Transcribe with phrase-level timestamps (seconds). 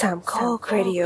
[0.00, 1.02] สามข้อครดิโอ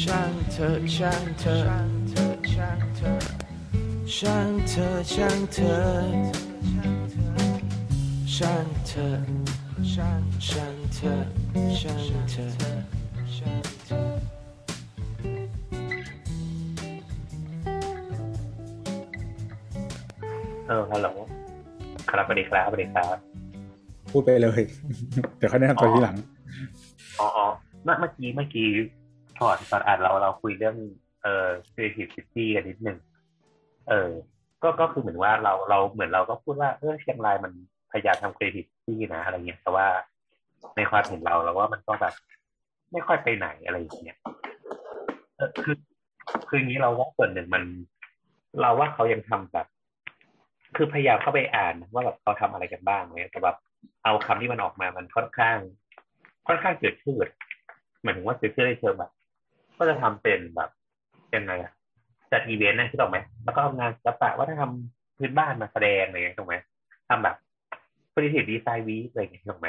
[0.00, 1.56] ช่างเธอช่างเธอ
[2.52, 3.14] ช่างเธอ
[4.16, 5.78] ช่างเธอช่างเธอ
[8.34, 9.08] ช่างเธอ
[9.92, 11.14] ช่างช่างเธอ
[11.80, 12.00] ช่าง
[12.30, 12.48] เธอ
[13.36, 14.04] ช่างเธอ
[20.66, 21.06] เออฮัลโหล
[22.10, 23.16] ครับสวัสดีครับสวัสดีครับ
[24.12, 24.62] พูดไปเลย
[25.36, 26.16] เดี๋ยวเขาแนะนำตัวทีหลัง
[27.20, 27.46] อ๋ออ๋อ
[27.84, 28.68] เมื่อเมื่อกี้เมื่อกี้
[29.42, 30.76] ก่อนตอนอ่านเราเราคุยเรื่อง
[31.22, 32.98] เอ่อ creative city กันนิดนึง
[33.88, 34.10] เออ
[34.62, 37.52] ก็ก็คือเหมือนว่าเราเราเหมือนเราก็พูดว่าเออเชียงรายมัน
[37.92, 39.86] พยายามทำ creative city นะอะไรเงี้ยแต่ว่า
[40.76, 42.14] ในความเห็นเราเราว่ามันก็แบบ
[42.92, 44.18] ไม่ค่อยไปไหนอะไรอย่างเงี้ย
[45.36, 45.76] เออคือ
[46.48, 47.64] คืออย่างนี้เราว่าส่วนหนึ่งมัน
[48.60, 49.66] เราว่าเขายังทำแบบ
[50.76, 53.56] คือพยายามเข้าไปอ่านว่าแบบเขาทำอะไรกันบ้างเนี่ยแต่แบบ
[54.04, 55.58] เอาคำที่มันออกมามันค่อนข้าง
[56.46, 57.16] ค่อนข้างเกิดชื่อ
[58.02, 59.10] หมายถึงว่าเกิดชื่อในเชิงแบบ
[59.78, 60.70] ก็จะทำเป็นแบบ
[61.36, 61.72] ยังไงอะ
[62.32, 66.54] จัดอีเวนต์นะที่ถูกไหมแล้วก็เอางานศิลปะว่าถ้าทำพื้นบ้านมาแสดงอะไรอย่างเงี้ยถูกไหม
[67.08, 67.36] ทำแบบ
[68.12, 69.68] creative design week อะไรอย่างเงี้ยถูกไหม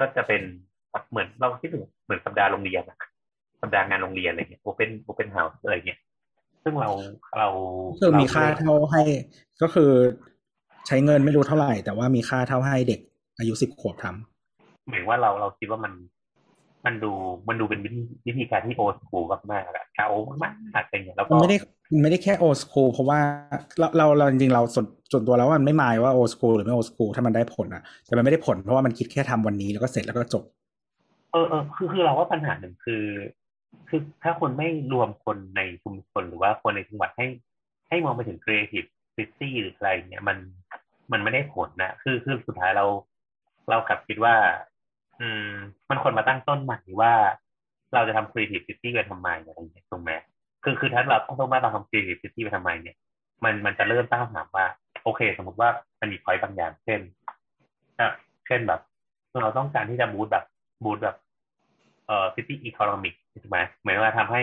[0.00, 0.42] ก็จะเป็น
[0.90, 2.98] แบบเหมือนเราคิดถึงเหมือนสัปดาห์โรงเรียนอะ
[3.60, 6.00] สัปดาห์งานโรงเรียนอะไรเงี้ย open open house อะไรเงี้ย
[6.64, 6.90] ซึ่งเรา
[7.38, 7.48] เรา
[8.00, 9.02] คือมีค่าเรเท่าให้
[9.62, 9.90] ก็คือ
[10.86, 13.00] ใช้เงินไม่รู้เท่าไหร่ แต่ว่ามีค่าเท่าให้เด็ก
[13.38, 15.92] อายุสิบขวบทำหมายว่าเราเราคิดว่ามัน
[16.86, 17.12] มันดู
[17.48, 20.08] มันดูเป็นวิธีวิธีการที่ old school มากๆอะเก่า
[20.42, 21.58] มากๆอะไรเงี้ยแล้วก็มันไม่ได้
[21.92, 23.18] มันไม่ได้แค่ old school เพราะว่า
[23.78, 30.44] เราเราเราจริงๆเราส่วนส่วนตัวแล้วมันไม่หมายว่า old school หรือไม่ old school ถ้ามันได้ผลอะแต่มันไม่ได้ผลเพราะว่ามันคิดแค่ทำวันนี้แล้วก็เสร็จแล้วก็จบ
[31.32, 33.04] เออเออคือคือเราว่าปัญหาหนึ่งคือ
[33.88, 37.26] คือถ้าคนไม่รวมคนในชุมชนหรือว่าคนในจังหวัดให้
[37.88, 40.36] ให้มองไปถึง creative city หรืออะไรเนี่ยมัน
[41.12, 42.84] มันไม่ได้ผลนะคือคือสุดท้ายเรา
[43.70, 44.34] เรากลับคิดว่า
[45.20, 45.52] อืม
[45.88, 47.12] มันคนมาตั้งต้นใหม่ว่า
[47.94, 50.12] เราจะทำ creative city ไปทำไมอะไรอย่างเงี้ยถูกไหม
[50.64, 52.96] คือคือถ้าเราต้องต้องมาเราทำ creative city ไปทำไมเนี่ย
[53.44, 54.66] มันมันจะเริ่มตั้งคำถามว่า
[55.02, 55.70] โอเค สมมติว่า
[56.00, 57.00] มันมีพอยต์บางอย่าง เช่น
[58.00, 58.12] อะ
[58.46, 58.80] เช่นแบบ
[59.42, 60.44] เราต้องการที่จะบูตแบบ
[60.84, 61.16] บูตแบบ
[62.06, 64.42] เอ่อ city economic ถูกไหมหมายว่าทำให้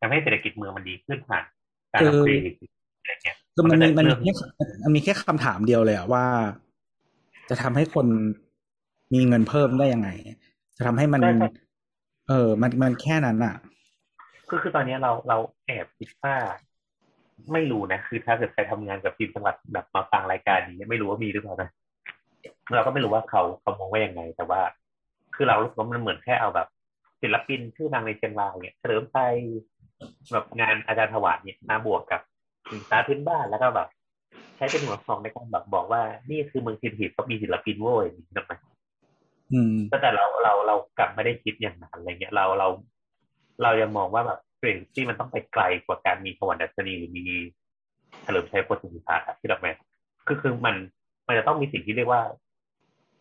[0.00, 1.44] ทำให้เศรษฐกิจเมืองมันดีขึ้นผ่าน
[1.92, 2.66] การคือทำ creative city
[3.00, 6.24] อะไรเงี้ย คือมันมีมันก็มีจะแค่มันมีแค่คำถามเดียวเลยอะว่า
[7.50, 8.06] จะทำให้คน
[9.14, 10.08] มีเงินเพิ่มได้ยังไง
[10.76, 11.48] จะทำให้มันใช่ใช่
[12.28, 13.56] เออ มันมันแค่นั้นอะ
[14.48, 16.34] คือคือตอนนี้เราเราแอบคิดว่า
[17.52, 21.70] ไม่รู้นะ คือถ้าเกิดใครทำงานกับทีมจังหวัดแบบมาฟังรายการนี้ไม่รู้ว่ามีหรือเปล่านะ
[22.74, 24.60] เราก็ไม่รู้ว่าเขาเขามองว่ายังไง แต่ว่า
[25.34, 26.68] คือเรารู้สึกว่ามันเหมือนแค่เอาแบบ
[27.22, 29.34] ศิลปินชื่อดังในเชียงรายเนี่ยเฉลิมไทย
[30.32, 32.20] แบบงานอาจารย์ถวายเนี่ยมาบวกกับ
[32.72, 33.88] สินค้าพื้นบ้านแล้วก็แบบ
[34.56, 38.58] ใช้เป็นหัวฟองในการแบบบอกว่า นี่คือเมืองศิลปินเขามีศิลปินโว้ยอย่างนี้นะ
[39.52, 42.68] อืมก็แต่เราเราเรากลับไม่ได้คิดอย่างนั้นอะไรเงี้ย เราเรา
[43.62, 47.24] เรายังมองว่าแบบเทรนที่มันต้องไปไกลกว่าการมีสวรรค์ดัชนีหรือมี
[48.22, 49.72] เฉลิมชัยโพธิพิพาทที่เราแม่
[50.26, 50.76] คือคือมัน
[51.26, 52.22] มันจะต้องมีสิ่งที่เรียกว่า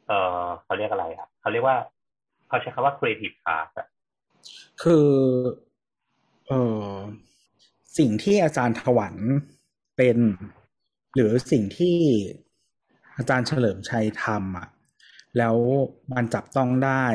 [0.08, 0.12] เอ
[0.44, 1.78] อเขาเรียกอะไรอะเขาเรียกว่า
[2.48, 3.88] เขาใช้คำว่า creative path อะ
[4.84, 5.08] คือ
[6.48, 6.54] เอ
[6.88, 6.94] อ
[7.98, 9.16] สิ่งที่อาจารย์ถวัน
[9.98, 10.18] เป็น
[11.16, 11.98] หรือสิ่งที่
[13.18, 14.68] อาจารย์เฉลิมชัยทำอะ
[15.38, 15.56] แล้ว
[16.16, 17.06] มันจับต้องได้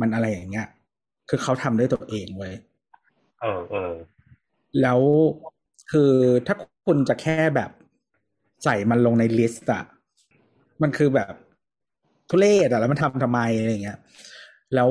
[0.00, 0.68] มันอะไรอย่างเงี้ย
[1.28, 2.54] คือเขาทำด้วยตัวเองเว้ย
[3.40, 3.94] เออเออ
[4.82, 5.00] แล้ว
[5.90, 6.12] คือ
[6.46, 6.54] ถ้า
[6.86, 7.70] คุณจะแค่แบบ
[8.64, 9.84] ใส่มันลงในลิสต์อะ
[10.82, 11.32] มันคือแบบ
[12.28, 13.98] ทุเรศอะแล้วมันทำทำไมอะไรอย่างเงี้ย
[14.74, 14.90] แล้ว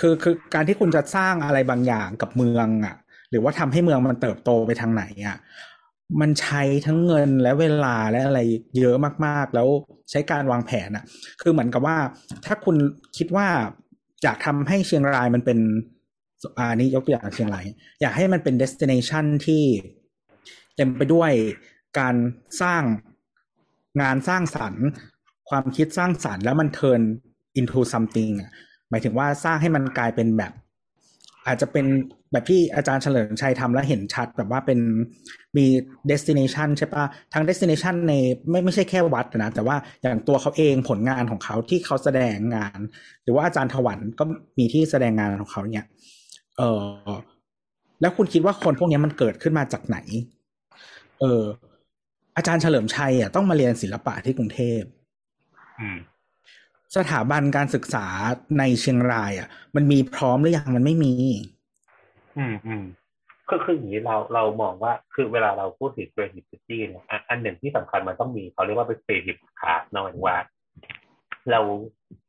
[0.00, 2.96] คือคือการที่คุณจะสร้างอะไรบางอย่างกับเมืองอะ
[3.30, 5.38] หรือว่าทำให้เมืองมันเติบโตไปทางไหนอะ
[6.20, 8.40] มันใช้ทั้งเงินและเวลาและอะไร
[8.78, 9.68] เยอะมากๆ แล้ว
[10.10, 11.04] ใช้การวางแผนอะ
[11.42, 11.96] คือเหมือนกับว่า
[12.46, 12.76] ถ้าคุณ
[13.16, 13.48] คิดว่า
[14.22, 15.58] อยากทำให้เชียงรายมันเป็น
[16.58, 17.64] อ่านี่ยกตัวอย่างเชียงราย
[18.00, 19.64] อยากให้มันเป็น destination ที่
[20.76, 21.32] เต็มไปด้วย
[21.98, 22.14] การ
[22.62, 22.82] สร้าง
[24.00, 24.84] งานสร้างสรรค์
[25.50, 27.02] ความคิดสร้างสรรค์แล้วมัน turn
[27.60, 28.50] into something อะ
[28.90, 30.52] หมายถึงว่าสร้างให้มันกลายเป็นแบบ
[31.46, 31.86] อาจจะเป็น
[32.32, 34.78] แบบที่อาจารย์เฉลิมชัยทำแล้วเห็นชัดแบบว่าเป็น
[35.56, 35.66] มี
[36.10, 38.12] destination ใช่ปะทั้ง destination ใน
[38.50, 42.78] ไม่ไม่ใช่แค่วัดนะแต่ว่าอย่างตัวเขาเองผลงานของเขาที่เขาแสดงงาน
[43.22, 44.24] หรือว่าอาจารย์ถวันก็
[44.58, 45.86] มีที่แสดงงานของเขาเนี่ย
[46.58, 46.62] เอ
[47.08, 47.10] อ
[48.00, 49.98] แล้วคุณคิดว่าคนพวกนี้มันเกิดขึ้นมาจากไหน
[51.20, 51.42] เออ
[52.36, 54.80] อาจารย์เฉลิมชัยอะต้องมาเรียนศิลปะที่กรุงเทพ
[55.80, 55.98] อืม
[56.96, 58.06] สถาบันการศึกษา
[58.58, 61.14] ในเชียงรายอะ มันมีพร้อมหรือยังมันไม่มี
[62.38, 62.84] อืมอืม
[63.48, 70.38] คือคืออย่างนี้เราเรามองว่าคือเวลาเราพูดถึง creativity เนี่ยอันหนึ่งที่สำคัญมันต้องมีเขาเรียกว่าเป็น creative path เนอะหมายว่า
[71.50, 71.60] เรา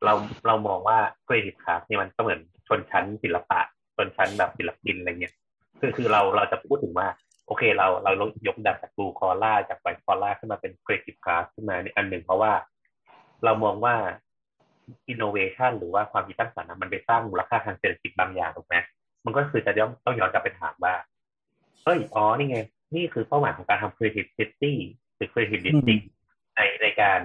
[0.06, 0.14] เรา
[0.48, 3.60] เรามองว่า creative class เนี่ยมันก็เหมือนชนชั้นศิลปะ
[3.96, 5.34] ชนชั้นแบบศิลปินอะไรเงี้ย
[5.80, 7.08] คือคือเราเราจะพูดถึงว่า
[7.48, 8.12] โอเคเราเรา
[8.48, 12.54] ยกระดับจาก blue collar จาก white collar ขึ้นมาเป็น creative class ขึ้นมาในอันหนึ่งเพราะว่า
[13.44, 13.96] เรามองว่า
[15.10, 18.76] อินโนเวชันหรือว่าความคิดสร้างสรรค์มันไปสร้างมูลค่าทางเศรษฐกิจบางอย่างถูกไหม
[19.26, 20.94] มันก็คือจะต้องต้องย้อนกลับไปถามว่า
[21.84, 22.58] เฮ้ยอ๋อนี่ไง
[22.96, 24.74] นี่คือเป้าหมายของการทำ creative city
[25.16, 26.04] หรือ creative district
[26.56, 27.20] ในในการ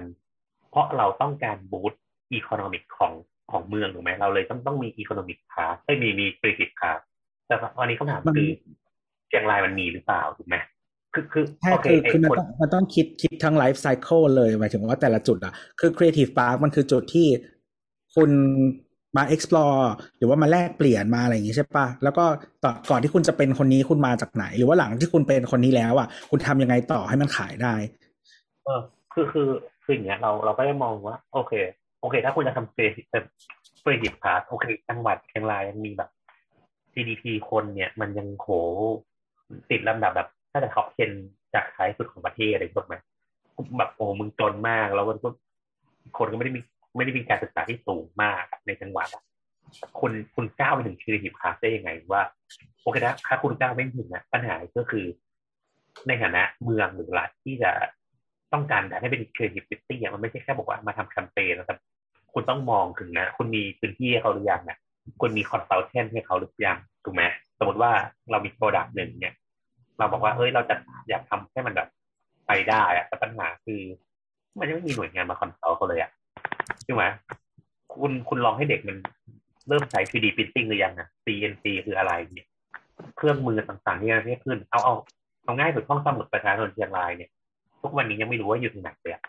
[0.69, 1.93] เพราะเราต้องการ boost
[2.33, 3.13] economic ของ
[3.51, 6.99] ของเมืองถูกไหมเราเลยต้องต้องมี economic class ไม่มีมี creative class
[7.47, 8.49] แต่ตอนนี้คำถามคือ
[9.27, 10.55] เชียงรายมันมีหรือเปล่าถูกไหม
[11.13, 17.27] คือคือใช่โอเคคือไอ้คือมันคนต้องมันต้องคิดคิดทั้ง life cycle เลยหมายถึงว่าแต่ละจุดอะคือ Creative Park มันคือจุดที่
[18.15, 18.31] คุณ
[19.17, 19.83] มา explore
[20.17, 22.23] หรือว่ามาแลกเปลี่ยนมาอะไรอย่างงี้ใช่ปะแล้วก็
[22.63, 27.73] ต่อก่อนที่คุณจะเป็นคนนี้คุณมาจากไหน หรือว่าหลังที่คุณเป็นคนนี้แล้วอะ คุณทำยังไงต่อให้มันขายได้
[28.65, 28.81] เออ
[29.13, 29.49] คือคือ
[29.83, 31.53] คืออย่างเงี้ยเราเราก็ได้มองว่า โอเค
[32.01, 33.05] โอเค ถ้าคุณจะทำ creative
[33.81, 36.09] creative class โอเคจังหวัดเชียงรายยังมีแบบ
[36.93, 38.47] GDP คนเนี่ย มันยังโห
[39.69, 40.87] ติดลำดับแบบถ้าจะ top
[41.19, 42.95] 10จากท้ายสุดของประเทศอะไรถูกไหม
[43.77, 45.13] แบบโอ้มึงจนมาก แล้วก็
[46.17, 46.61] คนก็ไม่ได้มี
[46.95, 49.07] ไม่ได้มีการศึกษาที่สูงมากในจังหวัด
[49.99, 52.23] คุณคุณก้าวไปถึง creative class ได้ยังไงว่า
[52.81, 55.05] โอเคนะถ้าคุณก้าวไม่ถึงนะปัญหาก็คือ
[56.07, 57.71] ในฐานะเมืองหรือรัฐที่จะ
[58.53, 61.79] ต้องการให้เป็น creative city มันไม่ใช่แค่บอกว่ามาทำแคมเปญนะครับ
[62.33, 64.77] คุณต้องมองถึงนะ คุณมีพื้นที่ให้เขาหรือยังนะ
[65.21, 67.23] คุณมี consultant ให้เขาหรือยังถูกไหม
[67.59, 67.91] สมมติว่า
[68.31, 69.33] เรามี product หนึ่งเนี่ย
[69.97, 70.75] เราบอกว่าเฮ้ยเราจะ
[71.09, 71.89] อยากทำให้มันแบบ
[72.47, 73.81] ไปได้อะแต่ปัญหาคือ
[74.59, 76.11] มันยังไม่มีหน่วยงานมา consult เขาเลยอะ
[76.83, 77.03] ใช่ไหม
[77.93, 78.97] คุณคุณลองให้เด็กมัน
[79.67, 82.47] เริ่มใช้ 3D printing หรือยังนะ CNC คืออะไรเนี่ย
[83.17, 84.93] เครื่องมือต่างๆที่ประเทศขึ้น เอาเอา
[85.43, 87.29] เอาง่ายสุดห้องสมุดประชาชนเชียงรายเนี่ย
[87.81, 89.23] ทุกวันนี้ยังไม่รู้ว่าอยู่ตรงไหนเลยอะ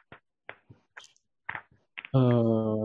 [2.12, 2.16] เอ
[2.76, 2.80] อ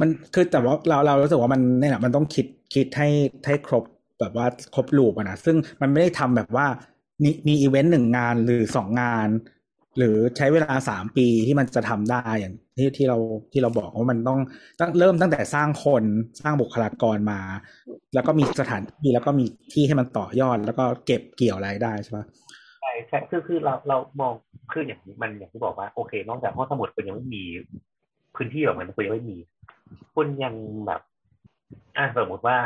[0.00, 3.08] มันคือแต่ว่าเราเรารู้สึกว่ามันเนี่ยแหละมันต้องคิดคิดให้
[3.46, 3.84] ให้ครบ
[4.20, 6.66] แบบว่าครบลูปอะนะซึ่งมันไม่ได้ทำแบบว่า
[7.22, 9.28] มีมีอีเวนต์หนึ่งงานหรือสองงาน
[9.98, 13.18] หรือใช้เวลาสามปีที่มันจะทำได้อย่างที่ที่เรา
[13.52, 14.40] ที่เราบอกว่ามันต้อง
[14.80, 16.04] ตั้งเริ่มตั้งแต่สร้างคน
[16.40, 17.40] สร้างบุคลากรมา
[18.14, 22.26] แล้วก็มีสถานที่แล้วก็มีที่ให้มันต่อยอด แล้วก็เก็บเกี่ยวรายได้ใช่ปะ
[22.80, 24.32] ใช่ใช่คือคือเราเรามอง
[24.72, 27.44] คืออย่างนี้มันอย่างที่บอกว่าโอเค นอกจากห้องสมุดคุณยังไม่มี
[28.36, 29.36] พื้นที่แบบนั้นคุณยังไม่มี
[30.14, 30.54] คุณยัง
[30.86, 31.00] แบบ
[31.96, 32.56] อ่าสมมติว่า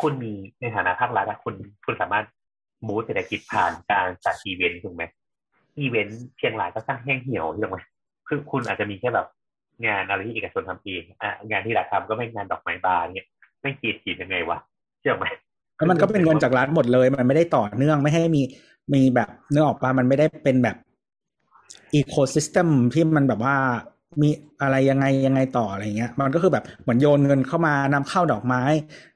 [0.00, 1.54] คุณมีในฐานะภาครัฐคุณ
[1.86, 2.24] คุณสามารถ
[2.86, 5.02] มูฟเศรษฐกิจผ่านการจัดอีเวนต์ถูกไหม
[5.78, 7.78] อีเวนต์เชียงรายก็สร้างแห้งเหี่ยวถูกไหม
[8.28, 9.26] คือคุณอาจจะมีแค่แบบ
[9.86, 13.26] งานอะไรที่เอกชนทำเองอะงานที่รัฐทำก็ไม่งานดอกไม้บานเนี่ย
[13.60, 14.58] ไม่กีดกีดยังไงวะ
[15.00, 15.24] เชื่อไหม
[15.76, 18.42] แล้วมันก็เป็นเงินจากรัฐหมดเลย มันไม่ได้ต่อเนื่องไม่ให้มี
[18.94, 20.76] มีแบบเนื้อออกปะมันไม่ได้เป็นแบบ
[21.94, 23.56] อีโคซิสเต็มที่มันแบบว่า
[24.22, 24.28] มี
[24.62, 28.62] อะไรยังไงยังไงต่ออะไรเงี้ย มันก็คือแบบเหมือนโยนเงินเข้ามานำเข้าดอกไม้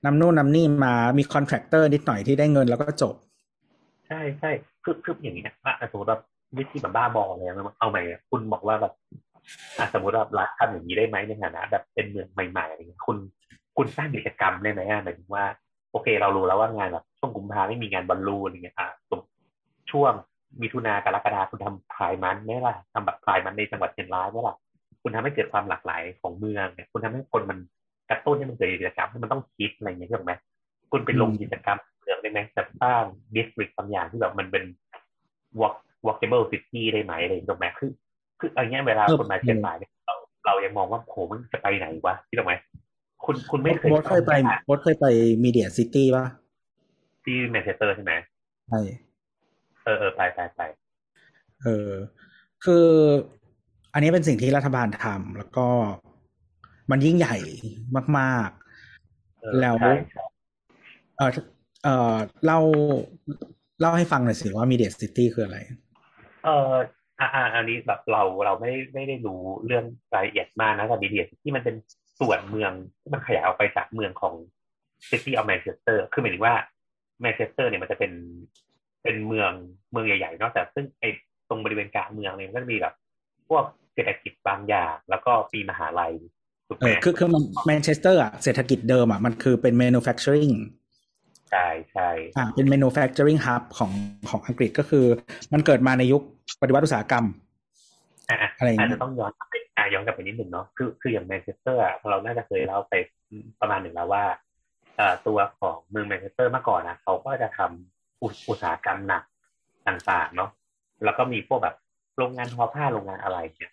[0.05, 3.15] นำนู่นนำนี่มามีคอนแทคเตอร์นิดหน่อยที่ได้เงินแล้วก็จบ
[4.09, 4.51] ใช่ใช่
[4.85, 6.19] คือคืออย่างนี้นะอะสมมติว่า
[6.59, 8.93] วิธีแบบบ้าบออะไรเลยเอาใหม่คุณบอกว่าแบบ
[9.79, 13.17] อะสมมติว่ารัฐทำอย่างนี้ได้ไหมในฐานะแบบเป็นเมืองใหม่ๆอะไรเงี้ยคุณ
[13.77, 15.45] คุณสร้างกิจกรรมได้ไหมอะหมายถึงว่า
[15.93, 18.89] โอเค เรารู้แล้วว่างานแบบช่วงกุมภาไม่มีงานบอลลูนอย่างเงี้ยอะ
[19.91, 20.13] ช่วง
[20.63, 24.57] มิถุนากรกฎาคุณทำพายมันไหมล่ะทำแบบพายมันในจังหวัดเชียงรายไหมล่ะ
[25.03, 27.59] คุณทำให้เกิดความหลากหลายของเมืองเนี่ยคุณทำให้คนมัน
[28.11, 30.33] กระตุ้นให้มันเกิดกิจกรรมให้มันต้องคิดอะไรอย่างเงี้ยถูกไหม
[30.91, 33.03] คุณไปลงกิจกรรมเมืองได้ไหมจะสร้าง
[33.35, 34.65] district บางอย่างที่แบบมันเป็น
[35.61, 35.75] walk
[36.07, 37.91] walkable city ได้ไหมอะไรอย่างเงี้ยถูกไหมคือ
[38.41, 40.15] คืออันเนี้ยเวลาเออคนมาเชียงรายเนี่ยเรา
[40.47, 42.55] เรายังมองว่าโหมันจะไปไหนวะที่ถูกไหม
[43.25, 44.33] คุณคุณไม่เคยโบทเคยไป
[44.67, 45.07] โบทเคยไป
[45.45, 46.27] MediaCity ป่ะ
[47.25, 48.13] ที่แมนเชสเตอร์ใช่ไหม
[48.69, 48.81] ใช่
[49.85, 50.61] เออเออไปไปไป
[51.63, 51.91] เออ
[52.65, 52.87] คือ
[53.93, 55.69] อันนี้เป็นสิ่งที่รัฐบาลทำแล้วก็
[56.91, 57.37] มันยิ่งใหญ่
[58.19, 58.51] มาก
[59.41, 61.31] เออแล้วใช่ใช่ๆเออ
[61.85, 62.15] เออ
[62.45, 62.61] เล่า
[63.81, 65.59] เล่าให้ฟังหน่อยสิว่า MediaCity คืออะไร
[66.45, 66.75] เออ
[67.21, 71.77] อ่าอ่าอันนี้แบบเราเราไม่ไม่ได้รู้เรื่องรายละเอียดมากนะแต่ MediaCity มันเป็น
[72.21, 74.35] ส่วนเมืองที่มันขยายออกไปจากเมืองของ
[75.09, 76.55] City of Manchester คือหมายถึงว่า
[77.21, 78.13] แมนเชสเตอร์เนี่ยมันจะเป็น
[79.03, 79.53] เป็นเมือง
[79.91, 81.09] เมืองใหญ่ๆเนอะแต่ซึ่งไอ้
[81.49, 82.95] ตรงบริเวณกลางเมืองเนี่ยมันก็จะมีแบบ
[83.49, 86.13] พวกเศรษฐกิจบางอย่าง แล้วก็มีมหาลัย
[86.69, 90.53] ถูกไหม เออคือคือมันแมนเชสเตอร์อะเศรษฐกิจเดิมอะมันคือเป็น manufacturing
[91.51, 93.93] ใช่ใช่อ่าเป็น manufacturing hub ของ
[94.29, 95.05] ของอังกฤษก็คือ
[95.53, 96.23] มันเกิดมาในยุค
[96.61, 97.25] ปฏิวัติอุตสาหกรรม
[98.29, 102.95] อะอะอะไรอย่างเงี้ยอาจยจะต้องย้อนกลับไปอะย้อนกลับไปนิดหนึ่งเนาะคือคืออย่างแมนเชสเตอร์อะเราน่าจะเคยเล่าไป
[103.61, 104.25] ประมาณหนึ่งแล้วว่า
[104.97, 109.23] เอ่อตัวของเมืองแมนเชสเตอร์เมื่อก่อนนะเขาก็จะทำอุตอุตสาหกรรมหนัก
[109.89, 110.51] ต่างๆเนาะ
[111.05, 111.77] แล้วก็มีพวกแบบ
[112.17, 113.73] โรงงานทอผ้าโรงงานอะไรเนี่ย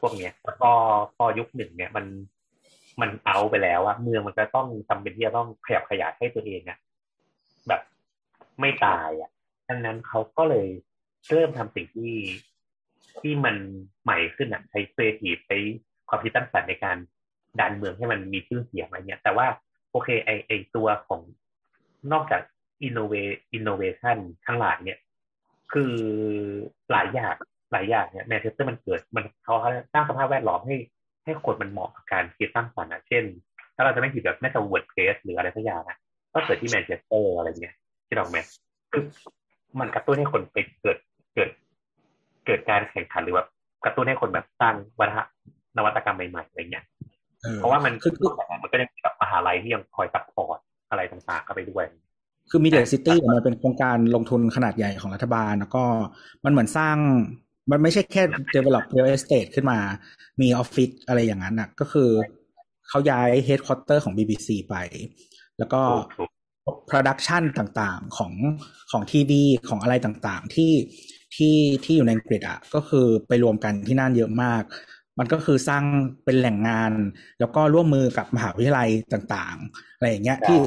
[0.00, 0.70] พวกเนี้ยแล้วก็
[1.16, 2.06] พอยุคหนึ่งเนี่ยมัน
[3.00, 6.78] มันเอาไปแล้วอะเมืองมันก็ต้องจำเป็นที่จะต้องขยับขยายให้ตัวเองอะ
[7.68, 7.82] แบบ
[8.60, 9.30] ไม่ตายอะ
[9.68, 10.68] ดังนั้นเขาก็เลย
[11.30, 12.14] เริ่มทำสิ่งที่
[13.20, 13.56] ที่มัน
[14.02, 15.58] ใหม่ขึ้นอะใช้ครีเอทีฟใช้
[16.08, 16.96] ความคิดสร้างสรรค์ในการ
[17.60, 19.46] ดันเมืองให้มันมีชื่อเสียงอะไรเงี้ย แต่ว่า
[19.90, 21.20] โอเคไอไอตัวของ
[22.12, 22.42] นอกจาก
[22.84, 23.14] อินโนเว
[23.52, 24.98] อินโนเวชันทั้งหลายเนี่ย
[25.72, 25.94] คือ
[26.90, 27.34] หลายอย่าง
[27.72, 29.54] หลายอย่างเนี่ยแมนเชสเตอร์มันเกิด มันเขา
[29.92, 30.76] สร้างสภาพแวดล้อมให้
[31.24, 33.24] ให้คนมันเหมาะกับการคิดสร้างสรรค์นะเช่น
[33.74, 35.98] ถ้าเราจะไม่ผิดแบบน่าจะ WordPress หรืออะไรสักอย่างนะ
[36.36, 37.74] ก็เกิดที่แมนเชสเตอร์อะไรเงี้ย
[38.06, 38.36] ที่ดอกแม
[38.92, 39.02] คือ
[39.80, 40.98] มันกระตุ้นให้คนไปเกิด
[41.34, 41.50] เกิด
[42.46, 43.44] เกิดการแข่งขันหรือว่า
[43.84, 45.20] กระตุ้นให้คนแบบสร้างวัฒน
[45.76, 46.84] นวัตกรรมใหม่ๆอะไรเงี้ย
[47.44, 48.30] ออเพราะว่ามันคือคือ
[48.62, 50.58] มันก็ยังมีแบบมหาลัยที่ยังคอย support
[50.90, 51.84] อะไรต่างๆเข้าไปด้วย
[52.50, 55.84] คือ MediaCity มันเป็นโครงการลงทุนขนาดใหญ่ของรัฐบาล แล้วก็
[56.44, 56.96] มันเหมือนสร้าง
[57.70, 58.22] มันไม่ใช่แค่
[58.54, 59.78] develop real estate ขึ้นมา
[60.40, 62.10] มีออฟฟิศอะไรอย่างนั้นอะก็คือ
[62.88, 64.74] เขาย้าย headquarter ของ BBC ไป
[65.58, 65.82] แล้วก็
[66.16, 66.24] ถู
[66.74, 68.32] ก production ต่างๆของ
[68.90, 70.72] ของทีวีของอะไรต่างๆ ที่
[71.34, 74.62] ที่ที่อยู่ในอังกฤษอะก็คือไปรวมกันที่นั่นเยอะมาก
[75.18, 75.84] มันก็คือสร้าง
[76.24, 76.92] เป็นแหล่งงาน
[77.40, 80.58] แล้วก็ร่วมมือกับมหาวิทยาลัยต่างๆ อะไรอย่างเงี้ยที่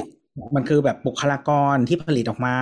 [0.56, 2.56] มันคือแบบบุคลากรที่ผลิตออกมา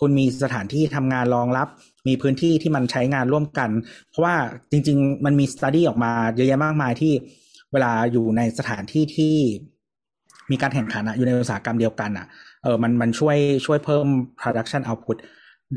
[0.00, 1.68] คุณมีสถานที่ทำงานรองรับ
[2.06, 3.70] มีพื้นที่ที่มันใช้งานร่วมกัน
[4.10, 4.34] เพราะว่า
[4.70, 7.12] จริง ๆ มันมีสต u d ดี้ออกมาเยอะแยะมากมายที่
[7.72, 9.36] เวลาอยู่ในสถานที่ที่
[10.50, 12.26] มีการแข่งขันอะอยู่ในอุตสาหกรรมเดียวกันอะ
[12.62, 13.36] เออมันมันช่วย
[13.66, 14.06] ช่วยเพิ่ม
[14.40, 15.18] production output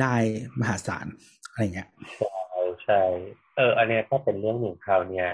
[0.01, 0.13] ได้
[0.59, 1.05] มหาศาล
[1.49, 1.87] อะไรเงี้ย
[2.19, 3.01] ใช่ใช่
[3.57, 5.29] เออ อันเนี้ยก็เป็นเรื่องหนึ่งคราวเนี้ย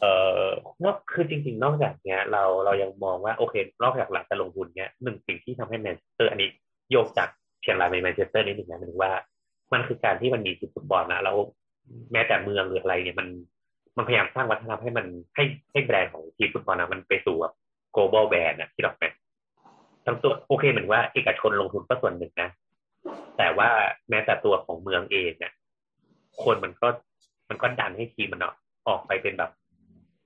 [0.00, 0.04] เอ
[0.40, 0.44] อ
[0.84, 6.48] นอกคือจริง ๆ นอกจากเนี้ย เราเรายังมองว่าโอเค นอกจากหลักการลงทุนเนี้ยหนึ่งสิ่งที่ทำให้แมนเชสเตอร์อันนี้
[6.90, 7.28] โยกจาก
[7.62, 9.12] เชียงรายไปแมนเชสเตอร์นิดหนึ่งนะหมายถึงว่า
[9.72, 11.36] มันคือการที่มันมีทีมฟุตบอลนะแล้ว
[12.12, 13.28] แม้แต่เมืองหรืออะไรเนี่ยมัน
[13.96, 17.54] มันพยายามสร้างวัฒนธรรมให้มันให้ให้แบรนด์ของทีมฟุตบอลนะมันไปสู่แบบ
[17.98, 19.12] global brand นะที่เราเป็น
[20.06, 22.50] ทั้งตัวโอเคเหมือนว่าเอกชนลงทุนก็ส่วนหนึ่งนะ
[23.38, 23.68] แต่ว่า
[24.10, 25.52] แม้แต่ตัวของเมืองเองเนี่ย
[26.42, 26.88] คนมันก็
[27.48, 28.40] มันก็ดันให้ทีมมัน
[28.88, 29.50] ออกไปเป็นแบบ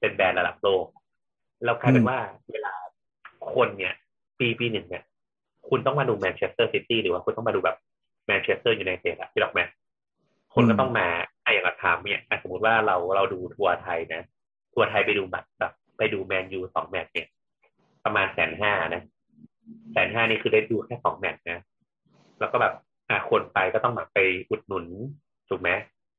[0.00, 0.87] เป็นแบรนด์ระดับโลก
[1.64, 2.19] แล้วกลายเป็นว่า
[2.52, 2.75] เวลา
[3.55, 3.95] คนเนี่ย
[4.38, 5.02] ปีปีหนึ่งเนี่ย
[5.69, 7.76] คุณต้องมาดูแมนเชสเตอร์ซิตี้หรือว่าคุณต้องมาดูแบบ
[8.26, 9.61] แมนเชสเตอร์ยูไนเต็ดอะที่หรอกไหม
[10.55, 11.07] คนก็ต้องมา
[11.43, 14.23] ไอ้อย่างเราถามเนี่ยสมมติว่าเราเราดูทัวร์ไทยนะ
[14.73, 17.29] ทัวร์ไทยไปดูแบบแบบไปดูแมนยูสองแมตช์เนี่ย
[18.04, 19.02] ประมาณแสนห้านะ
[19.92, 21.61] แสนห้านี่คือได้ดูแค่สองแมตช์นะ
[22.40, 22.75] แล้วก็แบบ
[23.09, 24.18] อะคนไปก็ต้องแบบไป
[24.50, 24.87] อุดหนุน
[25.49, 25.71] ถูกไหม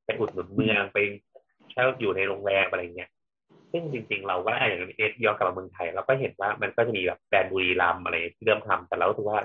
[0.06, 0.98] ไปอุดหนุนเมืองไป
[1.72, 3.10] เช่าอยู่ในโรงแรมอะไรเงี้ย
[3.72, 9.40] ซึ่งจริงๆ เราว่าอ่อย่างเอสย้อนกลับมาเมืองไทยเราก็เห็นว่ามันก็จะมีแบบแบรนด์บุรีรัมอะไรที่เริ่มทำแต่เราถือว่า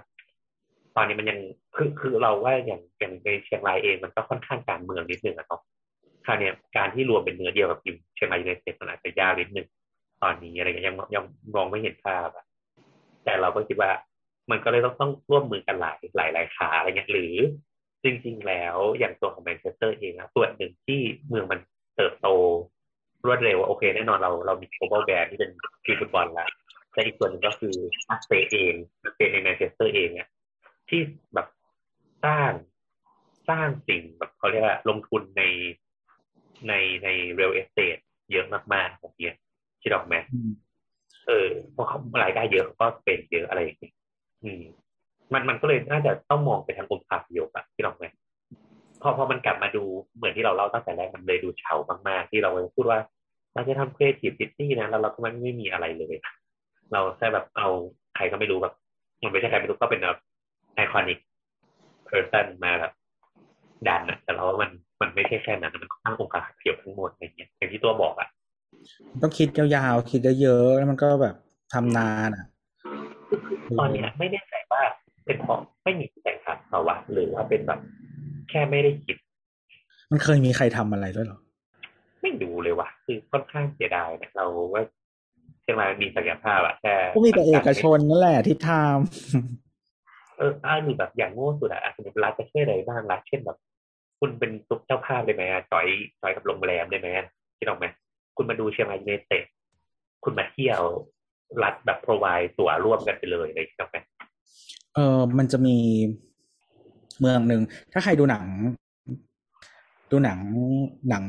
[0.96, 1.38] ตอนนี้มันยัง
[1.76, 5.62] คือคือเราว่าอย่างอย่างในเชียงรายเองมันก็ค่อนข้างการเมืองนิดนึงอะเนาะ
[6.26, 9.66] คราวเนี้ยการที่รวมเป็นเนื้อเดียวกับทีมเชียงรายยูไนเต็ดมันอาจจะยากนิดนึง
[10.22, 12.44] ตอนนี้อะไรเงี้ยยังยังมองไม่เห็นภาพอะ
[13.24, 13.90] แต่เราก็คิดว่า
[14.50, 17.34] มันก็เลยต้องต้องร่วมมือกันหลายหลายหลายขาอะไรเงี้ยหรือ
[18.04, 21.60] จริง ๆ แล้วอย่างตัวของแมนเชสเตอร์เองนะส่วนหนึ่งที่เมืองมัน
[21.96, 22.28] เติบโต
[23.26, 25.50] รวดเร็วโอเค แน่นอนเราเรามี global brand ที่เป็น
[25.84, 26.48] ทีมฟุตบอลแล้ว
[26.92, 27.74] แต่อีกส่วนหนึ่งก็คือ
[28.08, 30.28] นักเตะเองนักเตะในแมนเชสเตอร์เองเนี่ย
[30.88, 31.00] ที่
[31.34, 31.46] แบบ
[32.24, 32.52] สร้าง
[33.48, 35.42] สร้างสิ่งแบบเขาเรียกว่าลงทุนใน
[36.68, 36.72] ใน
[37.04, 37.08] ใน
[37.38, 39.34] real estate เยอะมากๆแบบเนี้ย
[39.82, 40.52] คิดออกไหมอืม
[41.26, 43.94] เออเพราะเขารายได้เยอะเขาก็เป็นเยอะอะไรอย่างเงี้ย
[44.44, 44.62] อืม
[45.32, 48.04] มันมันก็เลยน่าจะต้องมองไปทางองค์ภาพยพอะที่เราไหม
[49.02, 49.84] พอพอมันกลับมาดู
[50.16, 51.74] เหมือนที่เราเล่าตั้งแต่แรกมันเลยดูเฉา
[52.08, 52.98] มากๆ ที่เราพูดว่า
[53.54, 56.14] เราจะทำ creative city นะแล้วเราก็มันไม่มีอะไรเลย
[56.92, 57.68] เราแค่แบบเอา
[58.14, 58.74] ใครก็ไม่รู้แบบ
[59.22, 60.18] มันไม่ใช่ใครไม่รู้ก็เป็นแบบ
[60.74, 61.18] iconic
[62.04, 62.92] person มาแบบ
[63.88, 64.70] ดันอะแต่เราว่ามัน
[65.00, 68.28] มันไม่ใช่แค่นั้นมันตั้งองค์การเกี่ยวทั้งหมดอะไรเงี้ยอย่างที่ตัวบอกอะ
[69.22, 71.34] ต้องคิดยาวๆ คิดเยอะๆ แล้วมันก็แบบ
[71.72, 72.44] ทำนานอะ
[73.78, 74.82] ตอนเนี้ยไม่แน่ใจว่า
[75.24, 77.80] เป็นเพราะไม่มีแข่งขันเปล่าวะหรือว่าเป็นแบบ
[78.50, 79.16] แค่ไม่ได้คิด
[80.10, 81.38] มันเคยมีใครทำอะไรด้วยเหรอ
[82.22, 84.82] ไม่ดูเลยว่ะ คือค่อนข้างเสียดายนะเราว่า
[85.62, 88.70] เชียงรายมีศักยภาพอะแค่ก็มีแต่เอกชนนั่นแหละที่ท
[90.36, 93.58] เออถ้ามีแบบอย่างโง่สุดอะอะสมมติรัฐจะช่วยอะไรบ้างรัฐเช่นแบบ
[94.20, 95.86] คุณเป็นซุปเจ้าภาพได้ไหมอะจอย
[96.20, 97.08] จอยกับโรงแรมได้ไหม
[97.58, 97.86] คิดออกไหม
[98.38, 99.44] คุณมาดูเชียงรายยูไนเต็ด
[100.24, 100.82] คุณมาเที่ยว
[101.62, 102.26] รัฐแบบพรอไว
[102.58, 105.76] ตั๋วร่วมกันไปเลยเลยคิดออกไหมำเออมันจะมี
[107.20, 108.44] เมืองหนึ่ง ถ้าใครดูหนัง
[110.10, 110.38] ดูหนัง
[111.10, 111.24] หนัง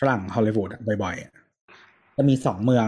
[0.00, 1.32] ฝรั่งฮอลลีวูดอะบ่อยๆอะ
[2.16, 2.86] จะมีสองเมือง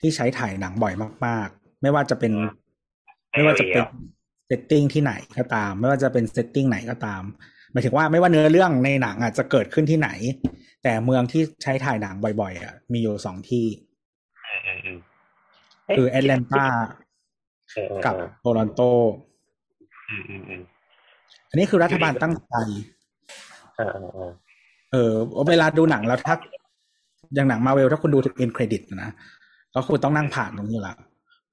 [0.00, 0.94] ที่ใช้ถ่ายหนังบ่อย
[1.26, 2.32] มาก ๆ ไม่ว่าจะเป็น
[3.32, 3.82] ไม่ว่าจะเป็น
[4.46, 7.22] setting ที่ไหนก็ตาม ไม่ว่าจะเป็น setting ไหนก็ตาม
[7.74, 10.10] หมายถึงว่าไม่ว่าเนื้อเรื่องในหนังอะจะเกิดขึ้นที่ไหน
[10.82, 13.66] แต่เมืองที่ใช้ถ่ายหนังบ่อยๆอะมีอยู่สองที่
[14.46, 14.98] อืมอืมอืม
[15.96, 16.64] คือแอตแลนตา
[17.74, 18.80] เออเออกับโตรอนโต
[20.10, 20.62] อืมอืมอืม
[21.50, 22.54] อันนี้คือรัฐบาลตั้งใจ
[23.76, 24.30] เออเออเออ
[24.90, 24.96] เอ
[25.42, 26.36] อเวลาดูหนังแล้วถ้า
[27.34, 29.10] อย่างหนังมาเวลถ้าคุณดูถึง end credit นะ
[29.74, 30.96] ก็คุณต้องนั่งผ่านตรงนี้แหละ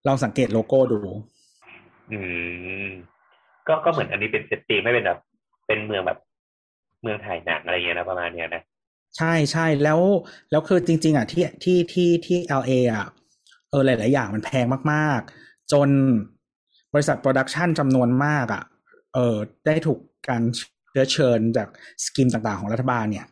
[0.07, 0.99] ลองสังเกตโลโก้ดู
[2.11, 2.19] อื
[2.85, 2.87] ม
[3.67, 5.19] ก็ก็เหมือนอันนี้เป็น city ไหมเป็นแบบ
[5.71, 6.19] เป็นเมืองแบบ
[7.01, 8.63] เมืองถ่ายหนังอะไรเงี้ยนะประมาณเนี้ยนะ
[9.17, 9.99] ใช่ใช่แล้ว
[10.51, 13.07] แล้วคือจริง ๆ อะที่ที่ที่ที่ LA อะ
[13.69, 15.89] เออหลาย ๆ อย่างมันแพงมาก ๆ จน
[16.93, 18.63] บริษัท production จำนวนมากอะ
[19.13, 19.35] เออ
[19.65, 19.99] ได้ถูก
[20.29, 20.43] การ
[20.89, 21.67] เชื้อเชิญจาก
[22.05, 23.27] scheme ต่าง ๆ ของรัฐบาลเนี่ย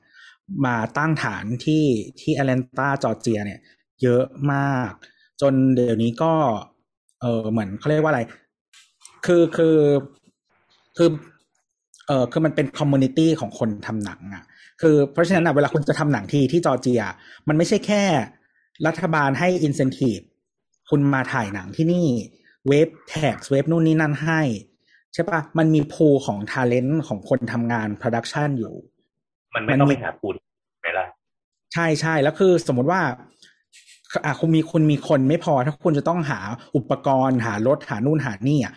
[0.65, 1.85] มาตั้งฐานที่
[2.21, 3.59] ที่แอตแลนตาจอร์เจีย เนี่ย
[4.01, 4.91] เยอะมาก
[5.41, 6.33] จนเดี๋ยวนี้ก็
[7.21, 8.21] เออเหมือนเขาเรียกว่าอะไร
[9.25, 9.77] คือคือ
[10.97, 11.09] คือ
[12.08, 14.44] เออคือมันเป็นคอมมูนิตี้ของคนทำหนังอ่ะ
[14.80, 17.02] คือเพราะฉะนั้นอะเวลาคุณจะทำหนังทีที่จอร์เจีย
[17.48, 18.02] มันไม่ใช่แค่
[18.86, 20.20] รัฐบาลให้อินเซนティブ
[20.90, 22.06] คุณมาถ่ายหนังที่นี่
[22.68, 24.40] เว็บแท็กเว็บนู่นนี่นั่นให้
[25.12, 28.74] ใช่ปะมันมีพูของทาเลนต์ของคนทำงานโปรดักชันอยู่
[29.54, 30.34] มันไม่ต้อง มันมี ไปหาปูด
[30.80, 31.06] ไหมล่ะ
[31.74, 33.00] ใช่ใช่แล้วคือสมมติว่า
[34.24, 36.40] อ่ะคุณมีคุณมีคนไม่พอ ถ้าคุณจะต้องหา
[36.76, 38.72] อุปกรณ์หารถหานู่นหานี่อ่ะ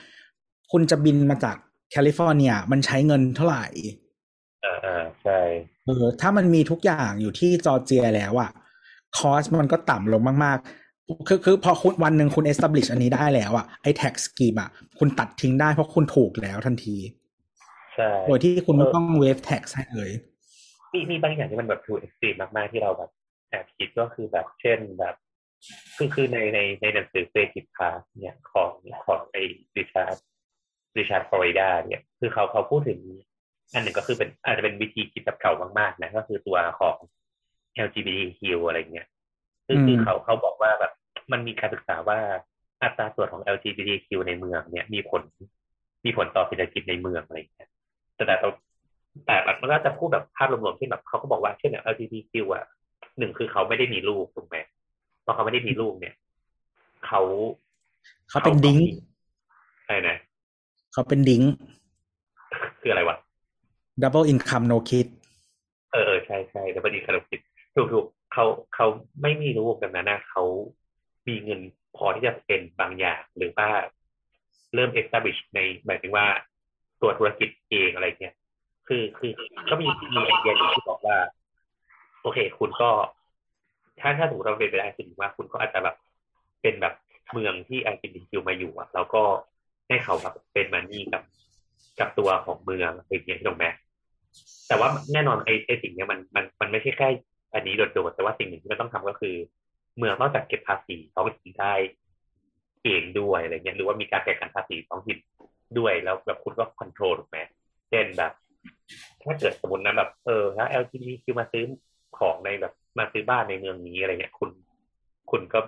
[0.72, 1.58] คุณจะบินมาจาก
[1.93, 3.67] แคลิฟอร์เนียมันใช้เงินเท่าไหร่
[4.63, 5.41] เออเออใช่
[5.87, 8.51] เออถ้ามันมีทุกอย่างอยู่ที่จอร์เจียแล้วอะ
[9.19, 16.97] cost มันก็ต่ำลงมากๆ คือคือพอคุณวันหนึ่งคุณ establish อันนี้ได้แล้วอะไอ้ tax scheme อะคุณตัดทิ้งได้เพราะคุณถูกแล้วทันที
[17.95, 20.11] ใช่โดยที่คุณไม่ต้อง waive tax ให้เลย
[20.93, 23.11] มีมีบางอย่างที่มันแบบ too extreme มากๆ ที่เราแบบ
[23.51, 25.15] แอบคิดก็คือแบบเช่นแบบ
[25.97, 28.71] คือคือในในในหนังสือเฟกิ p พาสเนี่ยของ
[29.05, 29.43] ของไอ้
[29.76, 30.17] Richard
[30.99, 33.01] Richard Florida เนี่ยคือเขาเขาพูดถึง
[33.75, 36.97] อันหนึ่งก็คือเป็นอาจจะเป็นวิธีคิดแบบเก่ามากๆนะก็คือตัวของ
[37.87, 39.07] LGBTQ อะไรเงี้ย
[39.67, 40.93] คือคือมเขาเขาบอกว่าแบบ
[41.33, 42.19] มันมีการศึกษาว่า
[42.83, 45.23] อัตราส่วนของ LGBTQ ในเมืองเนี่ยมีผล
[46.05, 47.69] มีผลต่อเศรษฐกิจในเมืองอะไรเงี้ย
[48.15, 48.49] แต่แต่เรา
[49.26, 52.65] แต่มันก็จะพูดแบบภาพรวมๆที่แบบเขาก็บอกว่าเช่นเนี่ย LGBTQ อะ
[53.19, 54.57] หนึ่งคือเขาไม่ได้มีลูกถูกไหม
[55.25, 56.15] พอเขาไม่ได้มีลูกเนี่ย
[57.07, 57.21] เขา
[58.28, 58.78] เขาเป็น DINK
[59.85, 60.17] อะไรนะ
[60.93, 61.43] เขาเป็น DINK
[62.81, 63.17] คืออะไรวะ
[64.02, 65.07] double income no kid
[65.93, 67.41] เออเออใช่ใช่แต่พอดีคาร์บิด
[67.75, 68.87] ถูกถูกเขาเขา
[69.23, 70.45] ไม่มีลูกกันนะนะเขา
[71.28, 71.61] มีเงิน
[71.97, 73.69] พอที่จะเป็นบางอย่าง หรือว่า
[74.75, 76.26] เริ่ม establish ในหมายถึงว่า
[77.00, 78.35] ตัวธุรกิจเองอะไรเงี้ย
[78.89, 79.33] คือคือ
[79.71, 81.19] ก็มีมีไอเดียอยู่ที่บอกว่า
[82.23, 82.91] โอเค คุณก็
[84.00, 85.97] ถ้าถ้าสมมติเราเป็นไปได้คือว่าคุณก็อาจจะแบบ
[86.63, 86.95] เป็นแบบ
[87.33, 89.23] เมืองที่ LGBTQ มาอยู่อะแล้วก็
[89.93, 91.23] ให้เขาแบบเป็นมันนี่กับ
[92.00, 93.67] กับตัวของเมืองอะไรอย่างเงี้ยถูกไหม
[94.69, 97.09] แต่ว่าแน่นอนไอ้ไอ้สิ่งเนี้ยมันมันมันไม่ใช่แค่
[97.55, 99.35] อันนี้โดดๆแต่ว่าสิ่งหนึ่งที่มันต้องทำก็คือ
[99.99, 101.75] เมืองนอกจากเก็บภาษีท้องถิ่นได้
[102.85, 105.19] เองด้วยอะไรเงี้ยหรือว่ามีการแข่งขันภาษีท้องถิ่น
[105.78, 107.39] ด้วยแล้วแบบคุณก็คอนโทรลถูกไหม
[107.91, 108.33] เช่นแบบ
[109.23, 111.65] ถ้าเกิดสมมตินะแบบเออถ้า LGBTQ มาซื้อ
[112.19, 114.50] ของในแบบมาซื้อบ้านในเมืองนี้อะไรเงี้ยคุณ
[115.31, 115.61] คุณก็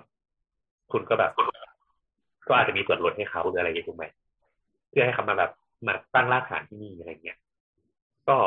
[0.91, 1.31] คุณก็แบบ
[2.47, 4.05] ก็อาจจะมีส่วนลดให้เขาหรืออะไรอย่างเงี้ยถูกไหม
[4.89, 5.51] เพื่อให้เขามาแบบ
[5.87, 7.37] มาตั้งรากฐานที่นี่อะไรเงี้ย
[8.27, 8.37] ก็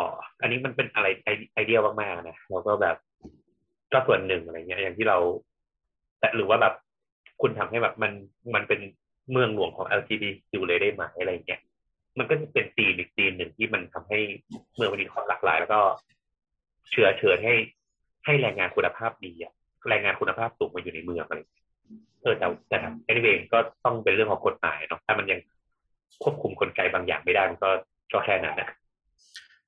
[0.40, 2.96] อันนี้มันเป็นอะไรไอไอเดียมากๆนะแล้วก็แบบ
[3.92, 5.18] ก็ส่วนหนึ่งอะไรเงี้ย อย่างที่เรา
[6.20, 6.74] แต่หรือว่าแบบ
[7.40, 8.12] คุณทำให้แบบมัน
[8.54, 8.80] มันเป็น
[9.32, 11.60] เมืองหลวงของ LGBTQ เลยได้ไหมอะไรเงี้ย
[12.18, 14.18] มันก็เป็นตีมอีกตีมหนึ่งที่มันทำให้
[14.74, 15.80] เมืองมันมีความหลากหลาย แล้วก็
[16.90, 17.54] เชื้อเชิญให้
[18.24, 19.52] ให้แรงงานคุณภาพดีอะ
[19.88, 21.40] แรงงานคุณภาพสูงมาอยู่ในเมืองอะไร
[22.22, 22.76] เออแต่แต่
[23.08, 25.38] anyway ก็ต้องเป็นเรื่องของกฎหมายเนาะถ้ามันยัง
[26.22, 27.70] ควบคุมกลไกบางอย่างไม่ได้มันก็
[28.12, 28.68] ก็แค่นั้นนะ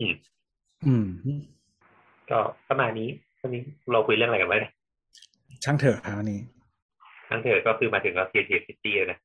[0.00, 1.06] อืม
[2.30, 3.08] ก็ประมาณนี้
[3.40, 4.72] วันนี้เราคุยเรื่องอะไรกันไว้เนี่ย
[5.64, 6.40] ช่างเถอะครับวันนี้
[7.28, 9.18] ทั้งเธอก็คือมาถึงเรา tier tier city นะ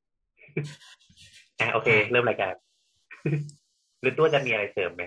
[1.60, 2.54] อะโอเค เริ่มรายการ
[4.02, 5.04] หรือตัวจะมีอะไรเสริมไหม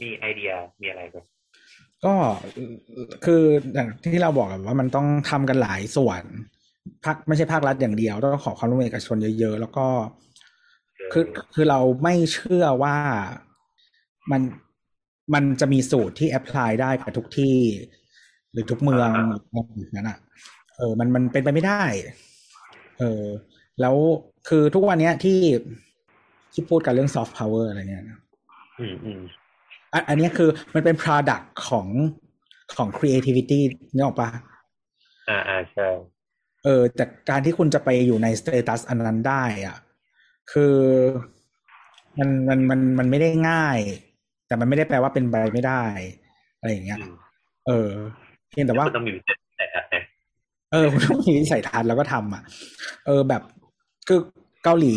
[0.00, 1.16] มีไอเดียมีอะไรไหม
[2.04, 2.14] ก็
[3.24, 3.42] คือ
[3.74, 6.22] อย่างที่เราบอกกันว่ามันต้องทำกันหลายส่วน
[7.04, 9.86] ภาคไม่ใช่ภาครัฐอย่างเดียว ต้องขอความร่วมมือเอกชนเยอะๆ แล้วก็
[11.12, 12.96] คือคือเราไม่เชื่อว่า
[14.30, 14.42] มัน
[15.34, 17.58] มันจะมีสูตรที่ apply ได้กับทุกที่
[18.52, 19.10] หรือทุกเมือง
[19.78, 20.18] อย่างนั้นอะ
[20.76, 21.82] เออ มันมันเป็นไปไม่ได้
[22.98, 23.24] เออ
[23.80, 23.96] แล้ว
[24.48, 25.40] คือทุกวันเนี้ยที่
[26.52, 28.18] ที่พูดกันเรื่องซอฟต์พาวเวอร์อะไรเนี่ยนะ
[28.80, 29.20] อืมอืม
[29.92, 31.86] อันอันเนี้ยคือมันเป็น product ของ
[32.76, 33.60] ของ creativity
[33.94, 34.28] เนี่ยออกปะ
[35.28, 35.88] อ่าอ่าใช่
[36.64, 39.76] เออแต่การที่คุณจะไปอยู่ใน status อันนั้นได้อะ
[40.52, 40.76] คือ
[42.18, 43.78] มันมันมันมันไม่ได้ง่าย
[44.46, 45.82] แต่มันไม่ได้แปลว่าเป็นไปไม่ได้
[46.58, 47.14] อะไรอย่างเงี้ยอืม
[47.66, 47.90] เออ
[48.50, 50.02] เพียงแต่ว่าคุณต้องมีวิสัยทัศน์นะ
[50.72, 52.42] เออคุณต้องมีวิสัยทัศน์แล้วก็ทำอะ
[53.06, 53.42] เออแบบ
[54.08, 54.18] คือ
[54.64, 54.94] เกาหลี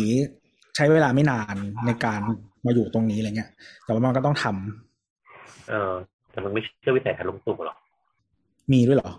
[0.76, 2.20] ใช้เวลาไม่นานในการ
[2.66, 3.50] มาอยู่ตรงนี้อะไรเงี้ย
[3.84, 5.92] แต่ว่ามันก็ต้องทำเออ
[6.30, 7.78] แต่มันไม่เชื่อวิสัยทัศน์ลุงตู่หรอก
[8.72, 9.10] มีด้วยเหรอ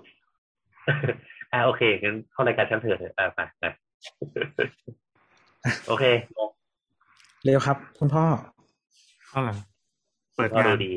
[1.54, 3.64] อ่าโอเคงั้นเข้ารายการชั้นเถิดเถอะอ่าไปไป
[5.88, 6.06] โอเค
[7.44, 8.26] เร็วครับ คุณพ่อ
[9.30, 9.56] เอาล่ะ
[10.36, 10.94] เปิดก็งาดูนดี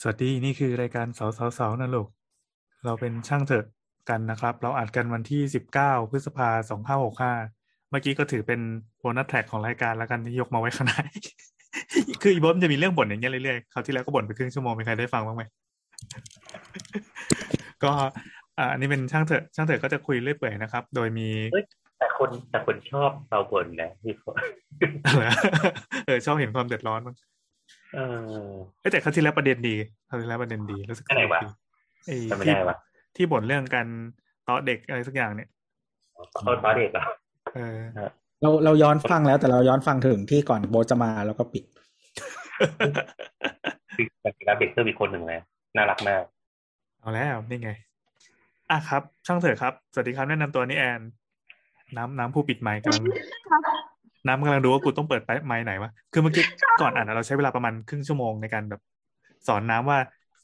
[0.00, 2.08] สวัสดีนี่คือรายการเสาเสาเสานะลูก
[2.84, 3.66] เราเป็นช่างเถอะ
[4.10, 7.32] กันนะครับ เราอัดกันวันที่สิบเก้าพฤษภาสองห้าหกห้า
[7.90, 8.60] เมื่อกี้ก็ถือเป็น
[8.98, 10.94] โบนัสแท็กของรายการแล้วกันที่ยกมาไว้ข้างใน
[12.22, 15.42] คืออีบอมจะมีเรื่องบ่นอย่างเงี้ยเรื่อยๆคราวที่แล้วก็บ่นไปครึ่งชั่วโมงมีใครได้ฟังบ้างไหม
[17.84, 17.92] ก็
[18.58, 21.28] อ่าอันนี้เป็นช่างเถอะช่างเถอะก็จะคุยเรื่อยเปื่อยนะครับ โดยมี
[21.98, 24.34] แต่คนแต่คนชอบเตาบนนะที่คน
[26.06, 27.16] เออชอบเห็นความเดือดร้อนมั้ง
[27.94, 27.98] เอ
[28.48, 29.76] อเอ้ยแต่คราวที่แล้วประเด็นดี
[30.08, 31.40] คราวที่แล้วประเด็นดีรู้สึกอะไรวะ
[32.06, 32.76] ไอ้จำไม่ที่ได้วะ
[33.16, 33.86] ที่บ่นเรื่องการ
[34.48, 35.48] ต่อเด็กอะไรสักอย่างเนี่ย
[36.34, 37.04] เขาตอนเด็กเหรอ
[37.54, 37.78] เออ
[38.42, 41.64] เราเราย้อนฟังแล้วแต่เราย้อนฟังถึงที่ก่อนโบทจะมาแล้วก็ปิด
[43.96, 45.40] คือแต่เด็กเพิ่มอีกคนหนึ่งนะ
[45.76, 46.22] น่ารักมาก
[47.00, 47.70] เอาแล้วนี่ไง
[48.70, 51.00] อะครับ ช่างเถอะครับ สวัสดีครับแนะนำตัวนี่แอน
[51.96, 53.04] น้ำน้ำผู้ปิดไมค์กำลัง
[54.26, 56.44] น้ำกำลังดูว่ากูต้องเปิดไมค์ไหนวะคือเมื่อกี้
[56.80, 58.80] ก่อนอ่านอะเราใช้เวลาประมาณครึ่งชั่วโมงในการแบบ
[59.48, 59.98] สอนน้ำว่า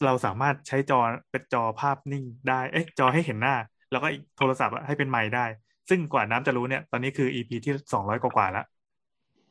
[0.05, 0.99] เราสามารถใช้จอ
[1.31, 3.55] เป็นจอภาพนิ่งได้ เอ้ยจอให้เห็นหน้า
[3.91, 5.45] แล้วก็อีกโทรศัพท์อะให้เป็นไมค์ได้
[5.89, 8.65] ซึ่งกว่าน้ำจะรู้เนี่ย ตอนนี้คือ EP ที่สองร้อยกว่าๆแล้ว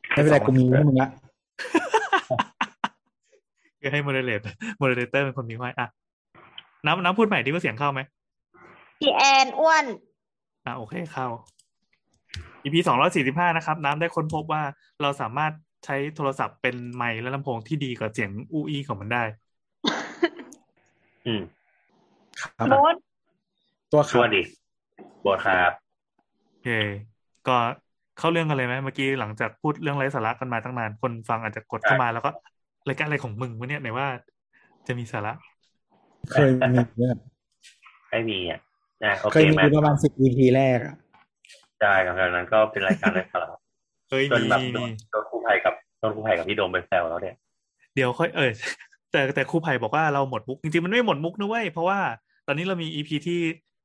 [0.09, 1.09] ไม่เป็นไรกูมีให้มึงละ
[3.79, 4.41] คือให้ moderate
[4.77, 5.87] moderator เป็นคนมีไว้อะ
[6.85, 8.01] น้ำน้ำพูดใหม่ดิว่าเสียงเข้าไหม
[9.01, 9.85] พี่แอนอ้วน
[10.65, 11.27] อะโอเคเข้า
[12.63, 14.63] EP สองร้อยสี่สิบห้านะครับ น้ำได้ค้นพบว่า
[15.01, 15.53] เราสามารถ
[15.85, 19.23] ใช้โทรศัพท์เป็นไมค์และลำโพงที่ดีกว่าเสียงอู้อี้ของมันได้
[21.27, 21.41] อืม
[22.39, 22.95] ครับโบ๊ท
[23.91, 24.41] ตัวครับสวัสดี
[25.21, 25.71] โบ๊ทครับ
[26.49, 26.69] โอเค
[27.47, 27.57] ก็
[28.17, 32.29] เข้าเรื่องกันเลยไหมเมื่อกี้หลังจากพูดเรื่องไร้สาระกันมาตั้งนาน คนฟังอาจจะกดเข้ามาแล้วก็
[32.87, 34.07] รายการอะไรของมึงวะเนี่ยไหนว่า
[34.87, 35.33] จะมีสาระ
[36.31, 37.15] เคยมีเนี่ย
[38.09, 38.59] ไม่มีอะ
[39.03, 40.95] อะโอเคเคยมีมาประมาณสิบ EP แรกอะ
[41.81, 43.49] ใช่ครับนั้นก็เป็นรายการไร้สาระ
[44.09, 47.35] เฮ้ยจนมีแบบโดมีนโดนคู่ภัยกับโดนคู่ภัยกับพี่โดมไปแซวแล้วเนี่ย
[47.95, 48.51] เดี๋ยวค่อยเออ
[49.11, 51.99] แต่แต่ครูไผ่บอกว่าเราหมดมุก จริงๆ มันไม่หมดมุกนะเว้ยเพราะว่า
[52.47, 53.39] ตอนนี้เรามี EP ที่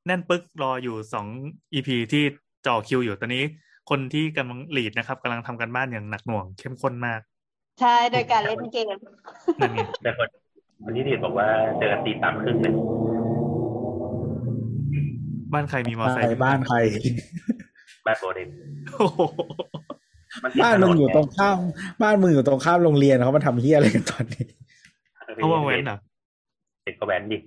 [0.06, 1.26] แน่นปึ๊กรออยู่สอง
[1.74, 2.22] EP ที่
[2.66, 3.44] จ่อคิวอยู่ตอนนี้
[3.90, 7.20] คนที่กำลัง lead นะครับกำลังทำการบ้านอย่างหนักหน่วงเข้มข้นมาก
[7.80, 10.28] ใช่โดยการเล่นเกมนั่นไงแต่คน
[10.84, 11.48] คนที่ดีบอกว่า
[11.78, 12.74] เจอกันตีสามครึ่งเนี่ย
[15.52, 16.76] บ้านใครมีมอเตอร์ไซใครค์บ้านใคร
[18.06, 18.48] บ้านโบเดน
[18.98, 19.20] โอ้โห
[20.42, 21.58] มันติดบ้านถมึงนอยู่ไตรงข้าม
[22.02, 24.44] บ้านมึงอยู่ตรงข้ามโรงเรียนเขามาทำเฮียอะไรกันตอนนี้
[25.36, 25.98] เพราะว่าเว้นเหรอะ
[26.84, 27.38] เด็กก็แว้นดิ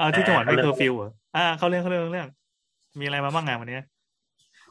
[0.00, 2.28] อ่าที่จังหวัดไม่อ่าเคอร์ฟิวเหรออ่าเขาเรื่องเขาเรื่องเรื่อง
[3.00, 3.84] มีอะไรมาบ้างงานวันเนี้ย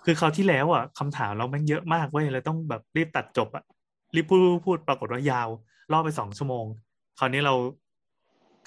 [0.06, 3.64] คือคราวที่แล้วอะคำถามเราแม่งเยอะมากเว้ยเลยต้องแบบรีบตัดจบอะ
[4.16, 5.50] รีบพูดพูดพูดปรากฏว่ายาว
[5.92, 6.66] ล่อไปสองชั่วโมง
[7.20, 7.54] คราวนี้เรา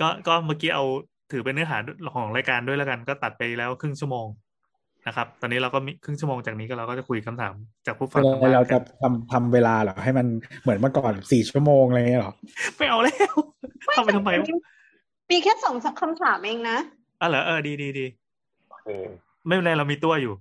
[0.01, 0.85] ก็ก็เมื่อกี้เอา
[1.33, 1.79] ถือเป็นเนื้อหา
[2.15, 4.27] ของรายการด้วยแล้วกัน ก็ตัดไปแล้วครึ่งชั่วโมง
[5.07, 7.55] นะครับ ตอนนี้เราก็มีครึ่งชั่วโมงจากนี้ก็เราก็จะคุยคำถาม
[7.87, 10.27] จากผู้ฟังทางบ้านเรากัจะนทำทำเวลาเหรอให้มัน
[10.63, 12.33] เหมือนเมื่อก่อนสี่ชั่วโมงอะไรเงี้ยเหรอ
[12.77, 13.35] ไม่เอาแล้ว
[13.97, 14.47] ทำไปทำไมวะ
[15.31, 16.77] มีแค่สองคำถามเองนะ
[17.21, 18.07] อะเหรอเออดีดีดี
[18.71, 18.89] โอเค
[19.47, 20.35] ไม่เป็นไรเรามีตัวอยู่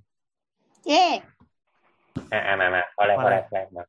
[0.89, 1.05] เย่
[2.31, 3.83] อ่ามามาข้อแรกข้อแรกข้อแรกมา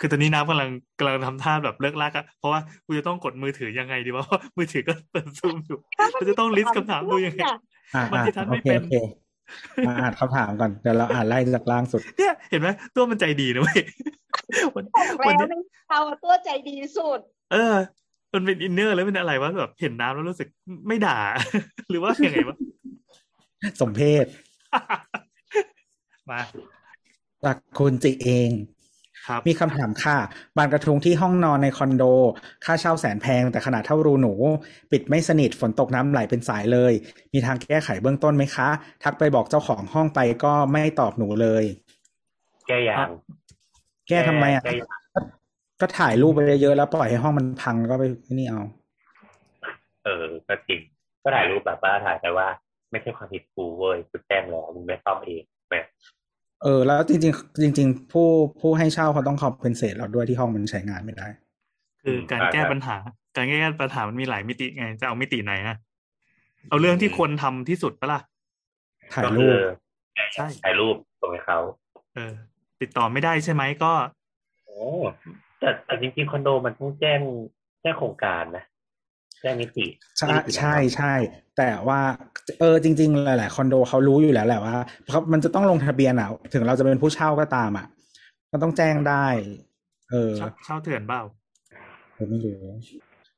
[0.00, 5.78] คือตอนนี้น้ำกำลังกำลังทำท่าแบบเลิกลากอะเพราะว่ากูจะต้องกดมือถือยังไงดีวะเพราะมือถือก็เปิดซูมอยู่
[6.12, 7.40] เราจะต้อง list คำถามดูยังไง
[7.94, 8.94] อ่ามันไม่ทันโอเคไม่เคเป็นโอเค
[9.86, 13.80] มาอ่านคำถามก่อนเดี๋ยวเราอ่านไล่จากล่างสุด เนี่ยเห็นไหมตัวมันใจดีนะเว้ย
[14.74, 17.20] วันบอกวันแล้วนี้เป็นเราตัวใจดีสุด
[17.52, 17.76] เออ
[18.32, 20.48] มันเป็นอินเนอร์แล้วเป็นอะไรวะแบบเห็นน้ำแล้วรู้สึก
[20.88, 21.18] ไม่ด่า
[21.90, 22.56] หรือว่ายังไงวะ
[23.80, 24.26] สมเพศ
[26.30, 26.40] มา
[27.44, 28.79] จากคุณจิเองครับ
[29.48, 30.18] มีคำถามค่ะ
[30.56, 32.04] บานกระทุงที่ห้องนอนในคอนโด
[32.64, 34.32] ค่าเช่าแสนแพงแต่ขนาดเท่ารูหนู
[34.92, 36.92] ปิดไม่สนิทฝนตกน้ำไหลเป็นสายเลย
[37.32, 38.68] มีทางแก้ไขเบื้องต้นไหมคะ
[39.02, 41.64] ทักไปบอกเจ้าของห้องไปก็ไม่ตอบหนูเลย
[42.68, 43.08] แก้ยาง
[44.08, 45.00] แก้ทำไมอะแก้ยาง
[45.80, 48.62] ก็ถ่ายรูปไปเยอะๆแล้วปล่อยให้ห้องมันพังแล้วก็ไปนี่เอา
[50.04, 50.80] เออ ก็จริง
[51.22, 52.46] ก็ถ่ายรูปแบบว่าถ่ายแต่ว่า
[52.90, 55.84] ไม่ใช่ความผิดกูเว้ยกูแจ้งแล้วมึงไม่ซ่อมเองแบบ
[56.62, 58.28] เออ แล้วจริง ๆ จริง ๆ ผู้
[58.60, 61.28] ผู้ให้เช่าเขาต้องคอมเพนเซตเราด้วยที่ห้องมันใช้งานไม่ได้
[62.02, 62.96] คือการแก้ปัญหา
[63.36, 65.76] การแก้ปัญหามันมีหลายมิติไงจะเอามิติไหนอะ
[66.68, 68.20] เอาเรื่องที่ควรทำที่สุดปะล่ะ
[69.14, 69.62] ถ่ายก็รูคือ
[70.18, 71.58] ปใช่ถ่ายรูปส่งให้เขา
[72.14, 72.34] เออ
[72.80, 73.92] ติดต่อไม่ได้ใช่ไหมก็
[74.66, 74.80] โอ้
[75.60, 77.20] แต่แต่จริงๆคอนโดมันต้องแจ้ง
[77.80, 78.64] แจ้งโครงการนะ
[79.42, 79.86] แจ้งนิติ
[80.18, 81.12] ใช่ใช่ใช่
[81.56, 82.00] แต่ว่า
[82.60, 84.76] เออจริง ๆ หลายๆคอนโดเขารู้อยู่แล้วแหละว่า
[85.06, 87.86] เพราะมันจะต้องลงทะเบียนอะ ถึงเราจะเป็นผู้เช่าก็ตามอะ
[88.52, 89.26] ก็ต้องแจ้งได้
[90.10, 91.22] เออเช่าเช่าเถื่อนเปล่า
[92.16, 92.58] ผมไม่รู้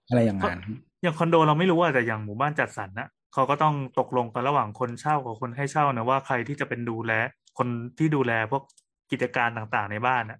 [0.09, 0.59] อะไรอย่างนั้น
[1.03, 7.12] อย่างคอนโดเราไม่รู้ว่าแต่อย่างหมู่บ้านจัดสรรนะเขาก็ต้องตกลงกันระหว่างคนเช่ากับคนให้เช่านะว่าใครที่จะเป็นดูแล
[7.59, 8.62] คนที่ดูแลพวก
[9.11, 10.38] กิจการต่างๆในบ้านนะ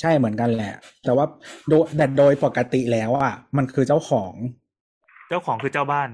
[0.00, 1.26] ใช่เหมือนกันแหละ แต่ว่า
[1.68, 4.32] โดยแต่โดยปกติแล้วอะมันคือเจ้าของ
[5.28, 6.08] เจ้าของคือเจ้าบ้าน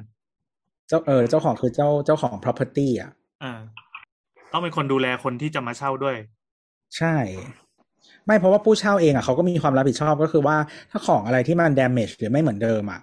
[0.89, 3.61] เจ้าเออ เจ้าของคือเจ้าเจ้าของ property อะเออ
[4.53, 6.17] ต้องเป็นคนดูแลคนที่จะมาเช่าด้วย
[6.97, 7.17] ใช่
[8.27, 10.57] ไม่เพราะว่าผู้เช่าเองอะเขาก็มีความรับผิดชอบก็คือว่า
[10.91, 13.01] ถ้าของอะไรที่มัน damage หรือไม่เหมือนเดิมอะ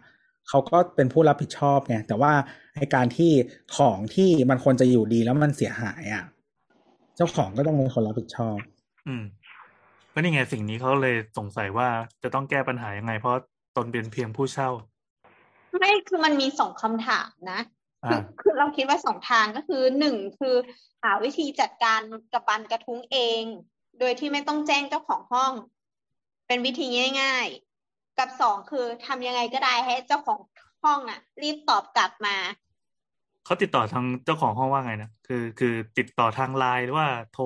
[0.50, 2.34] เขาก็เป็นผู้รับผิดชอบไงแต่ว่า
[2.78, 3.32] ในการที่
[3.78, 6.26] ของที่มันควรจะอยู่ดีแล้วมันเสียหายอะ
[7.16, 8.58] เจ้าของก็ต้องเป็นคนรับผิดชอบ
[9.08, 9.24] อืม
[10.14, 11.88] ก็นี่ไงสิ่งนี้เขาเลยสงสัยว่า
[12.24, 13.36] จะต้องแก้ปัญหายังไง เพราะ
[13.78, 14.70] ตนเป็นเพียงผู้เช่า
[15.78, 17.62] ไม่คือมันมีสองคำถามนะ
[18.08, 20.56] คืออ่าคือเราคิดว่าสองทางก็คือหนึ่งคือ
[21.04, 22.00] หาวิธีจัดการ
[22.34, 23.44] กับบันกระทุ้งเอง
[24.00, 25.54] โดยที่ไม่ต้องแจ้งเจ้าของห้อง
[26.48, 26.86] เป็นวิธี
[27.22, 27.48] ง่าย
[27.84, 30.40] ๆ กับสองคือทำยังไงก็ได้ให้เจ้าของ
[30.84, 32.36] ห้องอะ รีบตอบกลับมา
[33.46, 37.46] เขาติดต่อทางเจ้าของห้องว่าไงนะคือคือติดต่อทางไลน์หรือว่าโทร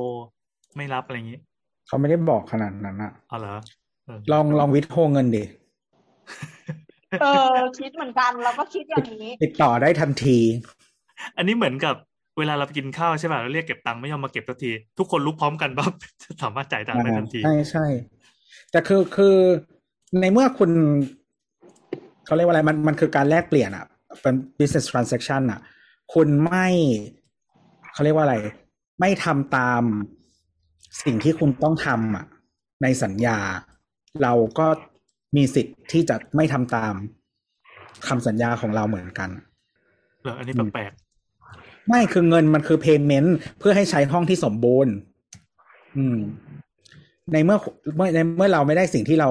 [0.75, 1.39] ไม่รับอะไรอย่างนี้
[1.87, 3.55] เขาไม่ได้บอกขนาดนั้นอะเอาเหรอ
[4.05, 5.43] เออลองลองวิทโทรเงินดิ
[7.21, 10.39] เออคิดเหมือนกันเราก็คิดอย่างนี้ ติดต่อได้ทันที
[11.37, 11.95] อันนี้เหมือนกับ
[12.37, 17.85] เวลาเราไปกินข้าวใช่ป่ะเราเรียกเก็บตังค์ไม่ยอมมาเก็บสักที ทุกคนรู้พร้อมกันปั๊บจะสามารถจ่ายตังค์ได้ทันที ใช่ใช่
[18.71, 19.35] แต่คือคือ
[20.21, 20.71] ในเมื่อคุณ
[22.25, 23.85] เขาเรียกว่าอะไรมันมันคือการแลกเปลี่ยนอะ
[24.21, 25.59] เป็น business transaction อะ
[26.13, 26.67] คุณไม่
[27.93, 28.37] เขาเรียกว่าอะไร
[28.99, 29.83] ไม่ทำตาม
[31.03, 32.25] สิ่งที่คุณต้องทำอะ
[32.83, 33.37] ในสัญญา
[34.23, 34.67] เราก็
[35.35, 36.93] มีสิทธิ์ที่จะไม่ทำตาม
[38.07, 39.29] คำสัญญาของเราเหมือนกัน
[40.21, 40.93] เหรออันนี้แปลก
[41.89, 44.93] ไม่คือเงินมันคือ payment เพื่อให้ใช้ห้องที่สมบูรณ์
[45.97, 46.17] อืม
[47.31, 47.57] ในเมื่อ
[47.95, 49.29] เมื่อในเมื่อเราไม่ได้สิ่งที่เรา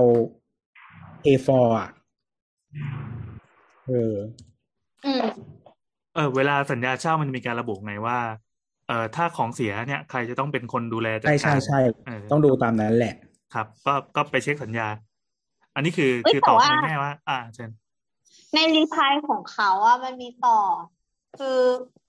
[1.22, 1.88] pay for อะ
[3.86, 4.14] เออ
[5.04, 8.18] อืมๆเออ เวลาสัญญาเช่ามันจะมีการระบุไงว่า
[8.86, 13.14] เออถ้าของเสียเนี่ย ใครจะต้องเป็นคนดูแลจัดใช่กาใช่รใช่เออต้องดูตามนั้นแหละ
[13.54, 14.88] ครับ ก็ก็ไปเช็คสัญญา
[15.74, 17.70] อันนี้คือเอ้ยคือแต่ตอบว่าในแง่ว่า อ่าเช่น
[18.54, 20.58] ในรีพลายของเขาอะมันมีต่อ
[21.38, 21.58] คือ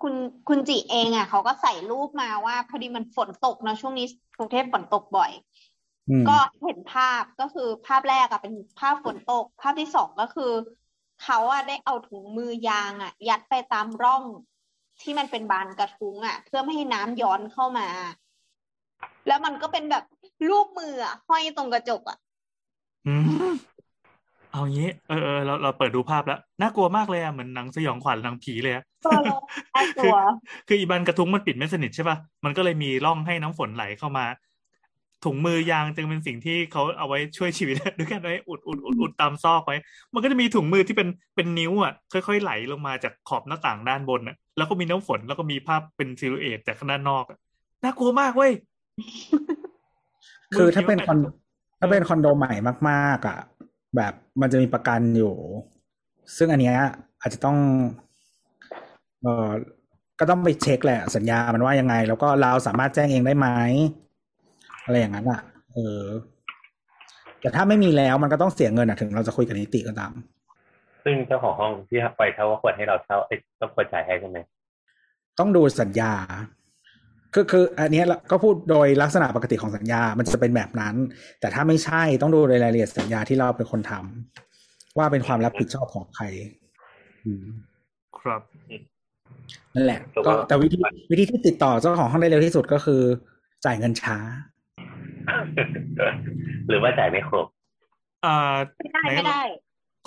[0.01, 0.13] คุณ
[0.47, 4.05] คุณจิเองอะเขาก็ใส่รูปมาว่า พอดีมันฝนตกนะช่วงนี้
[4.37, 5.31] กรุงเทพฝนตกบ่อย
[6.09, 10.51] อืมก็เห็นภาพก็คือภาพแรกอะเป็นภาพฝนตก ภาพที่สองก็คือ
[11.23, 14.23] เขาอะได้เอาถุงมือยางอะยัดไปตามร่อง
[15.01, 17.87] ที่มันเป็นบานกระทุ้งอะเพื่อไม่ให้น้ำย้อนเข้ามา
[19.27, 20.03] แล้วมันก็เป็นแบบ
[20.49, 22.17] รูปมืออะห้อยตรงกระจกอะ
[23.07, 23.23] อืม
[24.51, 29.23] เอางี้เออเออเราเราเปิดดูภาพแล้วน่ากลัวมากเลยอะเหมือนหนังสยองขวัญหนังผีเลยอะเออ
[29.75, 30.15] น่ากลัว
[30.67, 34.25] คืออีบันกระทุ้งมันปิดไม่สนิทใช่ป่ะมันก็เลยมีร่องให้น้ำฝนไหลเข้ามา
[35.25, 39.77] ถุงมือยางจึงเป็นสิ่งที่เขาเอาไว้ช่วยชีวิตด้วยกันไว้อุดอุดอุดอุดตามซอกไว้
[40.13, 47.37] มันก็จะมีถุงมือที่เป็นเป็นนิ้วอะ ค่อยๆไหลลงมาจากขอบหน้าต่างด้านบนอะ แล้วก็มีน้ำฝนแล้วก็มีภาพเป็นซิลูเอตจากด้านนอกอะ
[47.83, 48.51] น่ากลัวมากเว้ย
[50.55, 51.19] คือถ้าเป็นมือคอน
[51.83, 52.53] ถ้าเป็นคอนโดใหม่
[52.89, 53.39] มากๆอะ
[53.95, 55.35] แบบมันจะมีประกันอยู่
[56.37, 56.77] ซึ่งอันเนี้ย
[57.21, 57.57] อาจจะต้อง
[59.21, 59.49] เออ
[60.19, 63.47] ก็ต้องไปเช็คแหละ สัญญามันว่ายังไง แล้วก็เราสามารถแจ้งเองได้ไหม
[64.85, 65.41] อะไรอย่างนั้นอะ
[65.73, 66.03] เออ
[67.41, 70.11] แต่ถ้าไม่มีแล้วมันก็ต้องเสียเงินอะถึงเราจะคุยกับนิติก็ตาม
[71.03, 74.37] ซึ่งเจ้าของห้องที่ไปเช่าว่าควรให้เราเช่าเอ้ยต้องควรจ่ายให้ใช่ไหม
[75.39, 76.13] ต้องดูสัญญา
[77.33, 80.95] คือคืออันเนี้ยเราก็พูดโดยลักษณะปกติของสัญญา มันจะเป็นแบบนั้น
[81.39, 86.25] แต่ถ้าไม่ใช่ต้องดูรายละเอียดสัญญาที่เราเป็นคนทำว่าเป็นความรับผิดชอบของใคร
[87.25, 87.45] อืม
[88.19, 88.41] ครับ
[89.75, 90.77] นั่นแหละ ก็แต่วิธี
[91.11, 93.01] วิธีที่ติดต่อเจ้าของห้องได้เร็วที่สุดก็คือ
[93.65, 94.17] จ่ายเงินช้า
[96.67, 97.47] หรือว่าจ่ายไม่ครบ
[98.25, 99.41] อ่าไม่ได้ไหนไม่ได้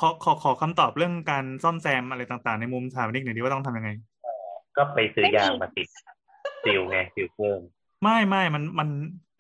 [0.01, 3.91] ขอขอขอคำตอบเรื่องการซ่อมแซมอะไรต่างๆ ในมุมสถาปนิกหน่อยดีว่าต้องทำยังไง
[4.77, 5.87] ก็ไปซื้อยางไม่มีมาติด
[6.67, 7.61] seal ไง seal เพิ่ม
[8.03, 8.89] ไม่ไม่มันมัน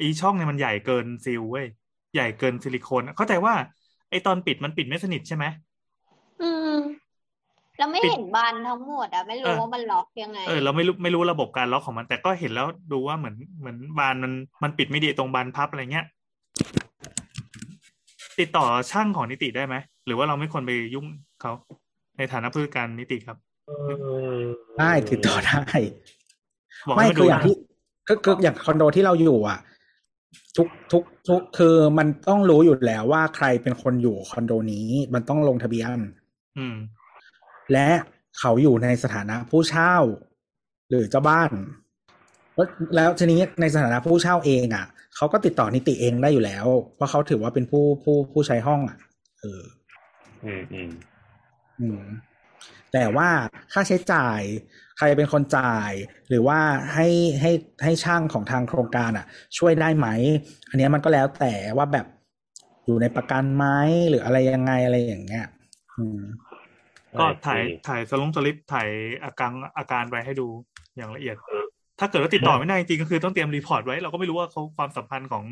[0.01, 1.67] อีช่องเนี่ยมันใหญ่เกิน seal เว้ย
[2.15, 3.55] ใหญ่เกินซิลิโคนเข้าใจว่า
[4.11, 5.45] ไอตอนปิดมันปิดไม่สนิทใช่ไหม
[6.43, 6.77] อืม
[7.79, 16.07] เราไม่ปิดเห็นบานทั้งหมดอะเออไม่รู้ว่ามันล็อกยังไงเออเราไม่รู้ไม่รู้ระบบการล็อกของมัน แต่ก็เห็นแล้วดูว่าเหมือนเหมือนบานมันมันปิดไม่ดีตรงบานพับอะไรเงี้ย
[18.39, 19.75] ติดต่อช่างของนิติได้ไหม
[20.07, 21.07] หรือว่าเราไม่ควรไปยุ่ง
[21.41, 21.53] เขา
[22.19, 23.37] ในฐานะผู้จัดการนิติครับ
[24.79, 26.15] ได้ติดต่อได้บอก
[26.94, 27.57] ไม่ให้มาคืดูออย่างนะที่
[28.09, 29.59] ก็คืออย่างคอนโดที่เราอยู่อะ
[30.57, 35.99] ทุกทุกทุกคือมันต้องรู้อยู่แล้วว่าใครเป็นคนอยู่คอนโดนี้ มันต้องลงทะเบียน
[36.59, 36.77] อืม
[37.72, 37.88] และ
[38.38, 39.94] เขาอยู่ในสถานะผู้เช่า
[40.88, 41.51] หรือเจ้าบ้าน
[42.57, 48.99] แล้วแล้วทีนี้ในสถานะผู้เช่าเองอะเขาก็ติดต่อนิติเองได้อยู่แล้ว เพราะเขาถือว่าเป็นผู้ผู้ผู้ใช้ห้องอะ
[49.40, 49.62] เออ
[50.44, 50.90] อืมอืม
[51.81, 52.01] อืม
[52.92, 53.29] แต่ว่า
[53.72, 54.40] ค่าใช้จ่าย
[54.99, 55.92] ใครเป็นคนจ่าย
[56.29, 56.59] หรือว่า
[56.94, 57.09] ให้
[57.40, 57.51] ให้
[57.85, 59.27] ให้ช่างของทางโครงการอะ
[59.59, 60.09] ช่วยได้ไหม
[60.70, 62.07] อันเนี้ยมันก็แล้วแต่ว่าแบบ
[62.87, 63.66] อยู่ในประกันไหม
[64.09, 65.46] หรืออะไรยังไงอะไรอย่างเงี้ย
[65.99, 66.20] อืม
[67.18, 68.88] ก็โอเคถ่ายถ่ายสลงสลิปถ่าย
[69.25, 70.46] อาการอาการไปให้ดู
[70.96, 71.37] อย่างละเอียด
[72.01, 75.44] ถ้าเกิดว่าติดต่อไม่ได้จริงๆก็คือต้องเตรียม report ไว้ เราก็ไม่รู้ว่าเขาความสัมพันธ์ของ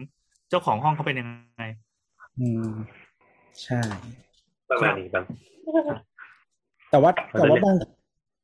[0.51, 1.65] เจ้าของห้องเขาเป็นยังไง
[2.41, 2.69] อืม
[3.63, 3.81] ใช่
[4.71, 5.25] ประมาณนี้บ้าง
[6.95, 7.77] แต่ว่ามันแต่จะว่าบาง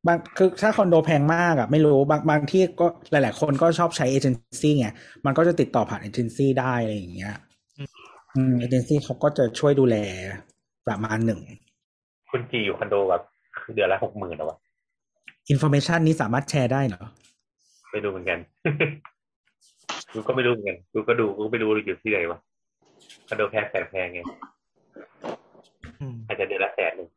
[0.06, 4.88] บางคือถ้าคอนโดแพงมากอะไม่รู้บางบางที่ก็หลาย ๆ คนก็ชอบใช้เอเจนซี่ไง
[5.26, 7.34] มันก็จะติดต่อผ่านเอเจนซี่ได้อะไรอย่างเงี้ย
[8.36, 9.96] อืมเอเจนซี่เขาก็จะช่วยดูแล
[10.86, 11.40] ประมาณหนึ่ง
[12.30, 13.22] คุณจีอยู่คอนโดแบบ
[13.74, 14.58] เดือนละหกหมื่นหรอวะ
[15.50, 17.02] information นี้สามารถแชร์ได้เหรอ
[17.90, 18.38] ไม่รู้เหมือนกัน
[20.12, 22.40] กูก็ไม่รู้เหมือนกันกูก็ดูกูก็ไม่รู้อยู่ที่ไหนวะ
[23.28, 24.20] คอนโดแพงแสนแพงไง
[26.00, 27.08] อืมอาจจะเดือนละแสนหนึ่ง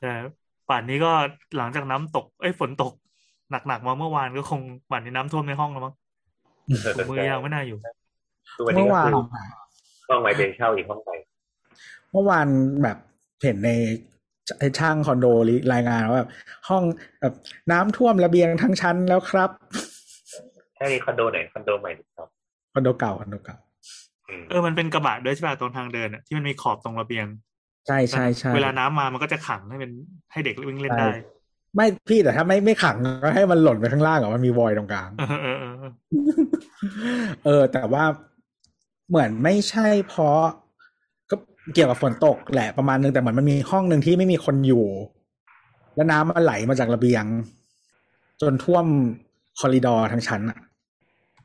[0.00, 0.12] แต่
[0.68, 1.12] ป่านนี้ก็
[1.56, 2.92] หลังจากน้ำตก เอ้ยฝนตก
[3.50, 5.94] หนักๆมาเมื่อวานก็คงป่านนี้น้ำท่วมในห้องแล้วมั้ง
[6.96, 7.78] ถุงมือยางไม่น่าอยู่
[8.54, 9.14] คือวันนี้ก็เมื่อก็วานคือ
[10.08, 11.10] ห้องไว้เป็นเช่าอีกห้องไป
[12.12, 12.46] เมื่อวาน
[12.82, 12.96] แบบ
[13.42, 13.70] เห็นใน
[14.58, 15.26] ไอ้ช่างคอนโด
[15.72, 16.30] รายงานว่าแบบ
[16.68, 16.82] ห้อง
[17.20, 17.34] แบบ
[17.72, 19.50] น้ำท่วมระเบียงทั้งชั้นแล้วครับ
[20.76, 22.24] ใช่คอนโดไหนคอนโดใหม่หรือเปล่า
[22.72, 23.56] คอนโดเก่าคอนโดเก่า
[24.28, 27.26] อืมเออมันเป็นกระบะด้วยใช่ป่ะตรงทางเดินอะที่มันมีขอบตรงระเบียง
[27.86, 29.90] ใช่ใช่ใช่เวลาน้ำมามันก็จะขังให้เป็น
[30.32, 31.12] ให้เด็กวิ่งเล่นได้
[31.74, 35.92] ไม่พี่แต่ถ้าไม่ไม่ขังก็ให้มันหล่นไปข้างล่างอะมันมีวอยตรงกลางเออเออเออเออ
[37.44, 38.04] เออแต่ว่า
[39.08, 40.40] เหมือนไม่ใช่เพราะ
[41.30, 41.36] ก็
[41.74, 44.86] เกี่ยวกับฝนตกแหละประมาณนึงแต่เหมือนมันมีห้องหนึ่งที่ไม่มีคนอยู่
[45.94, 47.24] แล้วน้ำมันไหลมาจากระเบียง
[48.42, 48.86] จนท่วม
[49.58, 50.58] คอริดอร์ทั้งชั้นอะ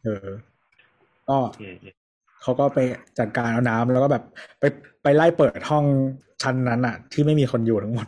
[0.03, 0.27] เออ
[1.29, 1.98] ก็อืมอืม
[2.41, 2.79] เขาก็ไป
[3.19, 4.23] จัดการเอาน้ำแล้วก็แบบ
[4.59, 4.63] ไป
[5.03, 5.85] ไปไล่เปิดห้อง
[6.41, 8.07] ชั้นนั้นอะที่ไม่มีคนอยู่ทั้งหมด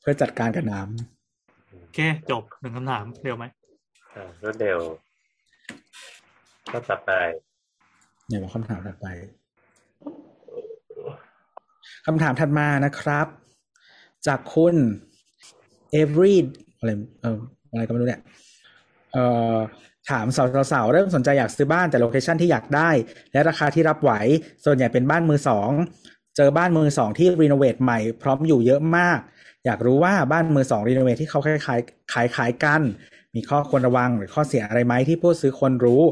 [0.00, 1.98] เพื่อจัดการกับน้ำโอเค
[2.30, 3.44] จบหนึ่งคำถามเร็วไหม
[4.14, 4.78] อ่ารวดเร็ว
[6.72, 7.10] ก็ต่อไป
[8.28, 9.06] เนี่ยว่าคำถามถัดไป
[12.06, 13.26] คำถามถัดมานะครับ
[14.26, 14.74] จากคุณ
[16.00, 16.34] every
[16.78, 16.90] อะไร
[17.22, 17.38] เออ
[17.70, 18.49] อะไรก็ไม่รู้เนี่ยเอ่อ
[20.10, 20.26] ถาม
[20.72, 22.90] สาวๆเริ่มสนใจอยากซื้อบ้านแต่โลเคชันที่อยากได้
[23.32, 24.12] และราคาที่รับไหว
[24.64, 25.70] ส่วนใหญ่เป็นบ้านมือสอง
[26.36, 29.18] เจอบ้านมือสองที่ renovate ใหม่พร้อมอยู่เยอะมาก
[29.64, 32.82] อยากรู้ว่าบ้านมือสอง renovate ที่เขาคล้ายๆขายขายกัน
[33.34, 36.02] มีข้อควรระวังหรือข้อเสียอะไรไหมที่ผู้ซื้อควรรู้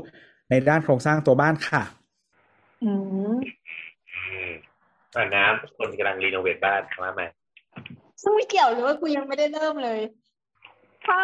[0.50, 1.82] ในด้านโครงสร้างตัวบ้านค่ะ
[2.84, 2.92] อื
[3.34, 3.38] ม
[4.14, 4.50] อืม
[5.16, 7.26] อ่าน้ำคนกำลัง renovate บ้านว่ามา
[8.22, 10.00] ซึ่งไม่เกี่ยวเลยว่ากูยังไม่ได้เริ่มเลย
[11.06, 11.20] ถ้า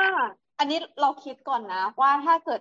[0.59, 2.61] อันนี้เราคิดก่อนนะ ว่าถ้าเกิด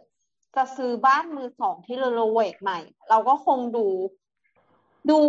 [0.55, 2.79] จะซื้อบ้านมือสองที่ renovate ใหม่
[3.09, 3.87] เราก็คงดู
[5.09, 5.19] ดู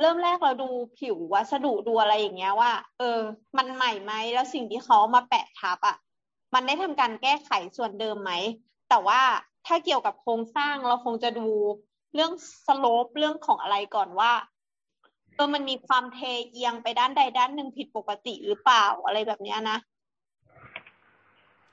[0.00, 3.18] เริ่มแรกเราดูผิววัสดุดูอะไรอย่างเงี้ยว่า เออ
[3.56, 5.96] มันใหม่ไหมแล้วสิ่งที่เขามาแปะทับอะ
[6.54, 8.32] มันได้ทำการแก้ไขส่วนเดิมไหม
[8.88, 9.20] แต่ว่า
[9.66, 11.48] ถ้าเกี่ยวกับโครงสร้างเราคงจะดู
[12.14, 12.32] เรื่อง
[12.66, 14.32] สโลปเรื่องของอะไรก่อนว่า
[15.34, 16.18] เออมันมีความเท
[16.50, 19.78] เอียงไปด้านใดด้านหนึ่งผิดปกติหรือเปล่าอะไรแบบเนี้ยนะ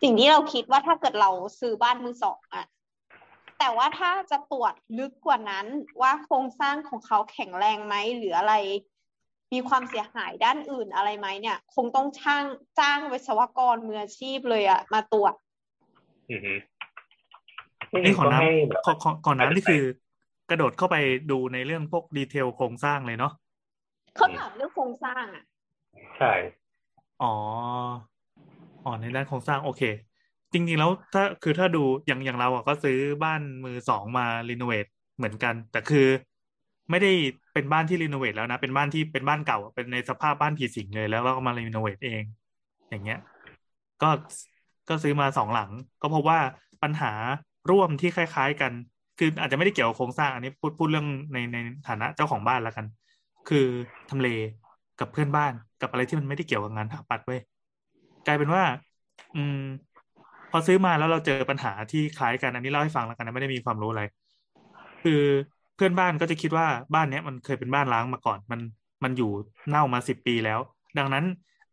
[0.01, 1.29] สิ่งที่เราคิดว่าถ้าเกิดเรา
[1.59, 2.65] ซื้อบ้านมือสองอะ
[3.59, 5.65] แต่ว่าถ้าจะตรวจลึกกว่านั้น
[6.01, 8.53] ว่าโครงสร้างของเขาแข็งแรงไหมหรืออะไร
[9.53, 12.43] มีความเสียหายด้านอื่นอะไรไหมเนี่ย คงต้องช่าง
[12.79, 15.33] จ้างวิศวกรมืออาชีพเลยอะมาตรวจ
[16.31, 16.53] อือฮึ
[18.03, 19.83] นี่ขอก็น้ให้แบบำขอขอก่อนน้ำนี่คือ
[20.49, 20.95] กระโดดเข้าไป
[21.31, 23.33] ดูในเรื่องพวกดีเทลโครงสร้างเลยเนาะ
[24.15, 25.43] เขาถามเรื่องโครงสร้างอะ
[26.17, 26.33] ใช่
[27.21, 27.33] อ๋อ
[28.87, 29.81] อ๋อในด้านโครงสร้างโอเค
[30.53, 34.85] จริงๆแล้วถ้าคือถ้าดูอย่างอย่างเราอะก็ซื้อบ้านมือสองมารีโนเวท
[35.17, 36.07] เหมือนกัน แต่คือ
[36.89, 37.11] ไม่ได้
[37.53, 42.23] เป็นบ้านที่รีโนเวทแล้วนะ เป็นบ้านที่เป็นบ้านเก่า เป็นในสภาพบ้านผีสิงเลยแล้วเราก็มารีโนเวทเอง
[42.89, 43.19] อย่างเงี้ย
[44.01, 44.09] ก็
[44.89, 45.71] ก็ซื้อมาสองหลัง
[46.01, 46.39] ก็พบว่า
[46.83, 47.11] ปัญหา
[47.69, 48.71] ร่วมที่คล้ายๆกัน
[49.19, 51.57] คืออาจจะไม่ได้เกี่ยวกับโครงสร้างอันนี้พูดพูดเรื่องในใน
[51.87, 52.85] ฐานะเจ้าของบ้านแล้วกัน
[53.49, 53.65] คือ
[54.09, 54.27] ทำเล
[54.99, 57.39] กับเพื่อนบ้านกับอะไรที่มันไม่ได้เกี่ยวกับงานถาปัดเว้ย
[58.27, 58.63] กลายเป็นว่า
[59.35, 59.57] อืม
[60.51, 64.03] พอซื้อมาแล้วเราเจอปัญหาที่คล้ายกันอันนี้เล่าให้ฟังแล้วกันนะไม่ได้มีความรู้อะไร
[65.03, 65.21] คือ
[65.75, 68.59] เพื่อนบ้านก็จะคิดว่าบ้านเนี้ยมันเคยเป็นบ้านร้างมาก่อน มัน
[69.03, 69.31] มันอยู่
[69.69, 70.59] เน่ามาสิบปีแล้ว
[70.97, 71.25] ดังนั้น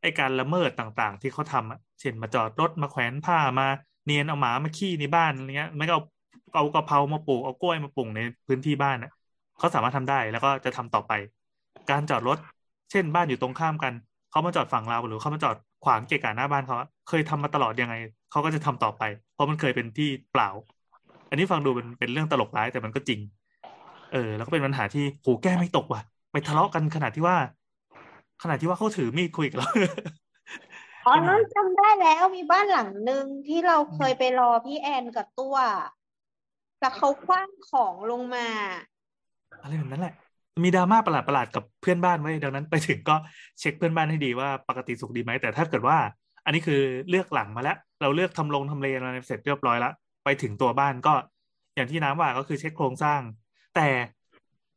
[0.02, 3.66] ไอการละเมิดต่างๆ ที่เขาทำเช่นมาจอดรถมาแขวนผ้ามา
[4.04, 6.02] เนียนเอาหมามาขี้ในบ้านอะไรเงี้ยไม่ก็เอา
[6.54, 9.10] เอากะเพรามาปลูกเอากล้วยมาปลูกในพื้นที่บ้านอะ
[9.58, 11.12] เขาสามารถทำได้แล้วก็จะทำต่อไป
[11.90, 12.38] การจอดรถ
[12.90, 13.92] เช่นบ้านอยู่ตรงข้ามกัน
[14.30, 17.94] เขามาจอดฝั่งเราหรือเขามาจอด ขวางเกะกะหน้าบ้านเขาอะเคยทำมาตลอดยังไง
[18.28, 20.48] เขาก็จะทำต่อไป เพราะมันเคยเป็นที่เปล่า
[21.28, 23.20] อันนี้ฟังดูเป็นเป็นเรื่องตลกร้ายแต่มันก็จริง
[24.08, 26.00] เออ แล้วก็เป็นปัญหาที่โหแก้ไม่ตกว่ะ
[26.32, 27.38] ไปทะเลาะกันขนาดที่ว่า
[28.42, 29.68] ขนาดที่ว่าเขาถือมีดคุยกับเรา
[31.04, 35.56] อ๋อนั่นจำได้แล้วมีบ้านหลังหนึ่งที่เราเคยไปรอพี่แอนกับตัว
[36.78, 38.48] แต่เขาคว้างของลงมา
[39.60, 40.12] อะไรแบบนั้นแหละ
[40.62, 43.16] มีดราม่าประหลาดๆกับเพื่อนบ้านไว้ ดังนั้นไปถึงก็
[43.60, 45.96] เช็คเพื่อนบ้านให้ดีว่าปกติสุขดีไหม แต่ถ้าเกิดว่า
[46.44, 49.92] อันนี้คือเลือกหลังมาแล้ว เราเลือกทำลงทำเลอะไรเสร็จเรียบร้อยแล้ว
[50.24, 51.14] ไปถึงตัวบ้านก็
[51.76, 53.20] อย่างที่น้ำว่าก็คือเช็คโครงสร้าง
[53.76, 53.88] แต่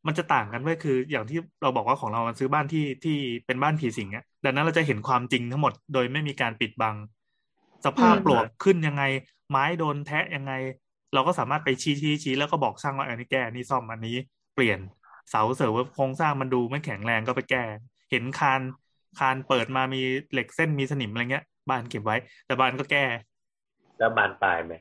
[0.08, 6.96] มันจะต่างกันไว้ยคือ อย่างที่เราบอกว่าของเรามันซื้อบ้านที่ที่เป็นบ้านผีสิงอะดังนั้นเราจะเห็นความจริงทั้งหมด โดยไม่มีการปิดบัง
[7.86, 9.04] สภาพปลวกขึ้นยังไง
[9.50, 10.54] ไม้โดนแทะยังไง
[11.14, 14.16] เราก็สามารถไปชี้ชี้ชี้แล้วก็บอกช่างว่าอันนี้แก้อันนี้ซ่อมอันนี้
[14.56, 14.80] เปลี่ยน
[15.30, 17.64] เสาเสริมว่าโครงสร้างมันดูไม่แข็งแรงก็ไปแก้
[18.12, 18.62] เห็นคาน
[19.20, 20.02] คานเปิดมามี
[20.32, 23.06] เหล็กเส้นมีสนิมอะไรเงี้ยบ้านเก็บไว้ แต่บ้านก็แก้
[24.00, 24.74] แล้วบานปลายไหม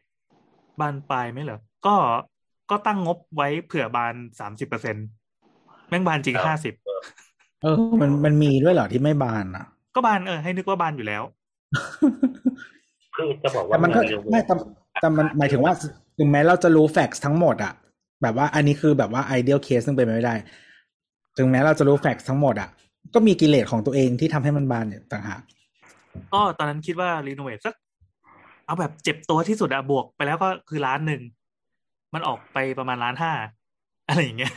[0.81, 1.97] บ้านปลายไหมเหรอก็
[2.71, 4.97] ก็ตั้งงบไว้เผื่อบานสามสิบเปอร์เซ็น
[5.89, 6.75] แม่งบานจริงห้าสิบ
[7.63, 11.23] เออ มันมันมีด้วยเหรอที่ไม่บานอะ ก็บานเออให้นึกว่าบานอยู่แล้ว
[13.17, 14.55] คือจะบอกว่าแต่มันก็เรื่องไม่แต่
[15.01, 15.73] แต่มันหมายถึงว่า
[16.19, 17.73] ถึงแม้เราจะรู้ fact ทั้งหมดอะ
[18.23, 20.35] แบบว่าอันนี้คือแบบว่า ideal case ซึ่งเป็นไปไม่ได้
[21.37, 22.69] ถึงแม้เราจะรู้ fact ทั้งหมดอะ
[23.14, 25.41] ก็มีกิเลสของตัวเองที่ทำให้มันบานเนี่ยต่างหาก
[26.33, 27.75] ก็ตอนนั้นคิดว่า renovate สัก
[28.67, 31.23] เอาแบบเจ็บตัวที่สุดอะบวกไปแล้วก็คือล้านหนึ่ง
[32.14, 33.33] มันออกไปประมาณล้านห้า
[34.09, 34.55] อะไรอย่างเงี้ย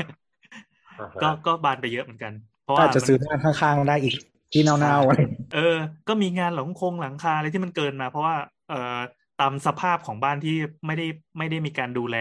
[0.99, 2.33] อ่าฮะก็ก็บานไปเยอะเหมือนกัน
[2.63, 4.15] เพราะก็ว่าอาจจะมันซื้อบ้านข้างๆได้อีก
[4.53, 5.21] ที่เน่าๆอะไร
[5.55, 8.35] เออ ก็มีงานหลังคงหลังคาอะไรที่มันเกินมา เพราะว่า
[8.69, 8.97] เอ่อ
[9.39, 12.17] ตามสภาพของบ้านที่ไม่ได้ไม่ได้มีการดูแล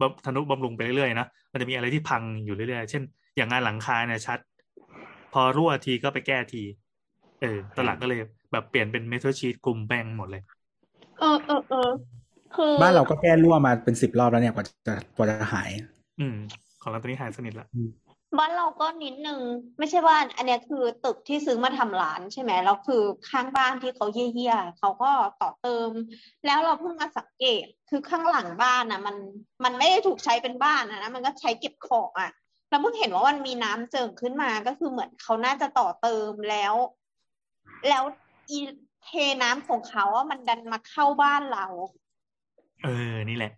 [0.00, 3.02] บำทนุบำรุงไปเรื่อยๆนะมันจะมีอะไรที่พังอยู่เรื่อยๆ เช่น
[3.36, 4.38] อย่างงานหลังคาเนี่ยชัด
[5.32, 6.62] พอรั่วทีก็ไปแก้ที
[7.40, 8.20] เออตอนหลังก็เลย
[8.52, 10.42] แบบเปลี่ยนเป็นเมทัลชีตกลุ่มแป้งหมดเลย
[11.20, 11.90] เออเออเออ
[12.56, 15.70] คือบ้านเราก็แก้รั่วมาเป็นสิบรอบแล้วเนี่ยกว่าจะกว่าจะหาย
[16.20, 16.36] อืม
[16.82, 17.66] ของเราตอนนี้หายสนิทละ
[18.38, 19.40] บ้านเราก็นิดนึง
[19.78, 25.10] ไม่ใช่บ้านอันเนี้ยคือตึกที่ซื้อมาทำร้านใช่ไหมแล้วคือข้างบ้านที่เขาเยี่ยๆเขาก็
[25.40, 25.90] ต่อเติม
[26.46, 29.16] แล้วเราเพิ่งมาสังเกตคือข้างหลังบ้านนะมัน
[29.64, 32.30] มันไม่ได้ถูกใช้เป็นบ้านนะนะมันก็ใช้เก็บของอะ
[32.70, 36.74] เราเพิ่งเห็นว่ามันมีน้ำเจิ่งขึ้นมาก็คือเหมือนเขาน่าจะต่อเติมแล้ว
[37.88, 38.04] แล้ว
[38.50, 38.58] อี
[39.04, 39.10] เท
[39.42, 41.66] น้ำของเขาอะมันดันมาเข้าบ้านเรา
[42.84, 43.52] เออนี่แหละ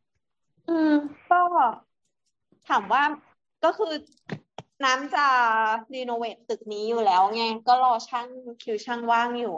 [0.68, 0.92] อืม
[1.30, 1.40] ก็
[2.68, 3.02] ถามว่า
[3.64, 3.92] ก็คือ
[4.82, 5.26] น้ำจะ
[5.94, 8.28] รีโนเวทตึกนี้อยู่แล้วไง ก็รอช่าง
[8.62, 9.54] คิวช่างว่างอยู่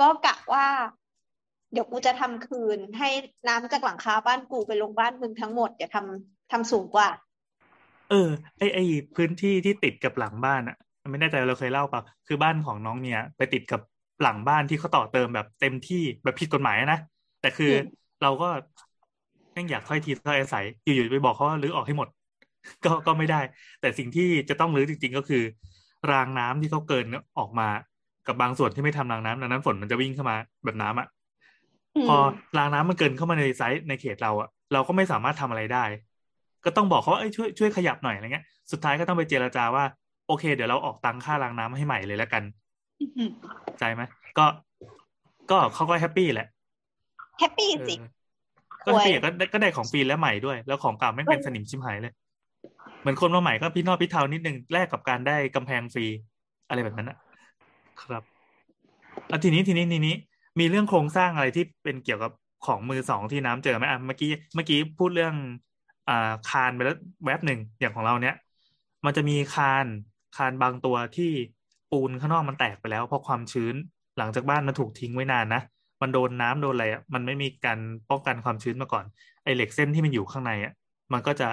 [0.00, 0.66] ก็กะว่า
[1.72, 3.08] เดี๋ยวกูจะทำคืน ให้
[3.48, 7.08] น้ำจากหลังคาบ้านกูไปลงบ้านมึงทั้งหมดเดี๋ยวทำทำสูงกว่า
[8.10, 8.78] เออ ไอไอ
[9.16, 10.76] พื้นที่ที่ติดกับหลังบ้านอะ
[11.10, 13.80] ไม่แน่ใจว่าเราเคยเล่าเปล่าคือบ้านของน้องเมียไปติดกับ
[14.22, 16.98] หลังบ้านที่เขาต่อเติมแบบเต็มที่แบบผิดกฎหมายนะ
[17.40, 17.84] แต่คืออม
[18.22, 18.48] เราก็
[19.52, 22.08] แม่งอยากค่อยทีค่อยอาศัยอยู่ๆไปบอกเขาว่ารื้อออกให้หมด
[22.84, 23.40] ก็ก็ไม่ได้
[23.80, 25.42] แต่สิ่งที่จะต้องรื้อจริง ๆ ก็คือ
[26.12, 27.06] รางน้ำที่เขาเกิน
[27.38, 27.68] ออกมา
[28.26, 31.06] กับบางส่วนที่ไม่ทำรางน้ำดังนั้นฝนมันจะวิ่งเข้ามาแบบน้ำอะ
[31.96, 32.16] อืมพอ
[32.58, 35.84] รางน้ำมันเกินเข้ามาในไซต์ในเขตเราอะเราก็ไม่สามารถทำอะไรได้
[36.64, 39.84] ก็ต้องบอกเขาว่าเอ้ยช่วยช่วยขยับหน่อยอะไรเงี้ย สุดท้ายก็ต้องไปเจรจาว่า
[40.26, 42.42] โอเค เดี๋ยวเราออกตังค่ารางน้ำให้ใหม่เลยแล้วกัน
[43.00, 43.30] อืม
[43.78, 44.02] ใจไหม
[44.38, 44.46] ก็
[45.50, 46.48] ก็เขาก็ happy แหละ
[47.38, 48.00] happy สิเออ
[48.84, 52.14] ก็ happy อะก็ได้ก็ได้ของฟรีและใหม่ด้วย แล้วของเก่าไม่งเป็นสนิมชิมหายเลย
[53.00, 56.06] เหมือนคนมาใหม่ก็พี่นอดพี่เทานิดนึงแลกกับการได้กำแพงฟรี
[56.68, 57.18] อะไรแบบนั้นอะ
[58.02, 58.22] ครับ
[59.28, 60.14] แล้วทีนี้ทีนี้ทีนี้
[60.60, 62.32] มีเรื่องโครงสร้างอะไรที่เป็นเกี่ยวกับ
[62.66, 65.34] ของมือสองที่น้ำเจอไหมอะเมื่อกี้เมื่อกี้พูดเรื่อง
[66.08, 68.34] อ่าคานไปแล้วแวบหนึ่งอย่างของเราเนี้ย
[69.04, 69.86] มันจะมีคาน
[70.36, 71.30] คานบางตัวที่
[71.90, 73.74] ปูนข้างนอกมันแตกไปแล้ว เพราะความชื้น
[74.18, 75.62] หลังจากบ้านมันถูกทิ้งไว้นานนะ
[76.02, 77.78] มันโดนน้ำโดนอะไรอะมันไม่มีการ
[78.10, 79.04] ป้องกันความชื้นมาก่อน
[79.44, 80.72] ไอเหล็กเส้นที่มันอยู่ข้างในอะ
[81.12, 81.48] มันก็จะ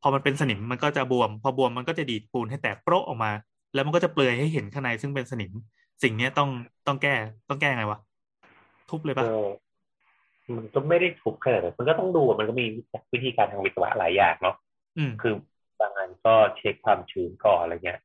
[0.00, 3.30] พอมันเป็นสนิมมันก็จะบวม พอบวมมันก็จะดีดปูนให้แตกโปรออกมา
[3.72, 5.52] แล้วมันก็จะเปลือยให้เห็นข้างในซึ่งเป็นสนิม
[6.02, 6.48] สิ่งเนี้ยต้อง
[6.86, 7.10] ต้องแก้
[7.48, 7.98] ต้องแก้ไงวะ
[8.88, 9.46] ทุบเลยปะเออ
[10.56, 12.66] มันก็ไม่ได้ทุกขนาดนั้นมันก็ต้องดูอะมันก็มี
[13.12, 14.56] วิธีการทางวิศวะหลายอย่างเนาะ
[14.96, 15.34] อืมคือ
[15.80, 17.98] บางอันก็เช็คความชื้นก่อนอะไรเงี้ย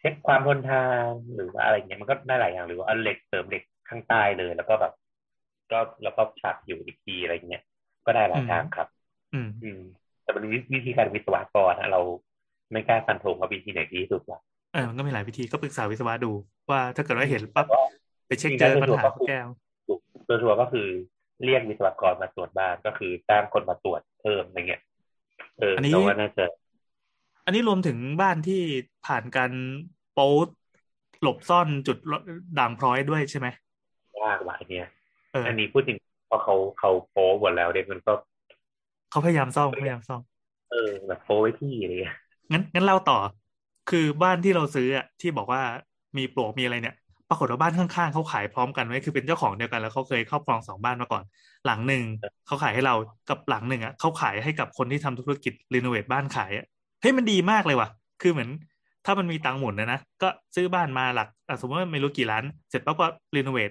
[0.00, 4.92] เช็คความทนทานหรือว่าอะไรเงี้ยมันก็ได้หลายอย่างหรือว่าเอาเหล็กเสริมเหล็กข้างใต้เลย แล้วก็แบบ
[5.72, 7.62] ก็แล้วก็ฉากอยู่อีกทีอะไรเงี้ย
[8.06, 8.88] ก็ได้หลายทางครับ
[9.32, 9.80] อืมอืม
[10.28, 12.00] แต่มันมีวิธีการวิศวกรนะเรา
[12.72, 14.40] ไม่กล้าฟันธงว่าวิธีไหนดีที่สุดหรอก
[14.72, 16.32] เออมันก็มีหลายวิธีก็ปรึกษาวิศวะดู
[16.70, 17.84] ว่าถ้าเกิดว่าเห็นปั๊บแต่ว่า
[18.26, 19.38] ไปเช็คเจอปัญหาก็แก้
[20.26, 20.86] โดยทั่วก็คือ
[21.44, 24.82] เรียกวิศวกรมาตรวจบ้านก็คือจ้างคนมาตรวจเพิ่มอะไรเงี้ย
[25.58, 26.44] เอออันนี้เราว่าน่าจะ
[27.44, 28.62] อันนี้รวมถึงบ้านที่
[29.06, 30.32] ผ่านการปโป๊
[31.22, 31.96] หลบซ่อนจุด
[32.58, 33.46] ด่างพร้อยด้วยใช่ไหม
[34.22, 34.86] ยากว่ะอันเนี่ย
[35.32, 35.98] เอออันนี้พูดจริง
[36.30, 38.12] พอเขาเขาโป๊หมดแล้วเนี่ยมันก็
[39.10, 40.22] เขาพยายามซ่อมพยายามซ่อม
[40.70, 42.16] เออ แบบโป๊ไว้ที่อะไรเงี้ย
[42.52, 43.18] งั้นงั้นเล่าต่อ
[43.90, 45.60] คือบ้านที่เราซื้ออะที่บอกว่า
[46.16, 46.96] มีปลวกมีอะไรเนี่ย
[47.28, 51.24] ปรากฏว่าบ้านข้างๆเขาขายพร้อมกันไว้คือเป็นเจ้าของเดียวกันแล้วเขาเคยครอบครองสองบ้านมาก่อน
[51.66, 52.02] หลังหนึ่ง
[52.46, 52.94] เขาขายให้เรา
[53.28, 56.66] กับหลังหนึ่งอะเขาขายให้กับคนที่ทำธุรกิจรีโนเวทบ้านขายอะ
[57.00, 57.88] เฮ้ยมันดีมากเลยว่ะ
[58.22, 58.50] คือเหมือน
[59.04, 63.06] ถ้ามันมีตังค์หมุนนะนะก็ซื้อบ้านมาหลักอะสมมติว่าไม่รู้กี่ล้าน เสร็จปั๊บก็
[63.36, 63.70] รีโนเวท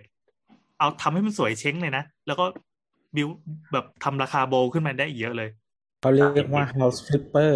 [0.80, 2.46] เอาทำให้มันสวยเช้งเลยนะแล้วก็
[3.18, 3.30] บิว
[3.74, 5.50] แบบทำราคาโบว์ขึ้นมาได้อีกเยอะเลย
[6.02, 7.54] เขาเรียกว่า house flipper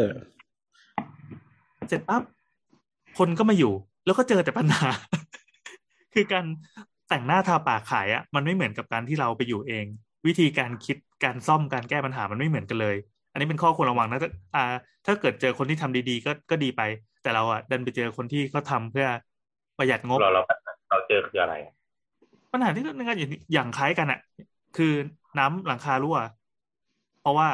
[1.90, 2.22] เสร็จปั๊บ
[3.18, 3.74] คนก็มาอยู่
[4.06, 4.90] แล้วก็เจอแต่ปัญหา
[6.14, 6.46] คือการ
[7.10, 9.86] แต่งหน้าทาปากขายอะมันไม่เหมือนกับการที่เราไปอยู่เอง
[10.28, 12.96] วิธีการคิดการซ่อมการแก้ปัญหามันไม่เหมือนกันเลย
[13.32, 14.64] อันนี้เป็นข้อควรระวังนะถ้าอ่า
[15.06, 16.82] ถ้าเกิดเจอคนที่ทำดีๆ ก็ก็ดีไป
[17.24, 19.08] แต่เราอะดันไปเจอคนที่เขาทำเพื่อ
[19.78, 20.42] ประหยัดงบเราเรา
[20.90, 21.74] เราเจอคืออะไรอะ
[22.52, 24.20] ปัญหาที่นึงกันอย่างอย่างคล้ายกันอะ
[24.78, 24.94] คือ
[25.38, 26.18] น้ำหลังคารั่ว
[27.20, 27.50] เพราะว่า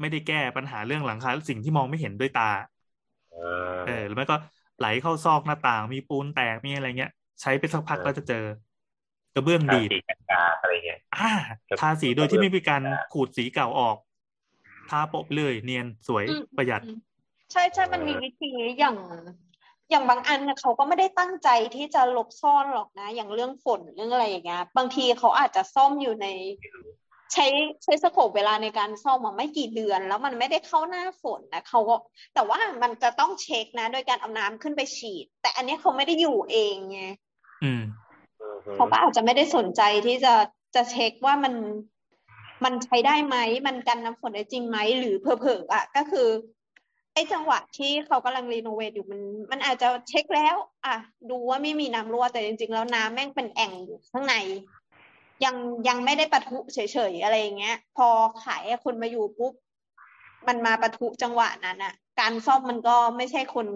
[0.00, 2.50] ไม่ได้แก้ปัญหาเรื่องหลังคาสิ่งที่มองไม่เห็นด้วยตา
[3.30, 4.36] เออเออหรือไม่ก็
[4.78, 8.44] ไหลเข้าซอกหน้าต่าง มีปูนแตกมีอะไรเงี้ย ใช้ไปสักพักเออก็จะเจอ
[9.34, 11.32] กระเบื้องทาดีดสีกันกาอะไรเงี้ยอ่า
[11.68, 13.96] ครับทาสีโดยที่ไม่มีการอ่าขูดสีเก่าออก
[14.90, 16.96] ทาโปะไปเลยเนียนสวยอืมประหยัดอืม
[17.52, 18.50] ใช่ใช่มันมีวิธี
[18.80, 18.96] อย่าง
[19.90, 26.26] อย่างบางอันน่ะเขาก็ไม่ได้ตั้งใจที่จะหลบซ่อนหรอกนะ อย่างเรื่องฝนเรื่องอะไรอย่างเงี้ยบางทีเขาอาจจะซ่อมอยู่ใน
[27.32, 27.46] ใช้
[27.84, 31.96] ใช้สโคปเวลาในการซ่อมมาไม่กี่เดือน แล้วมันไม่ได้เข้าหน้าฝนนะเขาก็
[32.34, 37.00] แต่ว่ามันจะต้องเช็คนะ โดยการเอาน้ำขึ้นไปฉีด แต่อันเนี้ยเขาไม่ได้อยู่เองไง
[37.62, 37.82] อืม
[38.42, 40.34] อือฮึเขาก็อาจจะไม่ได้สนใจที่จะ
[40.74, 41.54] จะเช็คว่ามัน
[42.64, 46.28] มันใช้ได้ไหม มันกันน้ำฝนได้จริงไหม หรือเผลอๆอะก็คือ
[47.14, 49.20] ไอ้จังหวะที่เขากำลังรีโนเวทอยู่มัน
[49.50, 50.96] มันอาจจะเช็คแล้ว อะ
[51.30, 54.34] ดูว่าไม่มีน้ำรั่วแต่จริง ๆ แล้วน้ำแม่งเป็นแอ่งอยู่ข้างใน
[55.44, 55.56] ยัง
[55.88, 56.78] ยังไม่ได้ปะทุเฉ
[57.10, 58.08] ยๆอะไรอย่างเงี้ย พอ
[58.44, 59.52] ขายให้คนมาอยู่ปุ๊บ
[60.48, 63.66] มันมาปะทุจังหวะนั้นอะการซ่อมมันก็ไม่ใช่คน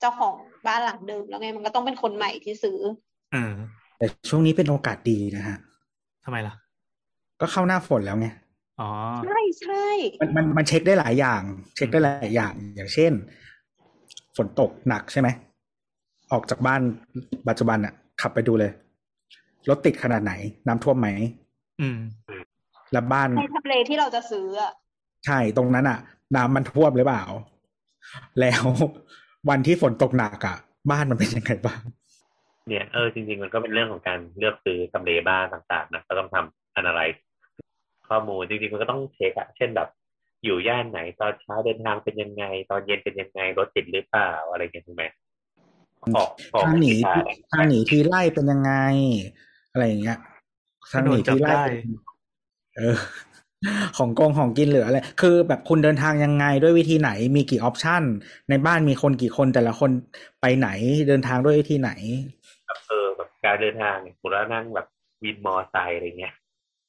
[0.00, 0.34] เจ้าของ
[0.66, 2.78] บ้านหลังเดิมแล้วไงมันก็ต้องเป็นคนใหม่ที่ซื้อ
[3.32, 3.54] เออ
[3.98, 5.56] แต่ช่วงนี้เป็นโอกาสดีนะฮะ
[6.24, 6.54] ทำไมล่ะ
[7.40, 8.28] ก็เข้าหน้าฝนแล้วไง
[8.80, 8.90] อ๋อ
[9.24, 9.86] ใช่ใช่
[10.20, 11.42] มันมันมันเช็คได้หลายอย่าง
[11.76, 13.12] เช็คได้หลายอย่าง อย่างเช่น
[14.36, 15.28] ฝนตกหนักใช่ไหม
[16.32, 16.80] ออกจากบ้าน
[17.48, 18.72] ปัจจุบันอะขับไปดูเลย
[19.68, 20.32] รถติดขนาดไหน
[20.66, 21.08] น้ำท่วมไหม
[21.80, 21.98] อืม
[22.92, 24.72] แล้วบ้านในทำเลที่เราจะซื้ออะ
[25.26, 25.98] ใช่ตรงนั้นอะ
[26.36, 27.24] น้ำมันท่วมหรือเปล่า
[28.40, 28.64] แล้ว
[29.48, 30.56] วันที่ฝนตกหนักอะ
[30.90, 31.80] บ้านมันเป็นยังไงบ้าง
[32.68, 37.02] เนี่ยเออจริงๆ มันก็เป็นเรื่องของการเลือกซื้อทำเลบ้านต่างๆนะก็ต้องทำอันอะไร
[38.08, 39.88] ข้อมูลจริงๆ มันก็ต้องเช็คอะเช่นแบบ
[40.44, 45.04] อยู่ย่านไหนตอนเช้าเดินทางเป็นยังไง ตอนเย็นเป็นยังไงรถติดหรือเปล่าอะไรอย่างเงี้ยถูกไหม
[46.16, 48.72] ออกออกทางหนีทิศทางทางหนีทีไล่เป็นยังไง
[49.78, 50.18] อะไรอย่างเงี้ย
[50.92, 51.90] ทางหนีทีไล่โดนจับได้เป็น
[52.76, 52.96] เออ
[53.98, 58.02] ของกงของกินหรืออะไรคือแบบคุณเดินทางยังไงด้วยวิธีไหน มีกี่ออปชัน
[58.50, 59.90] ในบ้านมีคนกี่คนแต่ละคน
[60.40, 60.68] ไปไหน
[61.08, 61.90] เดินทางด้วยวิธีไหน
[62.66, 64.86] แบบเออแบบการเดินทางเนี่ยสมมติว่านั่งแบบ
[65.24, 66.34] วินมอไซค์อะไรเงี้ย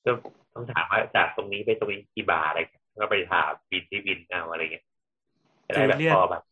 [0.06, 0.12] ก็
[0.54, 4.86] ต้องถามว่าจากตรงนี้ไปตรงนี้กี่บาทอะไรเงี้ยก็ไปถามวินที่วินเอาอะไรเงี้ย
[5.68, 6.44] จะได้แบบซีเรียสพอแบบ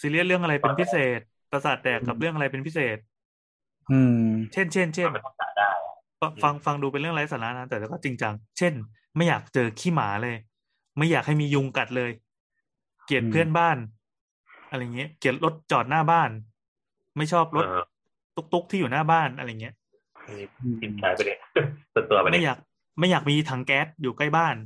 [0.00, 1.20] ซีเรียสเรื่องอะไรเป็นพิเศษ
[1.52, 2.98] ประสาทแดกกับเรื่องอะไรเป็นพิเศษ
[3.92, 8.72] อืม เช่นเช่นเช่นมันต้องจ่ายได้อะฟังฟังฟังดูเป็นเรื่องไร้สาระนะแต่ก็จริงจัง เช่น
[9.16, 10.36] ไม่อยากเจอขี้หมาเลย
[10.98, 12.10] ไม่อยากให้มียุงกัดเลย
[13.06, 13.76] เกลียดอืมเพื่อนบ้าน
[14.70, 16.30] อะไรเงี้ย เกลียดรถจอดหน้าบ้าน
[17.16, 17.82] ไม่ชอบรถเออ
[18.36, 19.74] ตุกตุกๆที่อยู่หน้าบ้านอะไรเงี้ย
[20.26, 20.46] อันนี้
[20.82, 21.36] กินใช้ไปเลย
[21.94, 22.58] ส่วนตัวไปเลไม่อยาก
[22.98, 24.56] ไม่อยากมีถังแก๊สอยู่ใกล้บ้าน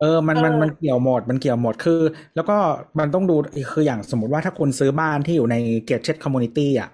[0.00, 2.00] เออ มัน มันเออมันเกี่ยวหมด มันเกี่ยวหมด คือ
[2.34, 2.56] แล้วก็
[2.98, 3.36] มันต้องดู
[3.72, 5.56] คืออย่างสมมติว่าถ้าคุณซื้อบ้านที่อยู่ใน
[5.86, 6.88] เกตเช d คอมมูนิตี้อะ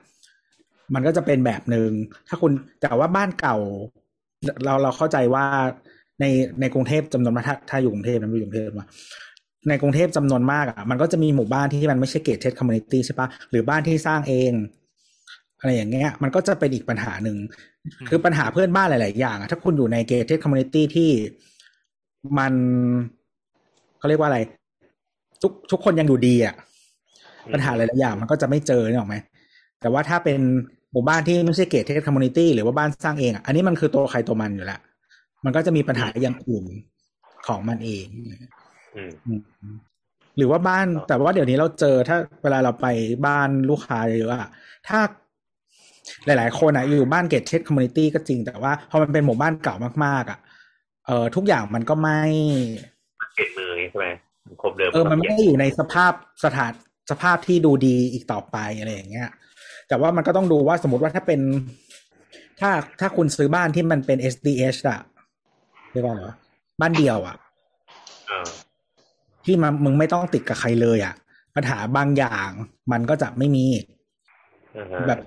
[0.95, 1.91] มันก็จะเป็นแบบหนึ่ง
[2.28, 3.57] ถ้าคุณแต่ว่าบ้านเก่า
[4.64, 5.45] เราเราเข้าใจว่า
[6.20, 6.24] ใน
[6.61, 8.86] ในกรุงเทพจำนวนมากถ้าถ้าอยู่กรุงเทพนะอยู่กรุงเทพมา
[9.68, 14.53] ในกรุงเทพจำนวนมากอะมันก็จะมีหมู่บ้านที่มันไม่ใช่เกตเช d คอมมูนิตี้ใช่ปะหรือบ้านที่สร้างเอง
[15.59, 17.36] อะไรอย่างเงี้ย มันก็จะเป็นอีกปัญหาหนึ่ง
[18.09, 21.11] คือปัญหาเพื่อนบ้านหลาย ๆ อย่างอะถ้าคุณอยู่ในเก t e d community ที่
[22.38, 22.53] มัน
[23.99, 24.38] เขาเรียกว่าอะไร
[25.43, 26.55] ทุกทุกคนยังอยู่ดีอะ
[27.53, 29.16] ปัญหาหลาย ๆ อย่าง มันก็จะไม่เจอเนี่ยหรอไหม
[29.80, 30.41] แต่ว่าถ้าเป็น
[30.93, 34.80] หมู่บ้านที่ไม่ใช่เก t e d community หรือว่าบ้านสร้างเองอะอันนี้มันคือตัวใครตัวมันอยู่แล้ว
[35.45, 36.64] มันก็จะมีปัญหาอย่างอื่น
[37.47, 38.07] ของมันเอง
[38.95, 39.32] อืมอื
[39.74, 39.76] ม
[40.36, 42.86] หรือว่าบ้านครับแต่ว่าเดี๋ยวนี้เราเจอถ้าเวลาเราไป
[43.26, 44.51] บ้านลูกค้าเยอะๆอะ
[44.88, 44.99] ถ้า
[46.26, 50.38] หลาย ๆ คนอะอยู่บ้านเกตเช d คอมมูนิตี้ก็จริง แต่ว่าพอมันเป็นหมู่บ้านเก่ามากๆอะ
[51.07, 52.20] เออทุกอย่างมันก็ไม่
[53.34, 54.07] เปลี่ยนมือใช่ไหม
[54.47, 56.12] มันครบเดิมเออมันไม่ต้งได้อยู่ในสภาพ
[56.45, 56.72] สถาน
[57.11, 59.28] สภาพที่ดูดีอีกต่อไปอะไรอย่างเงี้ย
[59.91, 61.41] แต่ว่ามันก็ต้องดูว่าสมมติว่าถ้าเป็น
[62.61, 62.70] ถ้า
[63.01, 65.01] ถ้าคุณซื้อบ้านที่มันเป็น SDH อะ
[65.93, 66.36] เรียกว่าอะไรวะ
[66.80, 67.36] บ้านเดียวอะ
[68.28, 68.49] เออ
[69.45, 71.14] ที่มันมึงไม่ต้องติดกับใครเลยอะ
[71.57, 72.51] ปัญหาบางอย่าง
[72.93, 73.66] มันก็จะไม่มี
[74.76, 75.20] อือฮะแบบ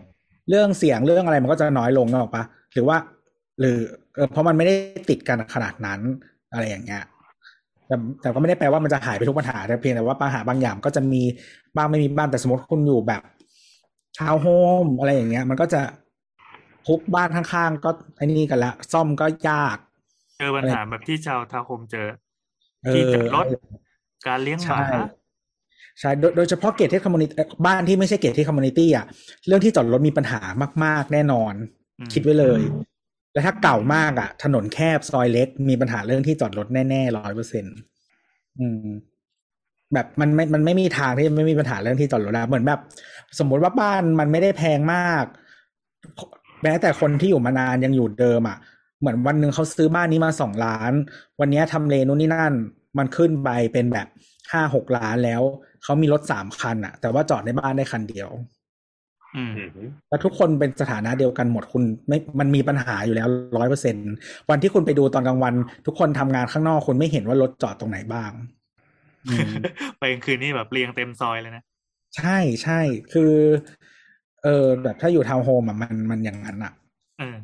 [0.49, 2.43] เรื่องเสียงเรื่องอะไรมันก็จะน้อยลงนึกออกปะ
[2.73, 2.97] หรือว่า
[3.59, 3.77] หรือ
[4.15, 4.75] เออเพราะมันไม่ได้
[5.09, 5.99] ติดกันขนาดนั้น
[6.53, 7.03] อะไรอย่างเงี้ย
[7.87, 11.21] แต่แต่ก็ไม่ได้แปลว่ามันจะหายไปทุกปัญหาแต่เพียงแต่ว่าปัญหาบางอย่างก็จะมี
[11.75, 13.21] บ้างไม่มีบ้างแต่สมมติคุณอยู่แบบ
[14.17, 14.47] ชาวโฮ
[14.83, 15.81] มอะไรอย่างเงี้ย มันก็จะ
[16.87, 19.77] ทุกบ้านข้างๆก็ไอ้นี่กันละ ซ่อมก็ยาก
[20.39, 22.07] เจอปัญหาแบบที่ชาวทาวน์โฮมเจอ
[22.83, 23.45] เอที่อจอดรถ
[24.27, 24.85] การเลี้ยงหมาใช่
[25.99, 27.35] ใช่โดยโดยเฉพาะเกตที่ community
[27.65, 29.05] บ้านที่ไม่ใช่ gated community อะ
[29.47, 30.39] เรื่องที่จอดรถมีปัญหา
[30.83, 31.53] มาก ๆ แน่นอน
[31.99, 32.61] อืมคิดไว้เลย
[33.33, 37.65] แล้วถ้าเก่ามากอะ ถนนแคบซอยเล็ก มีปัญหาเรื่องที่จอดรถแน่ๆร้อยเปอร์เซ็นต์
[38.59, 38.87] อืม
[39.93, 42.79] แบบมันไม่มันไม่มีทางที่ไม่มีปัญหาเรื่องที่จอดรถแล้วเหมือนแบบ
[43.39, 45.25] สมมุติว่าบ้านมันไม่ได้แพงมาก
[46.63, 48.57] แม้แต่คนที่อยู่มานานยังอยู่เดิมอะ
[48.99, 50.91] เหมือนวันหนึ่งเขาซื้อบ้านนี้มาสองล้าน
[51.39, 52.53] วันนี้ทำเลนู่นนี่นั่น
[52.97, 54.07] มันขึ้นไปเป็นแบบ
[54.51, 55.41] ห้าหกล้านแล้ว
[55.83, 58.29] เขามีรถสามคันอะ แต่ว่าจอดในบ้านได้คันเดียว
[59.35, 63.27] อืมอือฮึแล้วทุกคนเป็นสถานะเดียวกันหมดคุณไม่ มันมีปัญหาอยู่แล้ว
[63.57, 63.95] ร้อยเปอร์เซ็น
[64.49, 65.53] วันที่คุณไปดูตอนกลางวัน
[65.85, 68.31] ทุกคนทำงานข้างนอกคุณไม่เห็นว่ารถจอดตรงไหนบ้าง
[69.27, 69.51] อืม
[69.99, 71.63] ไปกลางคืนนี่แบบเรียงเต็มซอยเลยนะ
[72.17, 72.79] ใช่ใช่
[73.13, 73.33] คือ
[74.43, 76.73] เออแบบถ้าอยู่ทาวน์โฮมอะมันมันอย่างนั้นอะ
[77.19, 77.37] เออ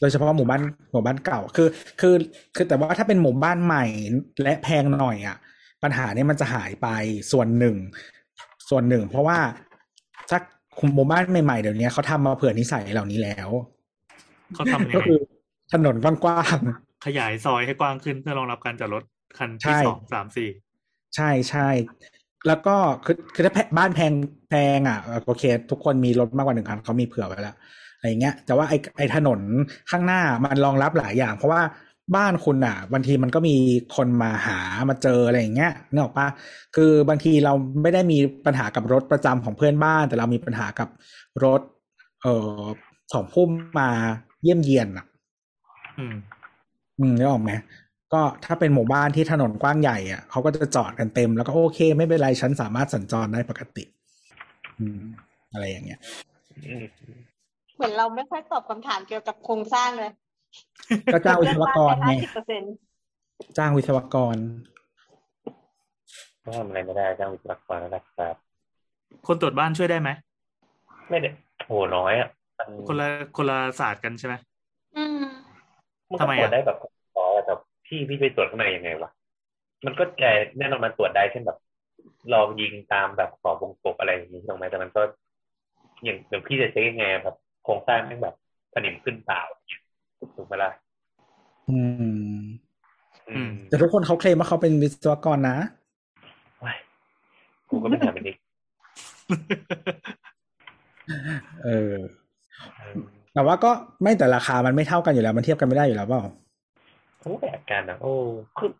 [0.00, 0.62] โดยเฉพาะหมู่บ้าน
[0.92, 1.68] หมู่บ้านเก่า คือ
[2.00, 2.14] คือ
[2.56, 3.84] คือแต่ว่าถ้าเป็นหมู่บ้านใหม่
[4.42, 5.36] และแพงหน่อยอะ
[5.82, 6.88] ปัญหาเนี้มันจะหายไป
[7.32, 7.76] ส่วนหนึ่ง
[8.70, 9.38] ส่วนหนึ่ง เพราะว่า
[10.30, 10.38] ถ้า
[10.94, 13.48] หมู่บ้านใหม่ๆเดี๋ยวนี้เขาทำมาเผื่อนิสัยเหล่านี้แล้ว
[14.54, 15.20] เขาทำยังก็ไงคือ
[15.72, 16.58] ถนนกว้าง
[17.06, 19.02] ขยายซอยให้กว้างขึ้นเพื่อรองรับการจอดรถ
[19.38, 21.68] คันใช่ที่สองสามสี่ๆใช่ใช่
[22.48, 24.12] แล้วก็คือคือถ้าแพบ้านแพง
[24.50, 27.56] แพงอะเออโอเค ทุกคนมีรถมากกว่าหนึ่งคันเขามีเผื่อไว้แล้ว
[27.96, 29.40] อะไรเงี้ย แต่ว่าไอ้ไอ้ถนน
[29.90, 31.62] ข้างหน้ามันรองรับหลายอย่าง เพราะว่า
[32.16, 33.56] บ้านคุณอะบางทีมันก็มี
[33.96, 36.26] คนมาหามาเจออะไรอย่างเงี้ยนึกออกปะ
[36.76, 40.88] คือบางทีเราไม่ได้มีปัญหากับรถประจำของเพื่อนบ้าน แต่เรามีปัญหากับ
[41.44, 41.60] รถ
[42.22, 42.62] เอ่อ
[43.12, 43.44] ของผู้
[43.78, 43.90] มา
[44.42, 45.06] เยี่ยมเยียนอะ
[45.98, 46.14] อืม
[46.98, 47.50] อืมนึกออกไหม
[48.12, 53.84] ก็ถ้าเป็นหมู่บ้านที่ถนนกว้างใหญ่อะเขาก็จะจอดกันเต็มแล้วก็โอเค ไม่เป็นไรฉันสามารถสัญจรได้ปกติ
[54.78, 55.02] อืม
[55.52, 56.00] อะไรอย่างเงี้ย
[56.66, 56.86] อืม
[57.76, 60.10] เหมือนเราไม่ค่อยตอบคำถามเกี่ยวกับโครงสร้างเลย
[61.12, 62.72] ก็จ้างวิศวกรไงห้าสิบเปอร์เซ็นต์
[63.58, 64.36] จ้างวิศวกร
[66.44, 68.34] ก็ทำอะไรไม่ได้จ้างวิศวกรแล้วนะครับ
[69.26, 70.10] คนตรวจบ้านช่วยได้ไหม
[71.10, 71.28] ไม่ได้
[71.66, 72.28] โหน้อยอะ
[72.58, 74.34] มันคนละคนละศาสตร์กันใช่ไหม
[74.96, 75.24] อืม
[76.10, 76.97] มันทำก็ไมตรวจอะได้แบบอ๋อแต่
[77.88, 79.10] พี่พี่ไปตรวจข้างในยังไงวะ
[79.86, 81.58] มันก็แต่แน่นอนมันตรวจได้เช่นแบบ
[82.32, 85.02] ลองยิงตามแบบขอบวงกบอะไรอย่างนี้ถูกไหมแต่มันก็
[86.04, 88.34] อย่างเดี๋ยวพี่จะเช็คยังไงแบบโครงสร้างแม่งแบบ
[88.74, 89.82] สนิมขึ้นเปล่าอย่างเงี้ย
[90.36, 90.70] ถูกไหมล่ะ
[91.70, 91.78] อื
[92.36, 92.38] ม
[93.30, 95.56] อืม แต่ทุกคนเขาเคลมว่าเขาเป็นวิศวกรนะ
[96.64, 96.78] ว้าย
[97.70, 98.36] กูก็ไม่ทำเป็นนิก
[101.64, 101.94] เออ
[103.34, 103.70] แต่ว่าก็
[104.02, 106.22] ไม่แต่ราคามันไม่เท่ากันอยู่แล้ว มันเทียบกันไม่ได้อยู่แล้วเปล่า
[107.18, 108.14] เขาก็แบบกันนะโอ้
[108.56, 108.70] คือ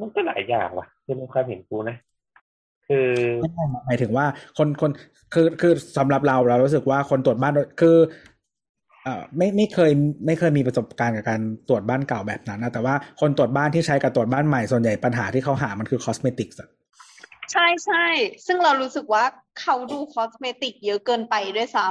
[0.00, 1.96] มันก็หลายอย่างว่ะคือในความเห็นกูนะ
[2.88, 3.08] คือ
[3.40, 4.26] ไม่ใช่หมายถึงว่า
[4.58, 4.90] คนคน
[5.34, 7.96] คือคือสำหรับเราเรารู้สึกว่าคนตรวจบ้านคือ
[9.04, 9.90] เอ่อไม่ไม่เคย
[10.26, 16.58] ไม่เคยมีประสบการณ์กับการตรวจบ้านเก่าแบบนั้นนะแต่ว่าคนตรวจบ้านที่ใช้กับตรวจบ้านใหม่ส่วนใหญ่ปัญหาที่เขาหามันคือคอสเมติกส์
[17.52, 18.04] ใช่ใช่
[18.46, 19.24] ซึ่งเรารู้สึกว่า
[19.60, 21.86] เขาดู cosmetic เยอะเกินไปด้วยซ้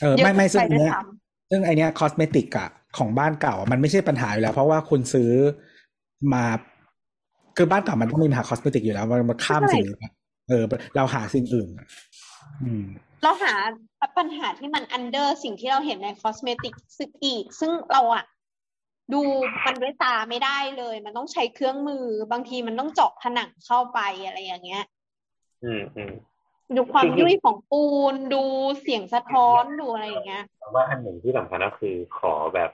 [0.00, 1.00] เออำเยอะไม่ไม่เกิซึ่งนไปอันด้วยเนี้ยซ้
[1.50, 5.30] ซึ่งไอเนี้ย cosmetic อะ ของบ้านเก่าอะมันไม่ใช่ปัญหาอยู่แล้ว เพราะว่าคุณซื้อ
[6.32, 6.44] มา
[7.56, 10.04] คือบ้านเก่ามันต้องมีปัญหา cosmetic อยู่แล้ว มันมันข้ามสิ่งนี้ไป
[10.48, 10.64] เออ
[10.96, 11.88] เราหาสิ่งอื่นอะ
[12.62, 13.52] อืมำเราหา
[14.18, 18.24] ปัญหาที่มัน under สิ่งที่เราเห็นใน cosmetic ซึ่งอีก ซึ่งเราอะ
[19.12, 19.22] ดู
[19.66, 24.84] มันด้วยตาไม่ได้เลย มันต้องใช้เครื่องมือบางทีมันต้องเจาะผนังเข้าไปอะไรอย่างเงี้ย
[25.64, 26.12] อืมอืม
[26.76, 28.42] ดูความคือยุ่ยของปูนดู
[28.80, 32.70] เสียงสะท้อนดูอะไรอย่างเงี้ยเพราะว่าอันหนึ่งที่สำคัญก็คือขอแบบ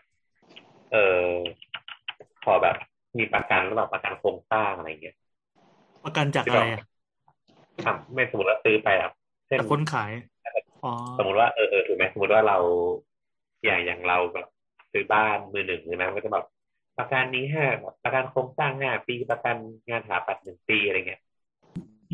[0.92, 1.26] เออ
[2.44, 2.76] ขอแบบ
[3.18, 5.16] มีประกันหรือเปล่าประกันโครงสร้างอะไรเงี้ย
[6.04, 6.84] ประกันจากอะไรอะ
[7.84, 9.10] ทำไม่สมมติว่าซื้อไปอะ
[9.46, 10.10] เช่นจากคนขาย
[10.84, 12.58] อ๋อสมมติว่าเออเออถูกไหมสมมติว่าเรา
[13.64, 14.46] อย่างอย่างเราแบบ
[14.92, 16.46] ซื้อบ้านมือหนึ่งใช่ไหมมันก็จะแบบ
[16.98, 19.56] ประกันนี้ห้าแบบประกันโครงสร้างห้าปีประกัน
[19.88, 21.20] งานถาปัดหนึ่งปีอะไรเงี้ย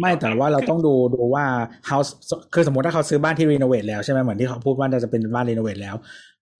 [0.00, 1.44] ไม่แต่ว่าเราต้องดูดูว่า
[1.90, 2.10] house
[2.54, 5.96] คือสมมติถ้าเขาซื้อบ้านที่รีโนเวทแล้วใช่ไหมเหมือนที่เขาพูดว่าจะเป็นบ้านรีโนเวทแล้ว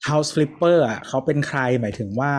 [0.09, 2.33] house flipper อะเขาเป็นใครหมายถึงว่า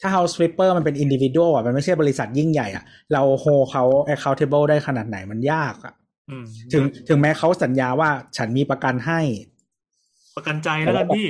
[0.00, 3.84] ถ้า house flipper มันเป็น individual อะมันไม่ใช่บริษัทยิ่งใหญ่อะเราโฮเขา
[4.14, 5.94] accountable ได้ขนาดไหนมันยากอะ
[6.30, 9.20] อืมถึงถึงแม้เขาสัญญาว่าฉันมีประกันให้
[10.36, 11.28] ประกันใจแล้วกันพี่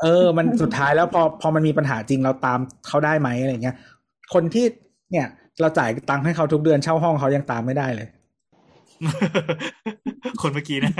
[0.00, 3.76] เออ มันสุดท้ายแล้วพอพอมันมีปัญหาจริงเราตามเขาได้ไหมอะไรเงี้ย
[4.34, 4.66] คนที่
[5.10, 5.26] เนี่ย
[5.60, 8.08] เราจ่ายตังค์ให้เขาทุกเดือนเช่าห้องเขายังตามไม่ได้เลย
[10.40, 10.92] คนเมื่อกี้นะ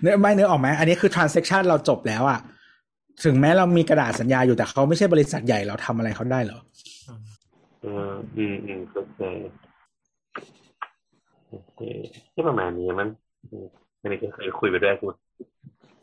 [0.00, 2.40] เนื้อไม่เนื้อออกไหมอันนี้คือ transaction เราจบแล้วอะ
[3.24, 6.58] ถึงแม้เรามีกระดาษสัญญาอยู่แต่เขาไม่ใช่บริษัทใหญ่เราทำอะไรเขาได้เหรอ
[7.82, 9.20] เอออืมอืมโอเค
[11.50, 11.80] โอเค
[12.32, 13.08] ที่ประมาณนี้มัน
[13.50, 13.66] อืม
[14.00, 15.06] อันนี้ก็เคยคุยไปด้วยกู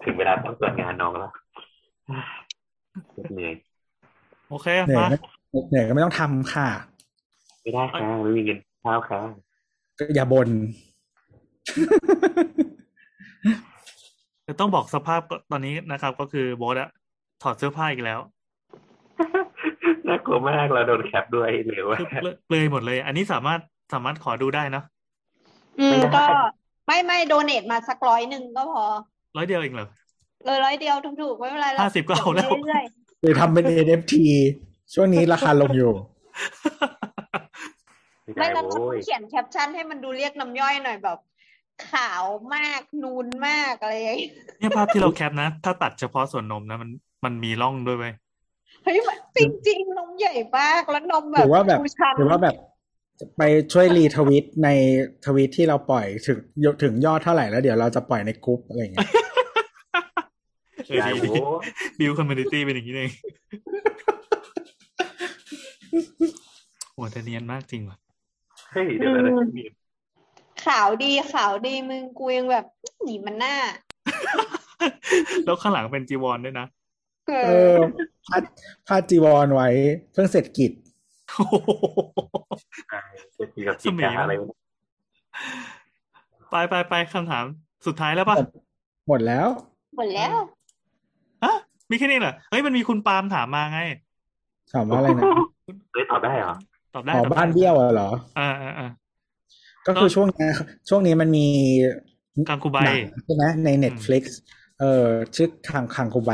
[0.03, 1.31] ถึงเวลาต้องตรวจงานน้องแล้ว
[3.33, 3.53] เหนื่อย
[4.49, 5.07] โอเคมา
[5.69, 6.67] เหนื่อยก็ไม่ต้องทำค่ะ
[7.61, 9.19] ไม่ได้ค่ะไม่มีเงินข้าวค่ะ
[9.99, 10.49] ก็อย่าบน่น
[14.47, 16.89] จะต้องบอกสภาพก็ตอนนี้นะครับ ก็คือโบสอะ
[17.43, 18.19] ถอดเสื้อผ้าอีกแล้ว
[20.07, 23.59] น่ากลัวมากเราโดน cap ด้วยหรือว่าคือเปลือยเปลือยหมดเลย อันนี้สามารถ
[23.93, 24.83] สามารถขอดูได้เนอะ
[25.79, 26.25] อืมไม่ได้ก็
[26.87, 28.83] ไม่ไม่ donate มาสักร้อยหนึ่งก็พอ
[29.37, 29.87] ร้อยเดียวเองเหรอ
[30.43, 32.83] เออร้อยเดียวถูกๆไม่เป็นไรหรอกห้าสิบก็เอาแล้วเรื่อย
[33.21, 34.13] หรือทำเป็น NFT
[34.93, 35.99] ช่วงนี้ราคาลงอยู่ๆ
[38.37, 41.17] ไม่ไม่ได้แล้วเราต้โว้อยงเขียนแคปชั่นให้มันดูเรียกน้ำย่อยหน่อยแบบ
[41.91, 42.23] ขาว
[42.55, 46.89] มากนูนมากอะไรอย่างเงี้ยเนี่ยภาพที่เรา cap นะ ถ้าตัดเฉพาะส่วนนมนะมัน
[47.25, 48.13] มันมีร่องด้วยเว้ย
[48.83, 52.55] เฮ้ยมันจริงๆนมใหญ่มากแล้วนมแบหบรือว่าแบบชูชันหรือว่าแบบ
[53.37, 53.41] ไป
[53.73, 54.69] ช่วย retweet ใน
[55.25, 56.37] ทวิตที่เราปล่อยถึง
[56.83, 59.09] ถึงยอดเท่าไหร่แล้วเดี๋ยวเราจะปล่อยในกรุ๊ปอะไรอย่างเงี้ย
[60.87, 61.61] เออได้ดีดีโว้ย
[61.99, 63.09] build community เป็นอย่างนี้เอง
[66.93, 67.97] โหแต่เนียนมากจริงว่ะ
[68.71, 69.33] เฮ้ยเดี๋ยวนะ
[70.65, 72.65] ขาวดีขาวดีมึงกูยังแบบ
[73.03, 73.55] หนีมันหน้า
[75.45, 76.67] แล้วข้างหลังเป็นจีวรด้วยนะ
[77.27, 77.77] เอเอออ
[78.27, 78.43] พาด
[78.87, 79.69] พาดจีวรไว้
[80.13, 80.71] เพิ่งเสร็จกิจ
[81.29, 81.69] โอ้โห
[83.39, 84.55] จะกินกับจิกาอะไรวะ
[86.51, 87.45] ไปไปไปคำถาม
[87.85, 88.35] สุดท้ายแล้วปะ
[89.07, 89.47] หมดแล้ว
[89.97, 90.35] หมดแล้ว
[91.43, 91.55] ฮะ
[91.89, 93.79] มีแค่นี้เหรอเฮ้ยมันมีคุณปาล์มถามมาไง
[94.73, 95.23] ถามว่าอะไรนะ
[95.93, 96.53] เฮ้ยตอบได้เหรอ
[96.93, 98.09] ตอบได้อ๋อตอบได้บ้านเบี้ยวอะเหรอ
[98.39, 98.89] อ่าอ่าอ่า
[99.87, 100.47] ก็คือช่วงนี้
[100.89, 101.47] ช่วงนี้มันมี
[102.49, 104.23] กังคูใบหนังใช่ไหมใน Netflix
[104.79, 106.31] เออชื่อคังคังคูใบ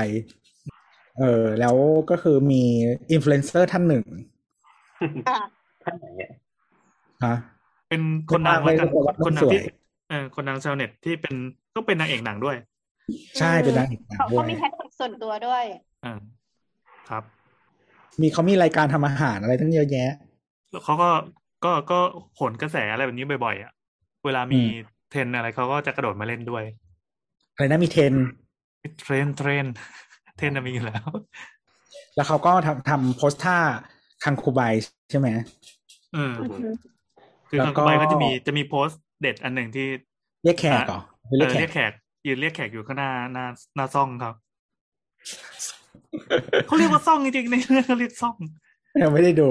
[1.19, 1.75] เออแล้ว
[2.09, 2.63] ก็คือมี
[3.11, 4.05] อินฟลูเอนเซอร์ท่านหนึ่ง
[5.27, 5.37] อะ
[5.83, 6.31] ท่านไหนอะ
[7.25, 7.35] ฮะ
[7.89, 9.61] เป็นคนดังแล้วกันไม่ว่าคนดังสวยที่
[10.09, 11.33] เออคนดังชาวเน็ตที่เป็น
[11.75, 12.55] ก็เป็นนางเอกหนังด้วย
[13.39, 15.63] ใช่เป็นนางเอกหนังเขาด้วเขายมีแฮแฮชแท็กส่วนตัวด้วย
[16.05, 16.13] อ่า
[17.09, 17.23] ครับ
[18.21, 20.11] มีเขามีรายการทำอาหารอะไรตั้งเยอะแยะ
[20.71, 21.09] แล้วเขาก็
[21.63, 21.99] ก็ก็
[22.35, 23.71] โหนกระแสอะไรแบบนี้บ่อยๆอะ
[24.25, 24.67] เวลามีอืม
[25.09, 26.63] เทรนด์อะไรเขาก็จะกระโดดมาเล่นด้วย
[27.53, 28.13] อะไรนะมี trend
[29.01, 29.73] trend trend
[30.35, 31.05] trend น่ะมีอยู่แล้ว
[32.15, 33.57] แล้วเขาก็ทำทำ pose ท่า
[34.23, 34.61] คังคุไบ
[35.09, 35.27] ใช่ไหม
[36.13, 36.73] เอออือหือ
[37.49, 39.87] คือแล้วทางก็ก็บายก็จะมีจะมีโพสต์เด็ดอันหนึ่งที่
[40.43, 41.91] เรียกแขกเหรอหรือเอเรียกอแขเรีกยกแขก
[42.27, 43.45] ยืนเรียกแขกอยู่ข้างหน้าหน้า
[43.75, 44.35] หน้าซ่องครับ
[46.67, 48.35] เขาเรียกว่าซ่องจริงๆในเรื่องเขาเรียกซ่อง
[49.03, 49.49] ยังไม่ได้ดู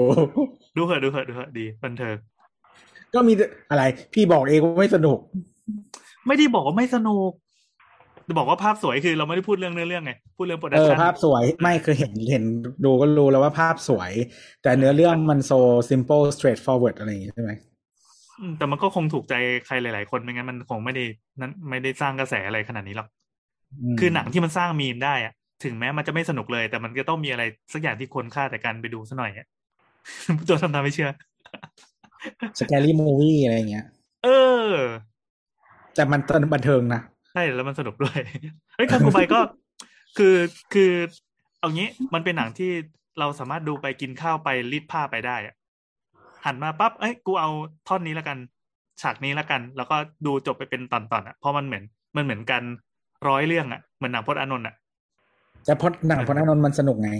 [0.77, 2.15] ดูเหอะดูเหอะดูเหอะดีบันเทิง
[3.13, 3.33] ก็มี
[3.71, 3.83] อะไร
[4.13, 5.19] พี่บอกเองว่าไม่สนุก
[6.27, 7.31] ไม่ได้บอกว่าไม่สนุก
[8.27, 12.43] จะบอกว่าภาพสวยคือเราไม่ได้พูดเรื่องเนื้อเรื่องไงพูดเรื่องโปรดัเอกอชั่นภาพสวยไม่คือเห็นเห็น
[12.85, 14.11] ดูก็รู้แล้วว่าภาพสวย
[14.63, 15.51] แต่เนื้อเรื่องมันโซ
[15.89, 17.51] simple straightforward อะไรอย่างงี้ใช่ไหม
[18.39, 19.33] อืมแต่มันก็คงถูกใจ
[19.65, 21.03] ใครหลาย ๆ คนไม่งั้นมันคงไม่ได้
[21.41, 23.07] นั้นไม่ได้สร้างกระแสอะไรขนาดนี้หรอก
[23.93, 25.33] มคือหนังที่มันสร้างมีมได้อะ
[25.63, 27.43] ถึงแม้มันจะไม่สนุกเลย แต่มันก็ต้องมีอะไร
[27.73, 29.47] สักอย่างที่คนค่าแต่การไปดูซะหน่อยอะ
[30.47, 31.09] ตัวทำตามไม่เชื่อ
[32.59, 33.85] สแกรี่มูวี่อะไรอย่างเงี้ย
[34.23, 34.29] เอ
[34.67, 34.71] อ
[35.95, 36.21] แต่มัน
[36.53, 37.01] บันเทิงนะ
[37.31, 38.17] ใช่แล้วมันสนุกด้วย
[38.75, 39.39] เฮ้ยคาคูไบก็
[40.17, 40.35] คือ
[40.73, 40.91] คือ
[41.59, 42.71] เอางี้มันเป็นหนังที่
[43.19, 45.55] เราสามารถดูไปกินข้าวไปรีดผ้าไปได้อะ
[46.45, 47.49] หันมาปั๊บเอ้ยกูเอา
[47.87, 48.37] ท่อนนี้แล้วกัน
[49.01, 49.95] ฉากนี้แล้วกัน แล้วก็
[50.25, 51.83] ดูจบไปเป็นตอนๆอะเพราะมันเหมือน
[52.15, 52.61] มันเหมือนกัน
[53.27, 54.75] ร้อยเรื่องอะเหมือนหนังพจน์อานนท์อะ
[55.65, 57.11] แต่พอหนังพลอานนท์มันสนุกไง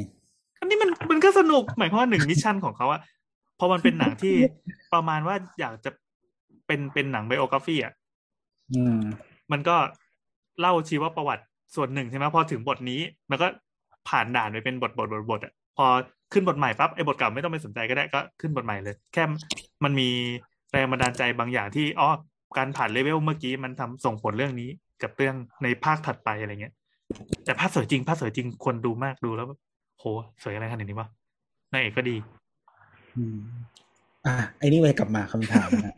[0.59, 3.01] อันนี้มันมันก็สนุกหมายความว่าหนึ่งมิชชั่นของเขาอะ
[3.59, 4.35] พอมันเป็นหนังที่
[4.93, 5.91] ประมาณว่าอยากจะ
[6.67, 7.93] เป็นเป็นหนังไบโอกราฟีอะ
[8.73, 8.99] อืม
[9.51, 9.75] มันก็
[10.59, 11.43] เล่าชีวประวัติ
[11.75, 13.47] ส่วนหนึ่งใช่ไหมพอถึงบทนี้ มันก็
[14.09, 15.85] ผ่านด่านไปเป็นบทบทบทบทอะพอ
[16.33, 19.23] ขึ้นบทใหม่ปั๊บไอ้บทเก่าไม่ต้องไปสนใจก็ได้ก็ขึ้นบทใหม่เลย แค่
[19.83, 20.09] มันมี
[20.71, 22.07] แรงบันดาลใจบางอย่างที่อ๋อ
[22.57, 24.69] การผ่านเลเวลเมื่อกี้มันทำส่งผลเรื่องนี้
[25.01, 26.73] กับเรื่องในภาคถัดไปอะไรเงี้ย
[27.45, 29.47] แต่ภาพสวยจริงภาพสวยจริงควรดูมากดูแล้ว
[29.99, 30.03] โห
[30.43, 31.07] สวยอะไรขนาดนี้วะ
[31.71, 32.15] นางเอกก็ดี
[33.17, 33.39] อืม
[34.27, 35.95] อะไอ้นี่เวยกลับมาคำถามนะ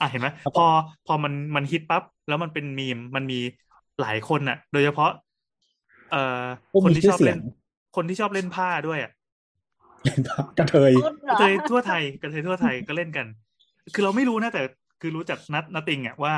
[0.00, 0.66] อะเห็นไหมครับพอ
[1.06, 3.38] พอมันมันฮิตปั๊บแล้วมันเป็นมีมมันมี
[4.00, 5.10] หลายคนน่ะ โดยเฉพาะ
[6.10, 7.40] เอ่อผู้คนมีที่ชื่ชออบเสียเล่งน
[7.96, 9.12] คนที่ชอบเล่นผ้าด้วยอะ
[10.04, 13.26] เล่นภาพกระเทยรุ่นเหรกระอเทยทั่วไทยกระเทยทั่วไทยก็เล่นกัน
[13.94, 14.62] คือเราไม่รู้นะแต่
[15.00, 16.34] คือรู้จากนัดนัดติงอะว่า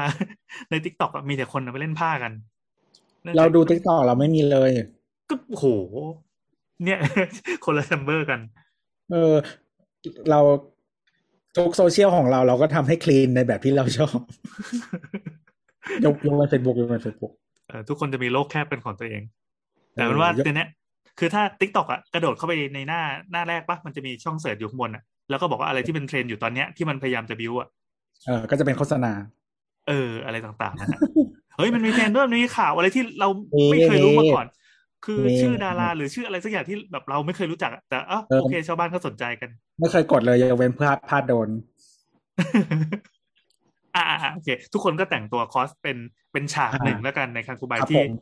[0.71, 2.58] ในทิกตอกมีแต่คนเอาไปเล่นผ้ากันนื่อง
[3.37, 4.71] เราจากดูติ๊กต็อกเราไม่มีเลย
[5.31, 5.67] ก็โห
[6.85, 6.99] เนี่ย
[7.65, 8.41] คนละซัมเบอร์กัน
[9.11, 9.35] เออ
[10.31, 10.41] เรา
[11.57, 14.19] ทุกโซเชียลของเราเราก็ทำให้คลีนในแบบที่เราชอบ
[16.05, 17.33] ยกยกเว้นเฟซบุ๊กยกเว้นเฟซบุ๊ก
[17.69, 19.23] เออทุกคนจะมีโลกแคบเป็นของตัวเอง
[19.95, 20.67] แต่มันว่าเออเดี๋ยวนี้
[21.19, 23.03] คือถ้า TikTok อะกระโดดเข้าไปในหน้า
[23.33, 27.69] หน้าแรกปะมันจะมีช่อง search อยู่ข้างบนอะแล้วก็บอกว่าอะไรที่เป็นเทรนด์อยู่ตอนเนี้ยที่มันพยายามจะบิวอะ
[28.27, 29.13] เออก็จะเป็นโฆษณา
[29.89, 31.01] เออ อะไรต่างๆนั่นน่ะ
[31.57, 33.29] เฮ้ยมันมีเทรนด์ด้วยมันมีข่าวอะไรที่เรา
[33.59, 34.47] มีไม่เคยรู้มาก่อน
[35.07, 41.49] คือมีชื่อดาราหรือชื่ออะไรสักอย่างที่แบบเราไม่เคยรู้จักอะแต่เอ้าเออโอเค ชาวบ้านก็สนใจกัน ไม่เคยกดเลยยกเว้นพลาดพลาดโดน
[43.95, 45.97] อ่าอ่าโอเค ทุกคนก็แต่งตัวคอสเป็น
[46.33, 48.13] เป็นฉากอ่าหนึ่งแล้วกันในคันคูบายครับที่ผม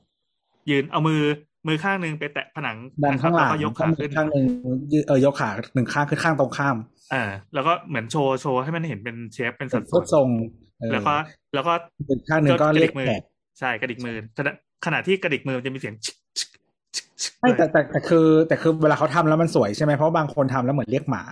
[0.71, 1.23] ยืนเอามือ
[1.67, 4.45] มือข้างหนึ่งไปแตะผนังดันนะครัข้าบงหแล้วลังก็ยกขาขึ้นข้างหนึ่ง
[4.93, 6.77] ยืเออยกขาหนึ่งข้างขึ้นข้างตรงข้าม
[7.15, 11.15] อ่าแล้วก็เหมือนโชว์โชว์ให้มันเห็นเป็นเชฟเป็นสัเป็ดนส่รูวนปทรงเออ แล้วก็
[11.55, 11.73] แล้วก็
[12.11, 13.23] อีกข้างหนึ่งก็เรียกมือแขก
[13.59, 14.53] ใช่กระดิกมือขณะ
[14.87, 16.49] ขณะที่กระดิกมือมันจะมีเสียงชิกชิก
[16.95, 21.23] ชิกชิกไม่ด้วยแต่แต่แต่คือ แต่คือเวลาเขาทำแล้วมันสวยใช่ไหมเพราะบางคนทำแล้วเหมือนเรียกหมา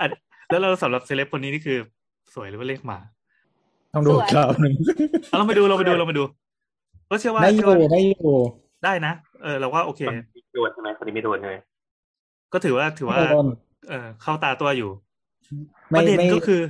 [0.00, 0.10] อัน
[0.50, 1.78] แล้วเราสำหรับเซเลบคนนี้นี่คือ
[2.34, 2.98] สวยหรือว่าเลขหมา
[3.94, 4.72] ต้องดูสวยอีกรอบหนึ่ง
[5.28, 6.24] เอาเรามาดูเรามาดูเรามาดู
[7.10, 8.36] ก็เชื่อว่าได้อเชื่อยู่ว่าได้อยู่
[8.84, 9.12] ได้นะ
[9.42, 11.54] เออเราว่าโอเคคนนี้โดนใช่ไหมคนนี้ไม่โดนใช่ไหม
[12.52, 13.46] ก็ถือว่าถือว่าโดน
[13.88, 14.90] เออเข้าตาตัวอยู่
[15.92, 16.60] ปไม่ระเด็นไม่ก็คือ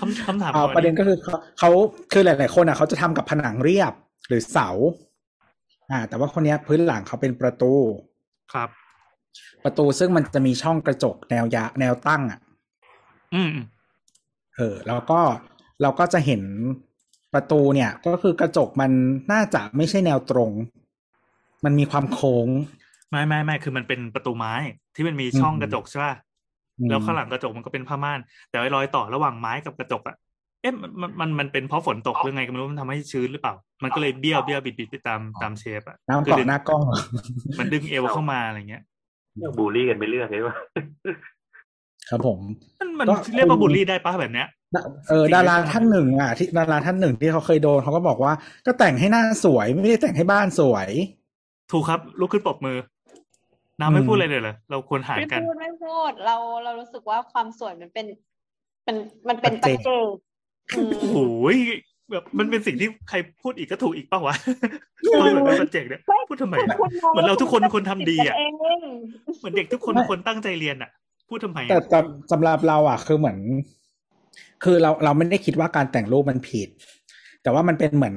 [0.00, 1.70] คำคำถามเอาก่อนประเด็นก็คือเขาเขา
[2.12, 3.92] คือหลาย ๆ คนอะเขาจะทำกับผนังเรียบ
[4.28, 4.68] หรือเสา
[5.90, 7.72] อ่า แต่ว่าคนเนี้ยพื้นหลังเขาเป็นประตู
[8.54, 8.68] ครับ
[9.64, 12.40] ประตูซึ่งมันจะมีช่องกระจกแนวยะแนวตั้ง อะ
[13.34, 13.66] อืมอืม
[14.56, 15.20] เออแล้วก็
[15.82, 16.42] เราก็จะเห็น
[17.34, 18.90] ประตูเนี่ย ก็คือกระจกมัน
[19.32, 20.50] น่าจะไม่ใช่แนวตรง
[21.64, 22.48] มันมีความโค้ง
[23.10, 24.54] ไม่ไม่ไม่คือมันเป็นประตูไม้
[24.94, 26.23] ที่มันมีช่องอืมกระจกใช่ป่ะอืม
[26.88, 28.20] แล้วข้างหลังกระจกมันก็เป็นผ้าม่าน
[28.50, 30.16] แต่ไอ้รอยต่อระหว่างไม้กับกระจกอะ
[30.62, 36.98] เอ๊ะมันมันมันมันเป็นเพราะฝนตกหรือไงก็ไม่รู้มันทำให้ชื้นหรือเปล่า มันก็เลยเบี้ยวเบี้ยวบิดบิดไปตามตามเชฟอะน้ำคืเกาะดึงหน้ากล้องเหรอ
[37.58, 38.82] มันดึงเอวเข้ามาอะไรเงี้ย
[39.38, 40.56] เรื่องบูลลี่กันไปเรื่อยเลยว่า
[42.10, 42.38] ครับผม
[42.80, 44.48] มันมันก็เรียกว่าบูลลี่ได้ปะแบบเนี้ย
[45.08, 48.32] เออจริงๆดาราไม่ใช่ท่านหนึ่งอะที่ดาราท่านหนึ่งที่เขาเคยโดนเขาก็บอกว่า
[48.66, 50.88] ก็แต่งให้หน้าสวยไม่ได้แต่งให้บ้านสวย
[51.72, 52.76] ถูกครับลุกขึ้นปรบมือ
[53.80, 58.06] น้ำไม่อืมพูดอะไรเลยเหรอเราควรหารไม่กันพูดไม่พูดเราเรารู้สึกว่าความสวยมันเป็น
[58.86, 58.96] มัน
[59.28, 59.86] มันเป็นปัจเจก
[60.74, 61.18] อืมโอ้โห
[62.10, 64.36] แบบมันเป็นสิ่งที่ใครพูดอีกก็ถูกอีกป่าวะ
[65.20, 68.52] ความเหมือนเป็นปัจเจกเนี่ยพูดทำไมอะคุณมงเหมือนเราทุกคนคนทำดีอะเอง
[69.38, 70.90] เหมือนเด็กทุกคนคนตั้งใจเรียนอะ
[71.28, 73.38] พูดทำไมแต่อะสำสำหรับเราอะ คือเหมือน
[74.64, 76.68] คือเราเราไม่ได้คิดว่าการแต่งรูปมันผิด
[77.42, 78.16] แต่ว่ามันเป็นเหมือน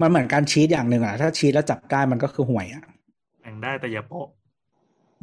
[0.00, 2.82] มันเหมือนการชีตอย่างหนึ่งอะ ถ้าชีตแล้วจับได้มันก็คือห่วยอะ
[3.42, 4.28] แต่งได้แต่อย่าโปะ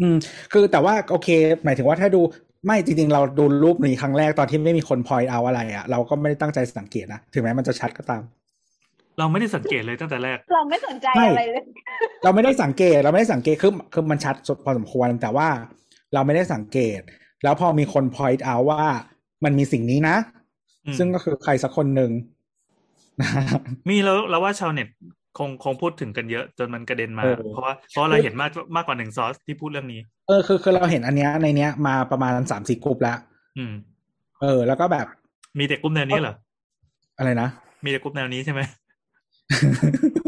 [0.01, 0.15] อืม
[0.51, 1.29] คือแต่ว่าโอเค
[1.63, 2.21] หมายถึงว่าถ้าดู
[2.65, 8.21] ไม่จริงๆ เราดูรูปนี้ครั้งแรกตอนที่ไม่มีคนพอยเอาอะไรอะ เราก็ไม่ได้ตั้งใจสังเกตนะถึงแม้มันจะชัดก็ตาม
[9.19, 11.63] เราไม่ได้สังเกตเลยตั้งแต่แรก เราไม่สนใจอะไรเลย
[12.23, 15.47] เราไม่ได้สังเกตเราไม่ได้สังเกตคือคือมันชัดพอสมควรแต่ว่า
[16.13, 16.99] เราไม่ได้สังเกต
[17.43, 18.83] แล้วพอมีคน point out ว่า
[19.43, 20.15] มันมีสิ่งนี้นะ
[20.97, 22.11] ซึ่งก็คือใครสักคนหนึ่ง
[23.89, 24.87] มีแล้วเราว่าชาวเน็ต
[25.39, 33.17] คงคงพูดถึงกันเยอะจนมันกระเด็นมาเออเพราะว่าเพราะเราเห็นมากมากกว่าหนึ่งซอสที่พูดเรื่องนี้ เออคือคือเราเห็นอันเนี้ยในเนี้ยมาประมาณสามสี่กลุ่มแล้ว
[33.57, 33.73] อืม
[34.41, 35.05] เออ แล้วก็แบบ
[35.59, 36.35] มีแต่กลุ่มแนวนี้เหรอ
[37.17, 37.49] อะไรนะ
[37.85, 38.61] มีแต่กลุ่มแนวนี้ใช่ไหม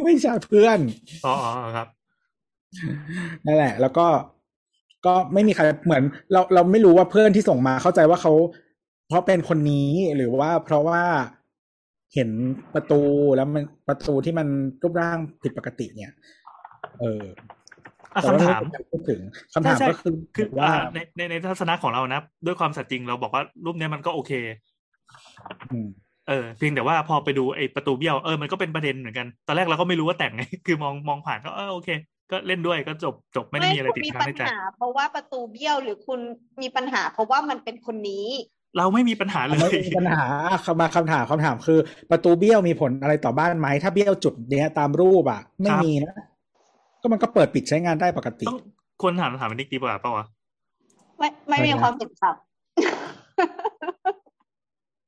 [0.03, 0.79] ไม่ใช่เพื่อน
[1.25, 1.87] อ๋ออ๋อครับ
[3.45, 4.07] นั่นแหละ แล้วก็
[5.05, 6.03] ก็ไม่มีใครเหมือน
[6.33, 8.33] เราเราไม่รู้ว่าเพื่อนที่ส่งมาเข้าใจว่าเขา
[9.07, 11.01] เพราะเป็นคนนี้หรือว่าเพราะว่า
[12.15, 12.29] เห็น
[12.73, 13.01] ประตู
[13.35, 14.47] แล้วมันประตูที่มัน
[14.81, 16.13] รูปร่างผิดปกติเนี่ย
[16.99, 17.23] เออ
[18.15, 19.21] อะแต่ว่คำถามไได้พูดถึง
[19.53, 24.31] คำถามใช่ใช่ก็คือคือว่าอ่าในในในทัศนะของเรานะ ด้วยความสัตย์จริงเราบอกว่ารูปเนี้ยมันก็โอเค
[25.71, 25.87] อืม
[26.27, 31.89] เออเพียงแต่ว่าพอไปดูไอ้ประตูเบี้ยวเออมันก็เป็นประเด็นเหมือนกัน ตอนแรกเราก็ไม่รู้ว่าแต่งไงคือมองมองผ่านก็เออโอเค
[32.31, 36.19] ก็เล่นด้วยก็จบจบไม่ได้มีอะไรคุณติดมีค้างปัญในใจหาเพราะว่าประตูเบี้ยวหรือคุณ
[36.61, 38.27] มีปัญหา เพราะว่ามันเป็นคนนี้
[38.77, 40.25] เราไม่มีปัญหาเลไม่ยมีปัญหา
[40.65, 41.79] คำมาคำถามคำถามคือ
[42.11, 46.15] ประตูเบี้ยวมีผลอะไรต่อบ้านไหมถ้าเบี้ยวจุดเนี้ยตามรูปอะ ไม่ครับมีนะ
[47.01, 48.59] ก็มันก็เปิดปิดใช้งานได้ปกติต้อง
[49.01, 50.25] ควรถามถามนิกดีกว่าเปล่าวะ
[51.17, 52.35] ไม่ไม่มีอะไรนะความเห็นครับ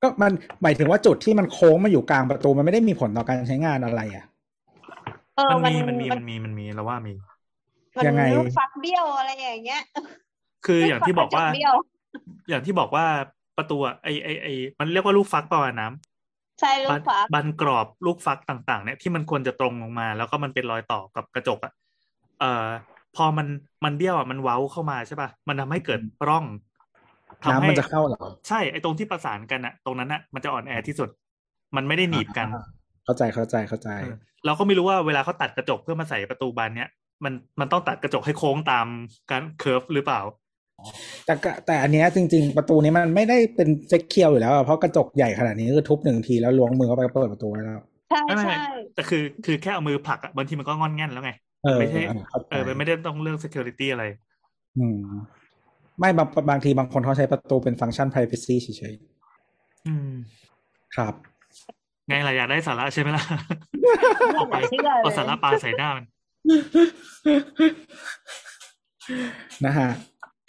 [0.01, 0.31] ก็มัน
[0.63, 4.25] หมายถึงว่าจุดที่มันโค้งมาอยู่กลางประตูมันไม่ได้มีผลต่อการใช้งานอะไรอะ
[5.35, 7.13] เออมันมันมีมันมีมัมันนมีมันมีเราว่ามี
[7.97, 9.81] มันยังไงลูกฟักเบี้ยวอะไรอย่างเงี้ย
[10.65, 11.73] คืออย่างที่บอกว่าลูฟัระจเบี้ยว
[12.49, 13.05] อย่างที่บอกว่า
[13.57, 14.47] ประตูอะไอไอไอ
[14.79, 21.73] มันเรียกว่าลูกฟักประมาณน้ำใช่ลูบักนฟักบันกรอบลูกฟักต่าง ๆ เนี่ยที่มันควรจะตรงลงมา แล้วก็มันเป็นรอยต่อกับกระจกอะ
[22.39, 22.67] เอ่อ
[23.15, 23.47] พอมัน
[23.85, 26.45] มันเบี้ยวอะมันเว้าเข้ามาใช่ป่ะมันทำให้เกิดร่อง
[27.45, 31.09] ทำน้ำให้มันจะเข้าเหรอใช่ไอตรงที่ประสานกันอะตรงนั้นอะมันจะอ่อนแอที่สุด
[31.75, 32.61] มันไม่ได้หนีบกันอ่า
[33.03, 34.13] เข้าใจเข้าใจเข้าใจเออ
[34.45, 36.89] เราก็ไม่รู้ว่าเวลาเขาตัดกระจกเพื่อมาใส่ประตูบานเนี้ย
[37.23, 38.87] มันมันต้องตัดกระจกให้โค้งตาม
[39.31, 40.21] การเคิร์ฟหรือเปล่า
[41.25, 48.55] แต่ก็แต่อันเนี้ยจริง ๆ ประตูนี้มันไม่ได้เป็นเซ็กเคียวอยู่แล้วอะเพราะกระจกใหญ่ขนาดนี้คือทุบหนึ่งทีแล้วล้วงมือเข้าไปเปิดประตูได้แล้วใช่ไม่ไม่ใช่
[48.95, 51.31] แต่คือคือแค่เอามือผลักอะบางทีมันก็งอนแง่นแล้วไง
[51.63, 54.03] เออไม่ใช่เข้าใจเออมันไม่ได้ต้องเรื่อง security อะไร
[54.77, 54.99] อืม
[55.99, 58.93] ไม่บางบางทีบางคนเขาใช้ประตูเป็นฟังก์ชัน privacy เฉย
[59.87, 61.13] อืมๆครับ
[62.07, 63.23] ไงล่ะอยากได้สาระใช่ไหมล่ะ
[64.35, 66.05] เอาไปเชื่อเลเอายสาระปลาใส่หน้ามัน
[69.65, 69.89] นะฮะ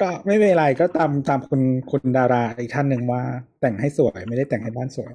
[0.00, 3.22] ก็ไม่เป็นไรก็ตามตามคุณคุณดาราอีกท่านหนึ่งว่า
[3.60, 5.12] แต่งให้สวยไม่ได้แต่งให้บ้านสวย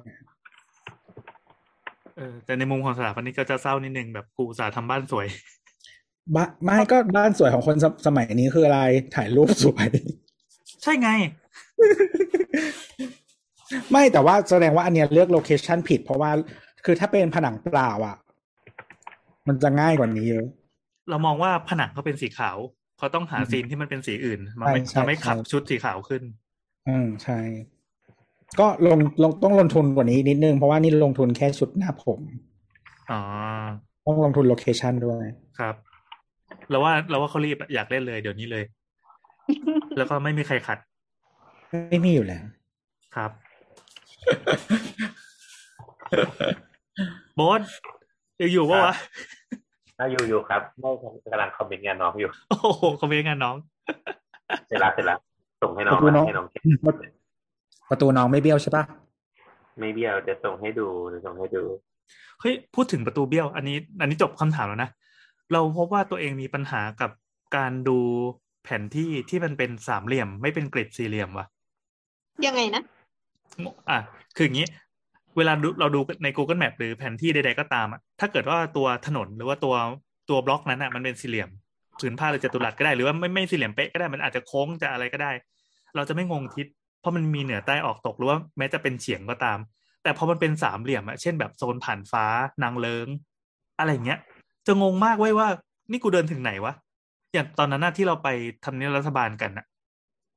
[2.16, 5.26] เออแต่ในมุมของสถาปนิกก็จะเศร้านิดนึงแบบกูอุตสาห์ทำบ้านสวย
[6.34, 8.80] บ้าไม่ก็บ้านสวยของคนสสมัยนี้คืออะไร
[9.14, 9.86] ถ่ายรูปสวย
[10.82, 11.10] ใช่ไง
[13.90, 16.30] ไม่แต่ว่าแสดงว่าอันเนี้ยเลือก location ผิด เพราะว่า
[16.84, 18.16] คือถ้าเป็นผนังเปล่าอะ
[19.48, 20.46] มันจะง่ายกว่านี้เยอะ
[21.10, 22.56] เรามองว่าผนังเขาเป็นสีขาว
[23.00, 26.22] เขาต้องหาอืม scene ที่มันเป็นสีอื่นมันไม่ใช่ใช่ทำให้ขับใช่ชุดสีขาวขึ้น
[26.88, 27.38] อืมใช่
[28.60, 32.20] ก็ลงลงต้องลงทุนกว่านี้นิดนึง เพราะว่านี่ลงทุนแค่ชุดหน้าผม
[33.10, 33.20] อ๋อ
[34.06, 35.24] ต้องลงทุน location ด้วย
[35.58, 35.74] ครับ
[36.70, 38.64] เราว่าเราว่าเขารีบอะอยากเล่นเลยเดี๋ยวนี้เลย
[39.96, 40.78] แล้วก็ไม่มีใครขัด
[41.88, 42.42] ไม่มีอยู่แล้ว
[43.16, 43.30] ครับ
[47.36, 47.62] โบอส
[48.40, 48.94] ยังอยู่ปะวะ
[50.00, 50.90] น่าอยู่อยู่ครับไม่
[51.32, 53.56] กำลังคอมเมนต์งานน้องอยู่ โอ้โหเขาเป็นงานน้อง
[54.66, 55.18] เสร็จแล้วเสร็จแล้ว
[55.62, 56.62] ส่งให้น้องขอบคุณน้องให้น้องเช็ค
[57.90, 58.84] ประตูน้องไม่เบี้ยวใช่ปะ
[59.78, 61.62] ไม่เบี้ยวจะส่งให้ดูจะส่งให้ดู
[62.40, 64.90] เฮ้ยพูดถึงประตูเบี้ยว อันนี้ อันนี้จบคำถามแล้วนะ
[65.52, 67.10] เราพบว่าตัวเองมีปัญหากับ
[67.56, 67.98] การดู
[68.64, 71.46] แผนที่ที่มันเป็นสามเหลี่ยม ไม่เป็นกริดสี่เหลี่ยมวะ
[72.46, 72.82] ยังไงนะ
[73.90, 73.98] อะ
[74.36, 74.66] คืออย่างนี้
[75.36, 79.74] เวลาเราดูใน Google Map หรือแผนที่ใด ๆ ก็ตามอะถ้าเกิดว่าตัวถนนหรือว่าตัว
[80.30, 81.50] ตัวบล็อกนั้นอะมันเป็นสี่เหลี่ยม
[82.00, 85.30] ผืนผ้าหรือจัตุรัสก็ได้หรือว่าไม่ไม่สี่เหลี่ยมเป๊ะก็ได้มันอาจจะโค้งจะอะไรก็ได้
[85.96, 86.66] เราจะไม่งงทิศ
[87.00, 89.58] เพราะมันมีเหนือใต้ออกตกหรือว่าแม้จะเป็นเฉียงก็ตาม
[90.02, 92.24] แต่พอมันเป็นสามเหลี่ยมอะเช่นแบบโซนผ่านฟ้า
[92.62, 93.06] นางเลิง
[93.78, 94.18] อะไรเงี้ย
[94.66, 95.48] จะงงมากเว้ยว่า
[95.90, 96.72] นี่กูเดินถึงไหนวะ
[97.32, 98.28] อย่างตอนนั้นน่ะที่เราไป
[98.64, 99.66] ทำเนียบรัฐบาลกันอะ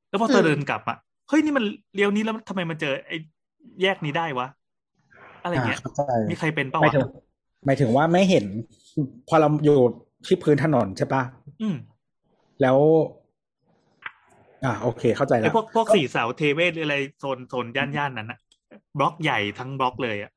[0.08, 0.96] แล้วพอเธอเดินกลับอะ
[1.28, 1.64] เฮ้ยนี่มัน
[1.94, 3.16] เลี้ยวนี้แล้วทำไมมันเจอไอ้
[3.82, 4.46] แยกนี้ได้วะ
[5.44, 7.08] อะไรเงี้ยเข้าใจมีใครเป็นปะหมายวะถึง
[7.66, 8.44] หมายถึงว่าไม่เห็น
[9.28, 9.78] พอเราอยู่
[10.26, 11.22] ที่พื้นถนนใช่ปะ
[11.62, 11.76] อืม
[12.62, 12.78] แล้ว
[14.64, 18.38] อ่าโอเค เข้าใจแล้ไอ้วพวกพวกสี่เสาเทเวศหรืออะไรโซนโซนย่านย่านนั้นอะ
[18.98, 20.30] บล็อกใหญ่ทั้งบล็อกเลยอะ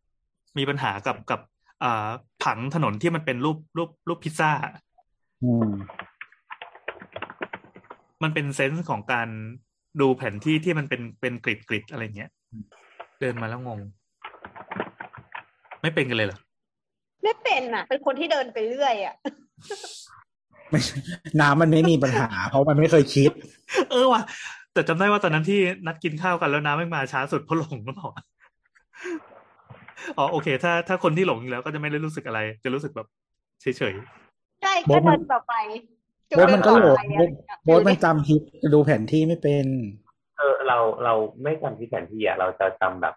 [0.57, 1.39] มีปัญหากับกับ
[1.83, 2.09] อ่า
[2.43, 4.51] ผังถนนที่มันเป็นรูปรูปรูปพิซซ่า
[5.43, 5.71] อืม
[8.23, 9.29] มันเป็นเซนส์ของการ
[10.01, 12.31] ดูแผนที่ที่มันเป็นเป็นกริดกริดอะไรเงี้ย
[13.19, 13.79] เดินมาแล้วงง
[15.87, 16.39] ไม่เป็นกันเลยเหรอ
[17.23, 19.15] ไม่เป็นอะ เป็นคนที่เดินไปเรื่อยอะ
[20.71, 20.97] ไม่ใช่
[21.41, 23.31] น้ำมันไม่มีปัญหา เพราะมันไม่เคยคิด
[23.91, 24.21] เออว่ะ
[24.73, 28.09] แต่จำได้ว่าตอนนั้นที่นัดกินข้าวกันแล้วน้ำไม่มาช้าสุดเพราะหลงหรือเปล่า
[30.17, 33.07] อ๋อโอเค ถ้าถ้าคนที่หลงอยู่แล้วก็จะไม่ได้รู้สึกอะไร จะรู้สึกแบบ
[33.61, 33.95] เฉย
[34.61, 35.53] ใช่โบ๊ก็ทมัเดินนต่อไป
[36.29, 38.41] จะโบ๊ทมันก็หลงเดินต่อไปอะโบ๊ทมันจำทิศ
[38.73, 39.65] ดูแผนที่ไม่เป็น
[40.37, 41.13] เออเราเรา
[41.43, 43.15] ไม่จำที่แผนที่อะเราจะจำแบบ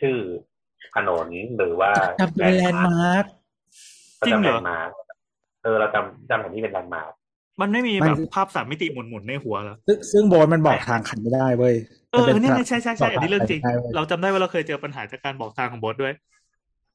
[0.00, 0.16] ชื่อ
[0.94, 1.26] ถนน
[1.56, 3.24] หรือว่าจำเป็นแลนด์มาร์ค
[4.18, 4.90] เราจำ landmark
[5.62, 11.74] เออเราจำจำแผนที่เป็น landmark ๆมันไม่มีมันแบบภาพสามมิติหมุนๆในหัวเหรอซึ่งซึ่งโบ๊ทมันบอกทางกันไม่ได้เว้ย
[12.12, 16.12] เออมัเออป็เนี่ยทาเนี่ยใช่ใช่ใช่อันนี้เรื่องจริงไม่ได้ว้ยเราจำได้ว่าเราเคยเจอปัญหาจากการบอกทางของโบ๊ทด้วย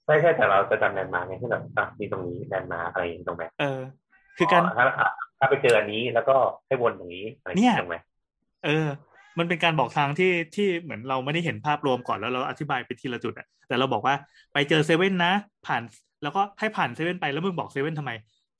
[0.05, 3.79] ใช่ใช่แต่เราจะจำ landmark ไงที่แบบอะมีตรงนี้ landmark อะไรอย่างนี้ตรงไหนเออ
[4.37, 5.07] คือการถ้าถ้า
[5.39, 6.35] ถ้าไปเจออันนี้แล้วก็
[6.67, 7.95] ให้วนตรงนี้อะไรอย่างเนี่นี้ยตรงไหม
[8.65, 8.87] เออ
[9.39, 14.15] มันเป็นการบอกทางที่ที่เหมือนเราไม่ได้เห็นภาพรวมก่อนแล้วเราอธิบายไปทีละจุดอะแต่เราบอกว่า
[14.53, 15.33] ไปเจอเซเว่นนะ
[15.65, 15.81] ผ่าน
[16.23, 18.11] แล้วก็ให้ผ่านเซเว่นไปแล้วมึงบอกเซเว่นทำไม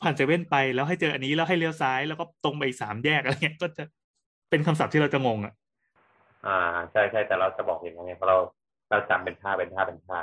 [0.02, 3.84] ผ่านเซเว่นไปแล้วให้เจออันนี้แล้วให้เลี้ยวซ้าย แล้วก็ตรงไปอีกสามแยกอะไรเงี้ยก็จะ
[4.50, 5.54] เป็นคำศัพท์ที่เราจะงงอะ
[6.48, 6.58] อ่า
[6.92, 8.38] ใช่ใช่แต่เราจะบอกอย่างไงเพราะเรา
[8.90, 10.20] เราจำเป็นท่าเป็นท่าเป็นท่า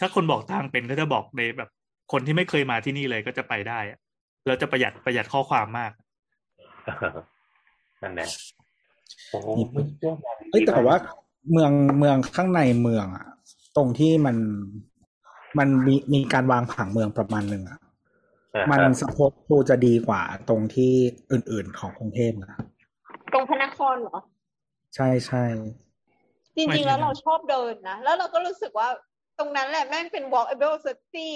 [0.00, 1.70] ถ้าคนบอกทางเป็นก็จะบอกในแบบ
[2.12, 3.98] คนที่ไม่เคยมาที่นี่เลยก็จะไปได้อะ
[4.46, 5.92] เราจะประหยัดประหยัดข้อความมาก
[8.02, 8.59] นั่นแหละโอ้โห
[10.50, 10.96] เอ้ยแต่ว่า
[11.52, 13.26] เมืองเมืองข้างในเมืองอะ
[13.76, 14.36] ตรงที่มัน
[15.58, 17.78] มันมีมีการวางผังเมืองประมาณหนึ่งอะ
[18.52, 20.92] เออมันสปอร์ตทูจะดีกว่าตรงที่
[21.32, 22.58] อื่นๆของกรุงเทพนะ
[23.32, 24.18] ตรงพระนครเหรอ
[24.96, 25.44] ใช่ใช่
[26.56, 28.88] จริงๆแล้วเราชอบเดินนะ แล้วเราก็รู้สึกว่า
[29.38, 31.28] ตรงนั้นแหละแม่งเป็น walkable city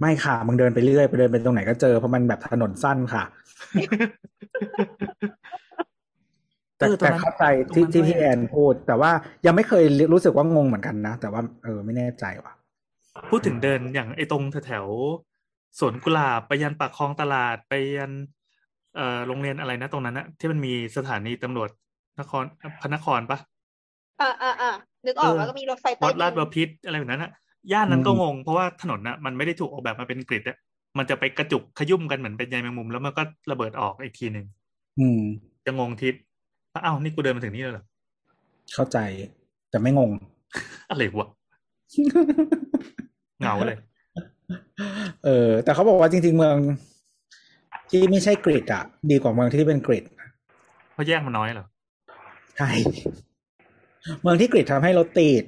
[0.00, 3.24] ไม่ค่ะ มึงเดินไปเรื่อย ไปเดินไปตรงไหนก็เจอ เพราะมันแบบถนนสั้นค่ะ
[6.80, 9.10] แต่เออตรงแต่นั้นเข้าใจตรงที่นั้นที่ด้วยพี่แอนพูด แต่ว่า
[9.46, 12.52] ยังไม่เคยรู้สึกว่างงเหมือนกันนะ แต่ว่าเออไม่แน่ใจว่ะ
[13.30, 18.12] พูดถึงเดินอย่างไอ้ตรงแถวๆสวนกุหลาบไปยันปากคลองตลาดไปยัน
[18.96, 21.68] เอ่อโรงเรียนอะไรนะตรงนั้นนะที่มันมีสถานีตำรวจ
[22.20, 22.44] นคร
[22.80, 23.38] พระนครปะ
[24.20, 24.70] อ่าอ่าอ่า
[25.06, 27.32] นึกออกเออแล้วก็มีรถไฟใต้วัดดิลาดนบพิตรอะไรแบบนั้นอะ
[27.72, 30.56] ย่านนั้นก็อืมงง เพราะว่าถนนน่ะมันไม่ได้ถูกออกแบบมาเป็นกริดอะ
[30.98, 34.46] มันจะไปกระจุกขยุ่มกันเหมือนเป็นใยแมงมุม แล้วมันก็ระเบิดออกอีกทีหนึ่ง
[34.98, 35.22] อืม
[35.66, 36.14] จะงงทิศ
[36.74, 37.84] อ้าวนี่กูเดินมาถึงนี่แล้วเหรอ
[38.74, 38.98] เข้าใจ
[39.70, 40.10] แต่ไม่งง
[40.90, 41.28] อะไรวะ
[43.38, 43.78] เหงาเลย
[45.24, 46.56] เออ แต่เขาบอกว่าจริง ๆ เมือง
[47.90, 50.04] ที่ไม่ใช่กริดอะดีกว่าเมืองที่เป็นกริด
[50.92, 51.66] เพราะแยกมันน้อยเหรอ
[52.58, 52.70] ใช่
[54.22, 55.44] เมืองที่กริดทำให้รถติด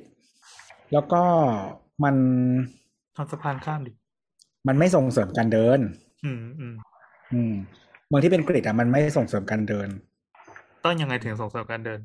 [0.92, 1.22] แล้วก็
[2.04, 2.16] มัน
[3.16, 3.92] ทำสะพานข้ามดิ
[4.68, 5.80] มันไม่ส่งเสริมการเดิน
[6.24, 6.74] อืมอืม
[7.32, 7.52] อืม
[8.08, 9.88] เมืองที่เป็นกริดอะมันไม่ส่งเสริมการเดิน
[10.84, 12.00] ต้องยังไงถึงส่งเสริมการเดิน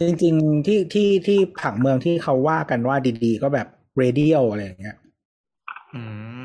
[0.00, 3.66] จริง ๆ ที่ที่ที่ผังเมืองที่เขาว่ากันว่าดีๆ ก็แบบ
[3.96, 4.96] เรเดียลอะไรอย่างเงี้ย
[5.92, 5.96] อื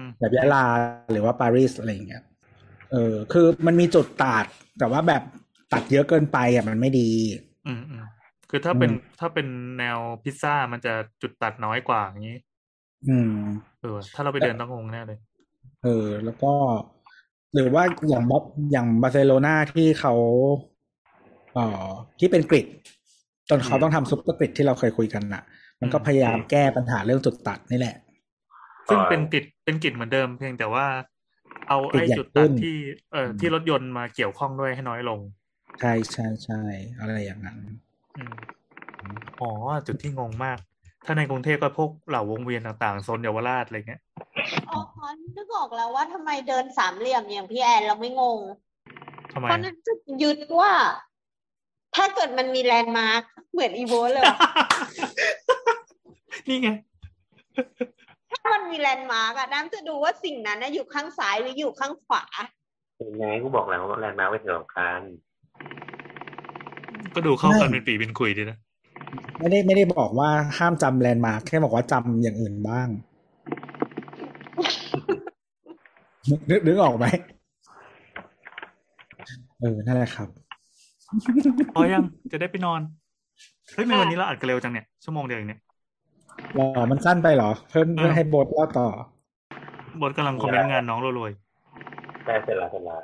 [0.02, 0.66] มแบบยะลา
[1.12, 2.24] หรือว่าปารีสอะไรอย่างเงี้ย
[2.92, 4.46] เออ คือมันมีจุดตัด
[4.80, 5.22] แต่ว่าแบบ
[5.74, 7.10] ตัดเยอะเกินไปอะมันไม่ดี
[7.66, 8.04] อืมอืม
[8.50, 9.48] คือถ้าเป็นอืมถ้าเป็น
[9.78, 12.36] แนวพิซซ่ามันจะจุดตัดน้อยกว่าอย่างนี้
[13.08, 13.32] อืม
[13.82, 15.20] เออ ถ้าเราไปเดินต้องงงแน่เลย
[15.84, 16.54] เออ แล้วก็
[17.58, 18.38] หรือว่าอย่างบั
[18.72, 20.14] อย่างบาร์เซโลนาที่เขา
[21.54, 21.88] เอ่อ
[22.20, 22.68] ที่เป็น grid
[23.50, 25.44] จนเขาต้องทำ super grid ที่เราเคยคุยกันน่ะ
[25.82, 27.96] มันก็อืมพยายามแก้ปัญหาเรื่องจุดตัดนี่แหละ
[28.90, 30.88] ซึ่งเป็นกิจเป็นกิจเหมือนเดิมเพียงแต่ว่า
[31.68, 32.76] เอากิจไอ้ใหญ่จุดตัดขึ้นที่
[33.12, 35.20] เอ่ออมที่รถยนต์มาเกี่ยวข้องด้วยให้น้อยลง
[35.80, 36.62] ใช่ใช่ใช่
[37.00, 37.58] อะไรอย่างนั้น
[38.16, 38.36] อืม
[39.40, 39.46] อ๋อ
[39.88, 40.58] จุดที่งงมาก
[41.06, 44.02] ถ้าในกรุงเทพก็พวกเหล่าวงเวียนต่างๆโซนเยาวราชอะไรเงี้ย
[44.70, 44.80] อ๋อ
[45.36, 48.40] นึกออกแล้วว่าทำไมเดินสามเหลี่ยมอย่างพี่แอนเราไม่งง
[49.34, 50.72] ทำไมเพราะนั้นจะยึดว่า
[51.96, 54.40] ถ้าเกิดมันมี landmark เหมือนอีโวเลยว่ะ
[56.48, 56.70] นี่ไง
[58.32, 62.24] ถ้ามันมี landmark อะน้ำจะดูว่าสิ่งนั้นนะอยู่ข้างซ้ายหรืออยู่ข้างขวา
[63.02, 65.00] ยังไงกูบอกแล้วว่า landmark เป็นสิ่งสำคัญ
[67.14, 68.58] ก็ดูเข้ากันไม่เป็นปีเป็นคุยดีนะ
[69.40, 72.88] ไม่ได้ไม่ได้บอกว่าห้ามจำ landmark แค่บอกว่าจำอย่างอื่นบ้าง
[76.30, 77.06] นึกนึกออกไหม
[79.60, 80.30] เออนั่นแหละครับ
[81.76, 82.82] พอยังจะได้ไปนอน
[83.74, 85.60] เฮ้ยทำไมวันนี้เราอัดกันเร็วจังเนี่ยชั่วโมงเดียวเองเนี่ย
[86.58, 88.88] รอมันสั้นไปเหรอ เพิ่มเพื่อให้โบทเล่าต่อ
[90.02, 91.32] บทกำลังคอมเมนต์งานน้องรวย
[92.26, 93.00] ได้เสร็จแล้วเสร็จแล้ว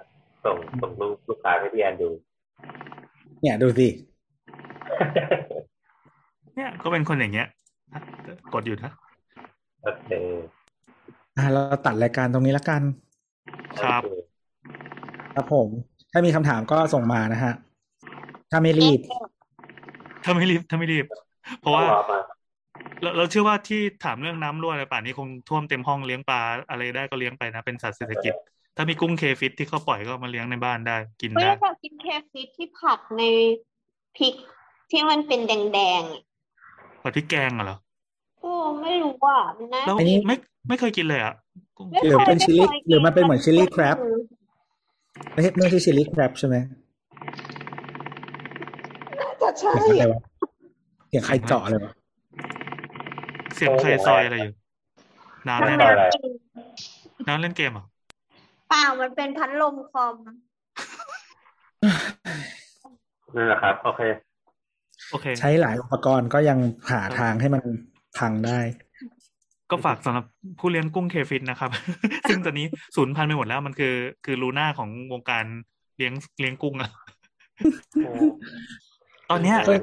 [0.46, 2.10] ส่งส่งรูปลูกค้าให้พี่แอนดู
[3.42, 4.14] เนี่ยดูสิๆ
[6.56, 7.48] เนี่ยก็เป็นคนอย่างเงี้ย
[7.94, 8.00] อะ
[8.54, 8.92] กดอยู่นะ
[9.84, 10.10] โอเค
[11.38, 12.82] อะเราตัดรายการตรงนี้แล้วกัน
[13.82, 15.68] ครับโอเครับผม
[16.12, 17.54] ถ้ามีคำถามก็ส่งมานะฮะ
[18.52, 19.00] ถ้าไม่รีบ
[20.24, 21.06] ถ้าไม่รีบถ้าไม่รีบ
[21.60, 22.20] เพราะว่าต้องรอมา
[23.02, 28.34] เราเราเชื่อว่าที่ถามเรื่องน้ำรั่วอะไรป่านนี้คงท่วมเต็มห้องเลี้ยงปลาอะไรได้ก็เลี้ยงไปนะ เป็นสัตว์เศรษฐกิจ
[28.76, 33.24] ถ้ามีกุ้งเคฟิตที่เขาปล่อยก็เอามาเลี้ยงในบ้านได้กินเฮ้ยได้อยากกินเคฟฟิตที่ผัดใน
[34.18, 34.34] พริก
[34.92, 36.22] ที่มันเป็นแดงๆอะ
[37.02, 37.78] ผัดพริกแกงอะเหรอ
[38.40, 40.36] โอ้ไม่รู้ว่ามันน่าแล้วอันนี้ไม่
[40.68, 41.34] ไม่เคยกินเลยอะ
[41.78, 43.98] กุ้งไม่หรือคยเป็นไม่ชิลลี่คยหรือมันเป็นเหมือนกิชิลลี่แครบ
[45.34, 46.56] ไม่ใช่ไม่ใช่ชิลลี่แครบใช่ไหม
[49.20, 50.22] น่าจะใช่เสียงอะไรวะ
[51.08, 51.92] เสียงใครเจาะเลยวะ
[53.56, 54.54] เสียงใครซอยอะไรอยู่
[55.48, 56.32] น้ำมันแน่น่าเลยกิน
[57.28, 57.86] น้ำเล่นเกมเหรอะ
[58.70, 60.16] เปล่ามันเป็นพัดลมคอม
[63.36, 64.02] นั่นแหละครับ โอเค
[65.12, 66.60] โอเค ใช้หลายอุปกรณ์ก็ยัง
[66.92, 67.64] หาทางให้มัน
[68.18, 68.60] พังได้
[69.72, 70.26] ก็ฝากสำหรับ
[70.60, 71.72] ผู้เลี้ยงกุ้ง crayfish นะครับ
[72.30, 73.96] ซึ่งตอนนี้สูญพันธุ์ไปหมดแล้วมันคือ
[74.26, 75.46] คือลูน่าของวงการ
[75.98, 76.92] เลี้ยงเลี้ยงกุ้งอะ
[79.30, 79.80] ตอนเนี้ยเคย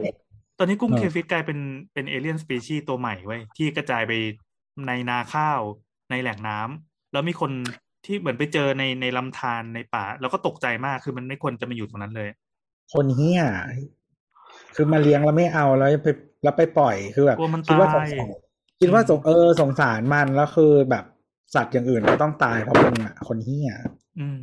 [0.58, 1.58] ตอนนี้กุ้งเออ crayfish กลายเป็น
[1.92, 4.12] เป็น alien species ตัวใหม่เว้ยที่กระจายไป
[4.86, 5.60] ในนาข้าว
[6.10, 7.50] ในแหล่งน้ำแล้วมีคน
[8.06, 12.28] ที่เหมือนไปเจอในในลำธารในป่า แล้วก็ตกใจมากคือมันไม่ควรจะมาอยู่ตรงนั้นเลย
[12.92, 13.42] คนเหี้ย
[14.74, 16.08] คือมาเลี้ยงแล้วไม่เอาแล้วไป
[16.42, 18.30] แล้วไปปล่อยคือแบบกลัวมันคิดว่าสตางยสาร
[18.80, 21.04] คิดว่าสงเออสงสารมันแล้วคือแบบ
[21.54, 23.72] สัตว์อย่างอื่นก็ต้องตายเพราะมึงอะคนเหี้ย
[24.18, 24.38] อืม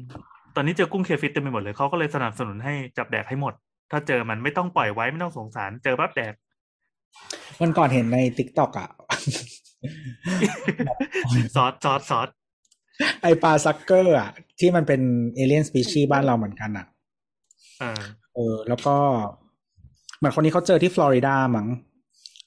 [0.55, 3.53] ตอนนี้เจอกุ้ง crayfish เต็มไปหมดเลยเขาก็เลยสนับสนุนให้จับแดกให้หมด
[3.91, 6.33] ถ้าเจอมันไม่ต้องปล่อยไว้ไม่ต้องสงสาร เจอปั๊บแดก
[7.61, 8.89] วันก่อนเห็นในติ๊กต็อกอะ
[11.55, 12.29] ซอสซอสซอส
[13.21, 15.01] ไอปลาซักเกอร์อะ ที่มันเป็น
[15.35, 16.85] เอเลียนสปีชีบ้านเราเหมือนกันอะ
[17.79, 18.01] เออ
[18.35, 18.95] เออ แล้วก็
[20.17, 21.67] เหมือนคนนี้เขาเจอที่ฟลอริดามั้ง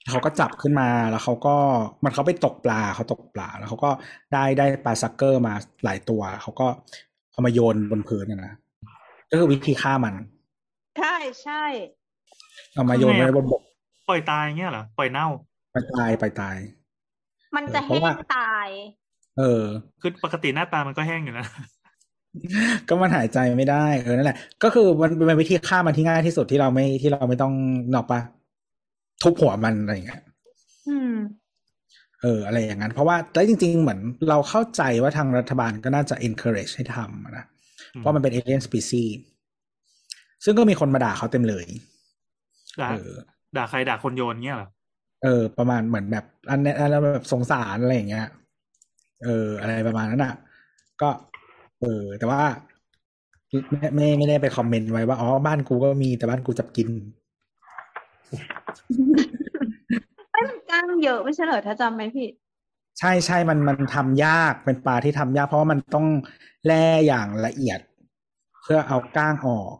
[0.08, 1.56] เขาก็จับขึ้นมาแล้วเขาก็
[2.04, 3.90] มันเขาไปตกปลาเขาตกปลา แล้วเขาก็
[4.32, 5.54] ได้ได้ปลาซักเกอร์มา
[5.84, 6.66] หลายตัว เขาก็
[7.32, 8.54] เอามาโยนบนพื้นนะนะ
[9.30, 10.14] ก็คือวิธีฆ่ามัน
[10.98, 11.64] ใช่ใช่
[12.74, 13.62] เอามาโยนไว้บนบก
[14.08, 15.28] ปล่อยตายเงี้ยเหรอปล่อยเน่า
[15.72, 16.56] ไปตายไปตาย
[17.56, 18.68] มันจะเพแห้ราะว่างตาย
[19.38, 19.64] เออ
[20.00, 21.46] คือปกติหน้าตามันก็แห้งอยู่นะ
[22.88, 27.52] ก็มันหายใจไม่ได้เออนั่นแหละ ก็คือมันเป็นวิธีฆ่ามันที่ง่ายที่สุดที่เราไม่ที่เราไม่ต้อง
[27.94, 28.20] นอกปะ
[29.22, 30.22] ทุบหัวมันอะไรอย่างเงี้ย
[30.88, 31.14] อืม
[32.22, 37.44] เอออะไรอย่างนั้น เพราะว่าแต่จริง ๆ เหมือนเราเข้าใจว่าทางรัฐบาลก็น่าจะ encourage ให้ทำอะนะ
[37.94, 39.10] อืมเพราะมันเป็น alien species
[40.44, 41.66] ซึ่งก็มีคนมาด่าเขาเต็มเลย
[42.80, 43.10] ด่าเออ
[43.56, 44.68] ด่าใครด่าคนโยนเงี้ยเหรอ
[45.24, 48.26] เออ ประมาณเหมือนแบบ อันนี้อันนั้นแบบสงสารอะไรอย่างเงี้ย
[49.24, 50.34] เออ อะไรประมาณนั้นอะ
[51.02, 51.08] ก็
[51.80, 52.42] เออ แต่ว่า
[53.70, 56.88] ไม่ไม่ไม่ได้ไปคอมเมนต์ไว้ว่าอ๋อบ้านกูก็มีแต่บ้านกูจับกิน
[60.30, 62.32] ไม่มันกล้างเยอะไม่ใช่เหรอถ้าจำไม่ผิด
[62.98, 66.06] ใช่ใช่มันมันทำยากเป็นปลาที่ทำยาก เพราะว่ามันต้อง
[66.66, 67.80] แล่อย่างละเอียด
[68.62, 69.74] เพื่อเอาก้างออก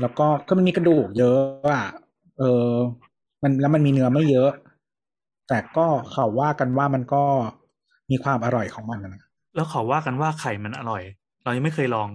[0.00, 1.40] แล้วก็ก็มันมีกระดูกเยอะ
[1.72, 1.86] อะ
[2.38, 2.70] เออ
[3.42, 4.50] มันแล้วมันมีเนื้อไม่เยอะ
[5.48, 7.22] แต่ก็เขาว่ากันว่ามันก็
[8.10, 9.22] มีความอร่อยของมันนะ
[9.54, 11.02] แล้วเขาว่ากันว่าไข่มันอร่อย
[11.44, 12.08] เรายังไม่เคยลอง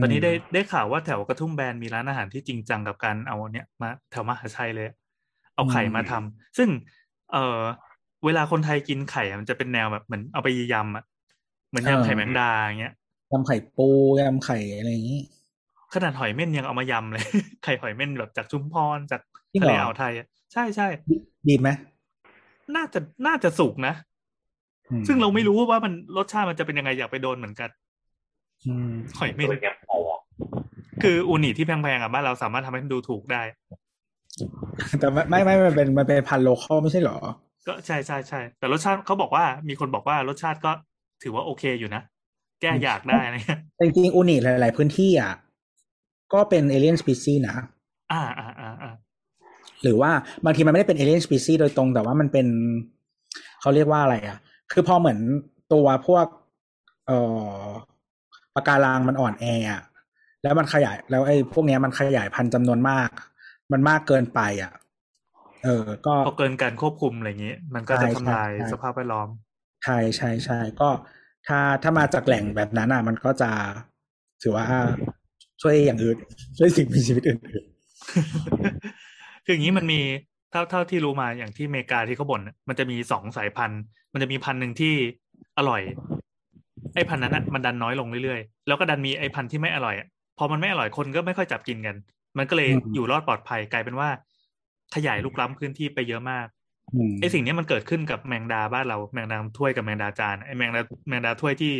[0.00, 4.88] ตอนนี้ได้ได้ข่าวว่าแถวกระทุ่มแบนมีร้านอาหารที่จริงจังกับการเอาเนี้ยมาแถวมหาชัยเลย
[5.54, 6.68] เอาไข่มาทำซึ่ง
[7.32, 7.60] เออ
[8.24, 11.04] เวลาคนไทยกินไข่อะมันจะเป็นแนวแบบเหมือนเอาไปยำอะ
[11.68, 12.94] เหมือนยำไข่แมงดาอย่างเงี้ย
[13.32, 13.88] ยำไข่ปู
[14.18, 15.20] ยำไข่อะไรอย่างนี้
[15.94, 17.24] ขนาดหอยเม่นยังเอามายำเลย
[17.64, 19.20] ไข่หอยเม่นแบบจากชุมพรจาก
[19.52, 20.88] จริงทะเหรเลออ่าวไทยอะใช่ใช่
[21.48, 21.68] ดีไหม
[22.76, 23.94] น่าจะน่าจะสุกนะ
[24.90, 27.70] อืมซึ่งเราไม่รู้ว่ามันรสชาติมันจะเป็นยังไงอยากไปโดนเหมือนกัน
[28.66, 30.18] อืมหอยเม่นเป็นแกมออก
[31.02, 33.42] คืออูนิที่แพงๆอะบ้านเราสามารถทำให้มันดูถูกได้
[35.00, 37.18] แต่ไม่ไม่ไม่มันเป็นมันเป็นพันโลคอลไม่ใช่เหรอ
[37.66, 40.72] ก็ใช่ใช่ใช่แต่รสชาติเขาบอกว่ามีคนบอกว่ารสชาติก็
[41.22, 42.02] ถือว่าโอเคอยู่นะ
[42.60, 45.32] แก้อยากได้อะไรเงี้ยแต่จริงๆอูนิหลาย ๆ พื้นที่อะ
[46.32, 47.56] ก็เป็น alien species นะ
[48.12, 48.92] อ่าอ่าอ่าอ่า
[49.82, 50.10] หรือว่า
[50.44, 52.46] บางทีมันไม่ได้เป็น alien species โดยตรง แต่ว่ามันเป็น
[53.60, 54.38] เขาเรียกว่าอะไรอะ
[54.72, 55.18] คือพอเหมือน
[55.72, 56.26] ตัวพวก
[57.06, 57.18] เอ่
[57.62, 57.64] อ
[58.54, 59.82] ปะการังมันอ่อนแออะ
[60.42, 63.08] แล้วมันขยาย แล้วไอ้พวกเนี้ยมันขยายพันธุ์จำนวนมาก
[63.72, 64.72] มันมากเกินไปอะ
[65.64, 69.28] เออ ก็พอเกินการควบคุมอะไรอย่างนี้ มันก็จะใช่ทำลายใช่ใช่สภาพแวดล้อม
[69.84, 70.88] ใช่ใช่ใช่ก็
[71.46, 73.50] ถ้าถ้ามาจากแหล่งแบบนั้นอะ มันก็จะ
[74.42, 74.66] ถือว่า
[75.62, 76.16] ช่วยอย่างอื่น
[76.58, 77.38] ช่วยสิ่งมีชีวิตอื่น
[79.44, 80.00] คืออย่างนี้มันมี
[80.50, 83.80] เท่าเท่าที่รู้มาอย่างที่อเมริกาที่เขาบ่นน่ะมันจะมีสองสายพันธุ์
[84.12, 84.94] มันจะมีพันธุ์หนึ่งที่
[85.58, 85.82] อร่อย
[86.94, 90.06] ไอ้พันธุ์นั้นอะมันดันน้อยลงเรื่อยๆ แล้วก็ดันมีไอ้พันธุ์ที่ไม่อร่อยอะ
[90.38, 91.96] พอมันไม่อร่อยคนก็ไม่ค่อยจับกินกัน
[92.38, 94.08] มันก็เลยอยู่รอดปลอดภัยกลายเป็นว่า
[94.94, 101.72] ขยายลุกล้ำพื้นที่ไปเยอะมากๆอืมไอสิ่งเนี้ยมันเกิดขึ้นกับแมงดาบ้านเราแมงดาถ้วยกับแมงดาจานไอแมงดาแมงดาถ้วยที่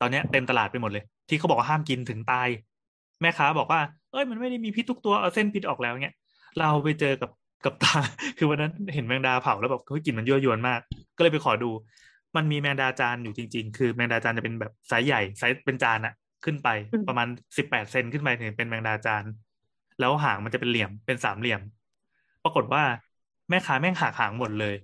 [0.00, 2.48] ตอนเนี้ยเต็มตลาดไปหมดเลย ที่เขาบอกว่าห้ามกินถึงตาย
[3.20, 3.80] แม่ค้าบอกว่า
[4.12, 6.14] เอ้ยมันไม่ได้มีพิษทุกตัวเอาเส้นพิษออกแล้วเนี้ย
[6.58, 7.30] เราไปเจอกับ
[7.64, 7.94] กับตา
[8.38, 10.80] คือวันนั้นเห็นแมงดาเผาแล้วแบบเฮ้ยกลิ่นมันยั่วยวนมาก
[11.16, 11.70] ก็เลยไปขอดู
[12.36, 16.14] มันมีแมงดาจานอยู่จริง ๆ คือแมงดาจานจะเป็นแบบไซส์ใหญ่ไซส์เป็นจานอะ
[16.44, 19.24] ขึ้นไปอืมประมาณสิบแปดเซนขึ้นไปถึงเป็นแมงดาจาน
[20.00, 21.60] แล้วหางมันจะเป็นเหลี่ยมเป็นสามเหลี่ยม
[22.44, 22.82] ปรากฏว่า
[23.50, 24.74] แม่ค้าแม่งหักหางหมดเลย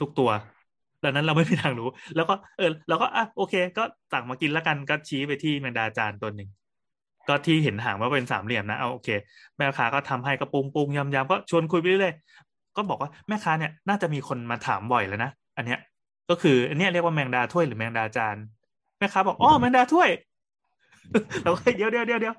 [0.00, 0.30] ทุกตัว
[1.04, 6.48] ดังนั้นเราไม่มีทางรู้ แล้วก็เออเราก็อะโอเค ก็สั่งมากินแล้วกันก็ชี้ไปที่แมงดาจานตัวหนึ่ง
[7.28, 9.08] ก็ที่เห็นหางว่าเป็นสามเหลี่ยมนะเอาโอเค
[9.56, 15.78] แม่ค้าก็ทำให้ก็ปรุงปรุงยำยำก็ชวนคุยไปเรื่อยๆก็บอกว่าแม่ค้าเนี่ยน่าจะมีคนมาถามบ่อยแล้วนะอันเนี้ย
[16.30, 18.38] ก็คืออันเนี้ยเรียกว่าแมงดาถ้วยหรือแมงดาจาน
[18.98, 20.10] แม่ค้าบอกอ๋อแมงดาถ้วย
[21.42, 22.34] เราก็เฮ้ยเดี๋ยวเดี๋ยวเดี๋ยวเดี๋ยว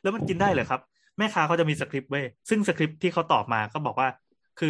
[0.00, 0.80] แล้วมันกินได้เหรอครับ
[1.18, 4.08] แม่ค้าเขาจะมีสคริปต์เว้ยซึ่งสคริปต์ที่เขาตอบมาก็บอกว่า
[4.56, 4.68] คือ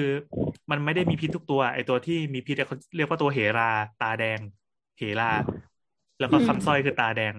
[0.71, 3.65] มันไม่ได้มีพิษทุกตัว ไอตัวที่มีพิษเขาเรียกว่าตัวเหรา
[3.99, 4.41] ตาแดง
[4.97, 5.27] เหรา
[6.19, 7.35] แล้วก็อืมคำสร้อยคือตาแดง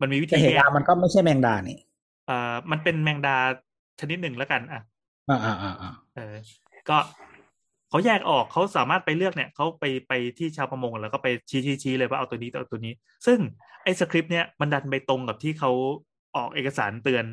[0.00, 1.78] มันมีวิธีแต่เหแยรากมันก็ไม่ใช่แมงดานี่
[2.24, 3.30] เอ่อมันเป็นแมงดา
[4.00, 4.80] ชนิดหนึ่งแล้วกันอะ
[5.28, 6.36] อ่าอ่าอ่าอ่าเออ
[6.88, 6.98] ก็
[7.90, 12.94] เขาแยกออกเขาสามารถไปเลือกเนี่ยเขาไปไปที่ชาวประมงแล้วก็ไปชี้ชี้ชี้เลยว่าเอาตัวนี้เอาตัวนี้
[13.26, 13.38] ซึ่ง
[13.84, 15.70] ไอ้สคริปต์เนี่ยมันดันไปตรงกับที่เขา
[16.36, 17.24] ออกเอกสารเตือน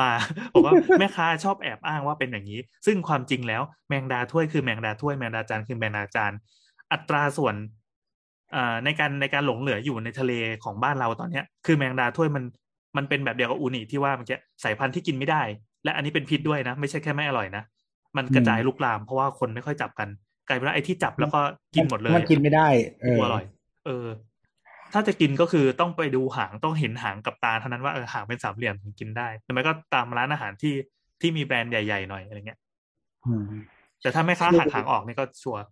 [0.00, 0.10] มา
[0.52, 6.32] บอกว่าแม่ค้าชอบแอบอ้างว่าเป็นอย่างนี้ ซึ่งความจริงแล้วแมงดาถ้วยคือแมงดาถ้วยแมงดาจานคือแมงดาจาน
[6.92, 7.54] อัตราส่วน
[8.54, 10.32] อ่าในการในการหลงเหลืออยู่ในทะเล
[10.64, 12.44] ของบ้านเราตอนเนี้ย คือแมงดาถ้วยมัน
[12.96, 15.42] มันเป็นแบบเดียวกับอูนิที่ว่าเมื่อกี้สายพันธุ์ที่กินไม่ได้
[15.84, 17.62] และอันนี้เป็นพิษด้วยนะ ไม่ใช่แค่ไม่อร่อยนะ
[18.16, 20.08] มันกระจายลุกลาม เพราะว่าคนไม่ค่อยจับกัน
[20.48, 21.40] กลายเป็นว่าไอ้ที่จับแล้วก็
[21.74, 22.68] กินหมดเลยมันกินไม่ได้
[23.02, 23.44] เออตัวอร่อย
[23.86, 24.06] เออ
[24.92, 30.74] ถ้าจะกินก็คือต้องไปดูหางต้องเห็นหางกับตาเท่านั้นว่าเออหางเป็นสามเหลี่ยมถึงกินได้แต่ไม่ก็ตามร้านอาหารที่
[31.20, 32.58] ที่มีแบรนด์ใหญ่ๆหน่อยอะไรเงี้ย
[33.26, 33.44] อืม
[34.02, 35.62] แต่ถ้าแม่ค้าหักหางออกนี่ก็ชัวร์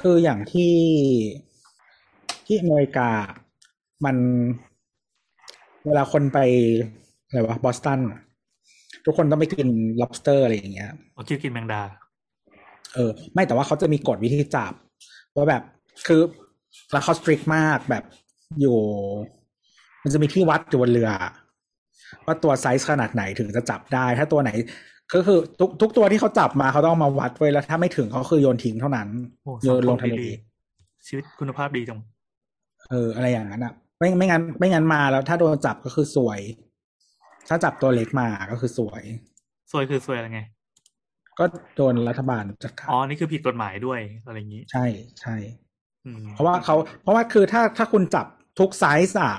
[0.00, 0.74] คืออย่างที่
[2.46, 3.08] ที่อเมริกา
[4.04, 4.16] มัน
[5.86, 6.38] เวลาคนไป
[7.26, 8.20] อะไรวะบอสตันอะ
[9.06, 9.68] ทุกคนต้องไปกิน
[10.00, 11.82] lobster อะไรอย่างเงี้ยโอเคกินแมงดา
[12.94, 14.72] เออ ไม่แต่ว่าเขาจะมีกฎวิธีจับ
[15.36, 15.62] ว่าแบบ
[16.06, 16.20] คือ
[16.92, 18.04] แล้วเขา strict มากแบบ
[18.60, 18.78] อยู่
[20.02, 21.10] มันจะมีที่วัดอยู่บนเรือ
[22.26, 24.50] ว่าตัวไซส์ขนาดไหนถึงจะจับได้ ถ้าตัวไหน
[25.14, 29.08] ก็คือทุกทุกตัวที่เขาจับมาเขาต้องมาวัดไว้แล้วถ้าไม่ถึงเขาคือโยนทิ้งเท่านั้น
[29.44, 32.00] โอ้โยสังนคลมงทะเลดีๆชีวิตคุณภาพดีจัง
[32.90, 36.40] เออ อะไรอย่างนั้นอะ ไม่ไม่งั้น ไม่งั้นมาแล้วถ้าโดนจับก็คือซวย
[37.48, 39.02] ถ้าจับตัวเล็กมาก็คือซวย
[39.70, 40.42] ซวยคือซวยอะไรไง
[41.38, 41.44] ก็
[41.76, 44.86] โดนรัฐบาลจัดการอ๋อ นี่คือผิดกฎหมายด้วยอะไรอย่างนี้ ใช่
[45.20, 45.36] ใช่
[46.06, 48.26] อืมเพราะว่าเขาเพราะว่าคือถ้าถ้าคุณจับ
[48.58, 49.34] ทุกไซส์อะ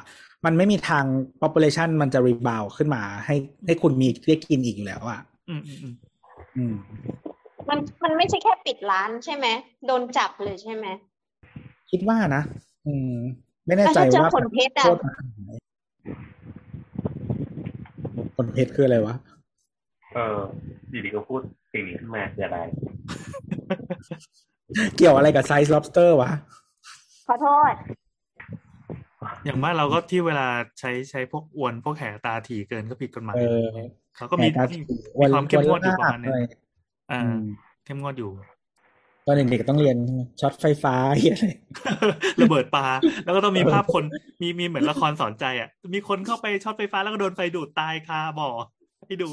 [0.45, 1.05] มันไม่มีทาง
[1.41, 3.35] population มันจะ rebound ขึ้นมา ให้
[3.65, 5.19] ให้คุณมีได้กินอีกอยู่แล้วอะ
[5.49, 5.95] อืมอืมอืม
[6.57, 6.75] อืม
[7.69, 9.47] มันมันไม่ใช่แค่ปิดร้านใช่ไหม
[9.85, 10.85] โดนจับเลยใช่ไหม
[11.91, 12.43] คิดว่านะ
[12.85, 13.13] อืม
[13.65, 14.85] ไม่แน่แล้วใจถ้าเจอว่าขนเพชรอะ
[18.37, 19.15] โทษมันขนาดไหนขนเพชรคืออะไรวะ
[20.13, 20.39] เออ
[20.91, 21.41] อยู่ดีก็พูด
[21.71, 22.59] สิ่งนี้ขึ้นมาคืออะไร
[24.97, 26.31] เกี่ยวอะไรกับไซส์ lobster วะ
[27.27, 27.73] ขอโทษ
[29.45, 30.47] อย่างบ้านเราก็ที่เวลา
[30.79, 33.67] ใช้ใช้พวกอวน พวกแหตาถี่เกินก็ผิดกฎหมายเออ
[34.15, 36.39] เขาก็มีแหตามีถี่มีความเข้มงวดอยู่ประมาณนึงอะไร
[37.11, 37.41] อ่าอืม
[37.85, 38.31] เข้มงวดอยู่
[39.29, 39.97] ตอนเด็กๆต้องเรียน
[40.41, 41.47] ช็อตไฟฟ้าเหี้ยอะไร
[42.41, 42.85] ระเบิดปลา
[43.25, 44.03] แล้วก็ต้องมีภาพคน
[44.41, 48.49] มีมีเหมือนละครสอนใจอะ มีคนเข้าไปช็อตไฟฟ้าแล้วก็โดนไฟดูดตายคาบ่อ
[49.05, 49.29] ให้ดู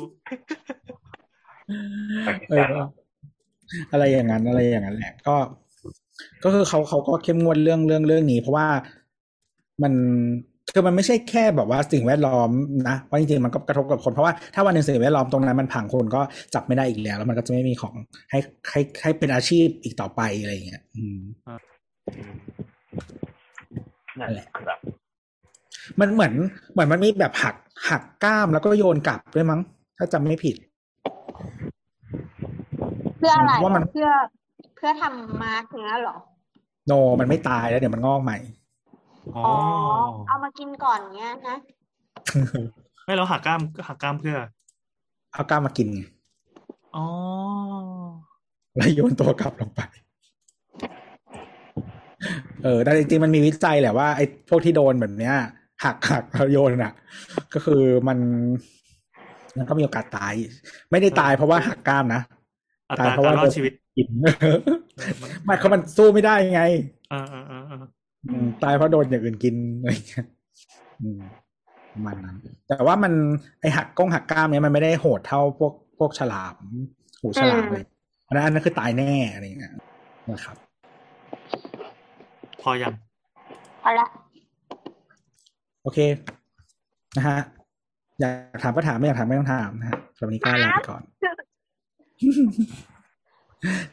[2.50, 2.64] เออ
[3.92, 5.36] อะไรอย่างนั้นอะไรอย่างนั้นแหละก็
[6.44, 8.68] ก็คือเขาเขาก็เข้มงวดเรื่องเรื่องเรื่องนี้ เพราะว่า
[9.82, 9.92] มัน
[10.72, 12.50] คือมันไม่ใช่แค่แบบว่าสิ่งแวดล้อม
[12.88, 16.20] นะเพราะจริงๆมันก็กระทบกับคนเพราะว่าถ้าวันหนึ่งสิ่งแวดล้อมตรงนั้นมันพังคนก็
[16.54, 17.94] จับไม่ได้อีกแล้ว แล้วมันก็จะไม่มีของ
[18.30, 18.38] ให้
[18.70, 21.18] ให้ให้เป็นอาชีพอีกต่อไปอะไรอย่างเงี้ยอืม
[24.20, 24.78] นั่นแหละครับ
[26.00, 26.32] มันเหมือน
[26.72, 27.56] เหมือนมันมีแบบหัก
[27.88, 29.60] หักกล้ามแล้วก็โยนกลับด้วยมั้ง
[29.98, 30.56] ถ้าจำไม่ผิด
[33.18, 34.10] เพื่ออะไรว่ามันเพื่อ
[34.76, 36.16] เพื่อทำมาร์กเนี้ยเหรอ
[36.86, 38.38] โนมันไม่ตายแล้วเดี๋ยวมันงอกใหม่
[39.36, 39.54] อ๋อ อ๋อ
[40.26, 41.56] เอามากินก่อนเนี้ยนะ
[43.04, 44.36] ไม่เราหักกล้ามหักกล้ามเพื่อ
[45.32, 46.00] เอากล้ามมากินไง
[46.96, 47.06] อ๋อ
[48.76, 49.80] แล้วโยนตัวกลับลงไป
[52.62, 55.34] เออแต่จริงๆมันมีวิจัยแหละว่าไอ้พวกที่โดนแบบเนี้ย
[55.84, 56.92] หักหักแล้วโยนอะ
[57.54, 58.18] ก็คือมัน
[59.58, 60.34] มันก็มีโอกาสตาย
[60.90, 62.22] ไม่ได้ตายเพราะว่าหักกล้ามนะ
[62.90, 64.08] อัตตายราเพราะการว่า รอดชีวิต กิน
[64.42, 64.58] เออ
[65.22, 66.62] มันไม่เขามันสู้ไม่ได้ไง
[67.10, 67.84] เออเออเออเอออืม
[68.62, 70.26] ตายเพราะโดนอย่างอื่นกินอะไรเงี้ย
[71.00, 71.20] อืม
[71.92, 72.36] ประมันนั้น
[72.68, 73.12] แต่ว่ามัน
[73.60, 76.56] ไอหักก้งหักกล้ามเนี้ยมันไม่ได้โหดเท่าพวกพวกฉลาม
[77.20, 77.84] หูฉลามอืมเลย
[78.26, 79.72] อันนั้นอันนั้นคือตายแน่อะไรเงี้ย
[80.30, 80.56] นะครับ
[82.62, 82.92] พอยัง
[83.82, 84.06] เอาละ
[85.82, 85.98] โอเค
[87.16, 87.38] นะฮะ
[88.20, 91.02] อยากถามก็ถามไม่อยากถามไม่ต้องถามนะฮะสำหรับวันนี้ก็ลาไปก่อน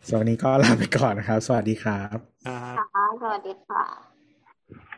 [0.07, 4.10] สำหรับวันนี้ก็ลาไปก่อนนะครับ สวัสดีครับ ครับค่ะสวัสดีค่ะ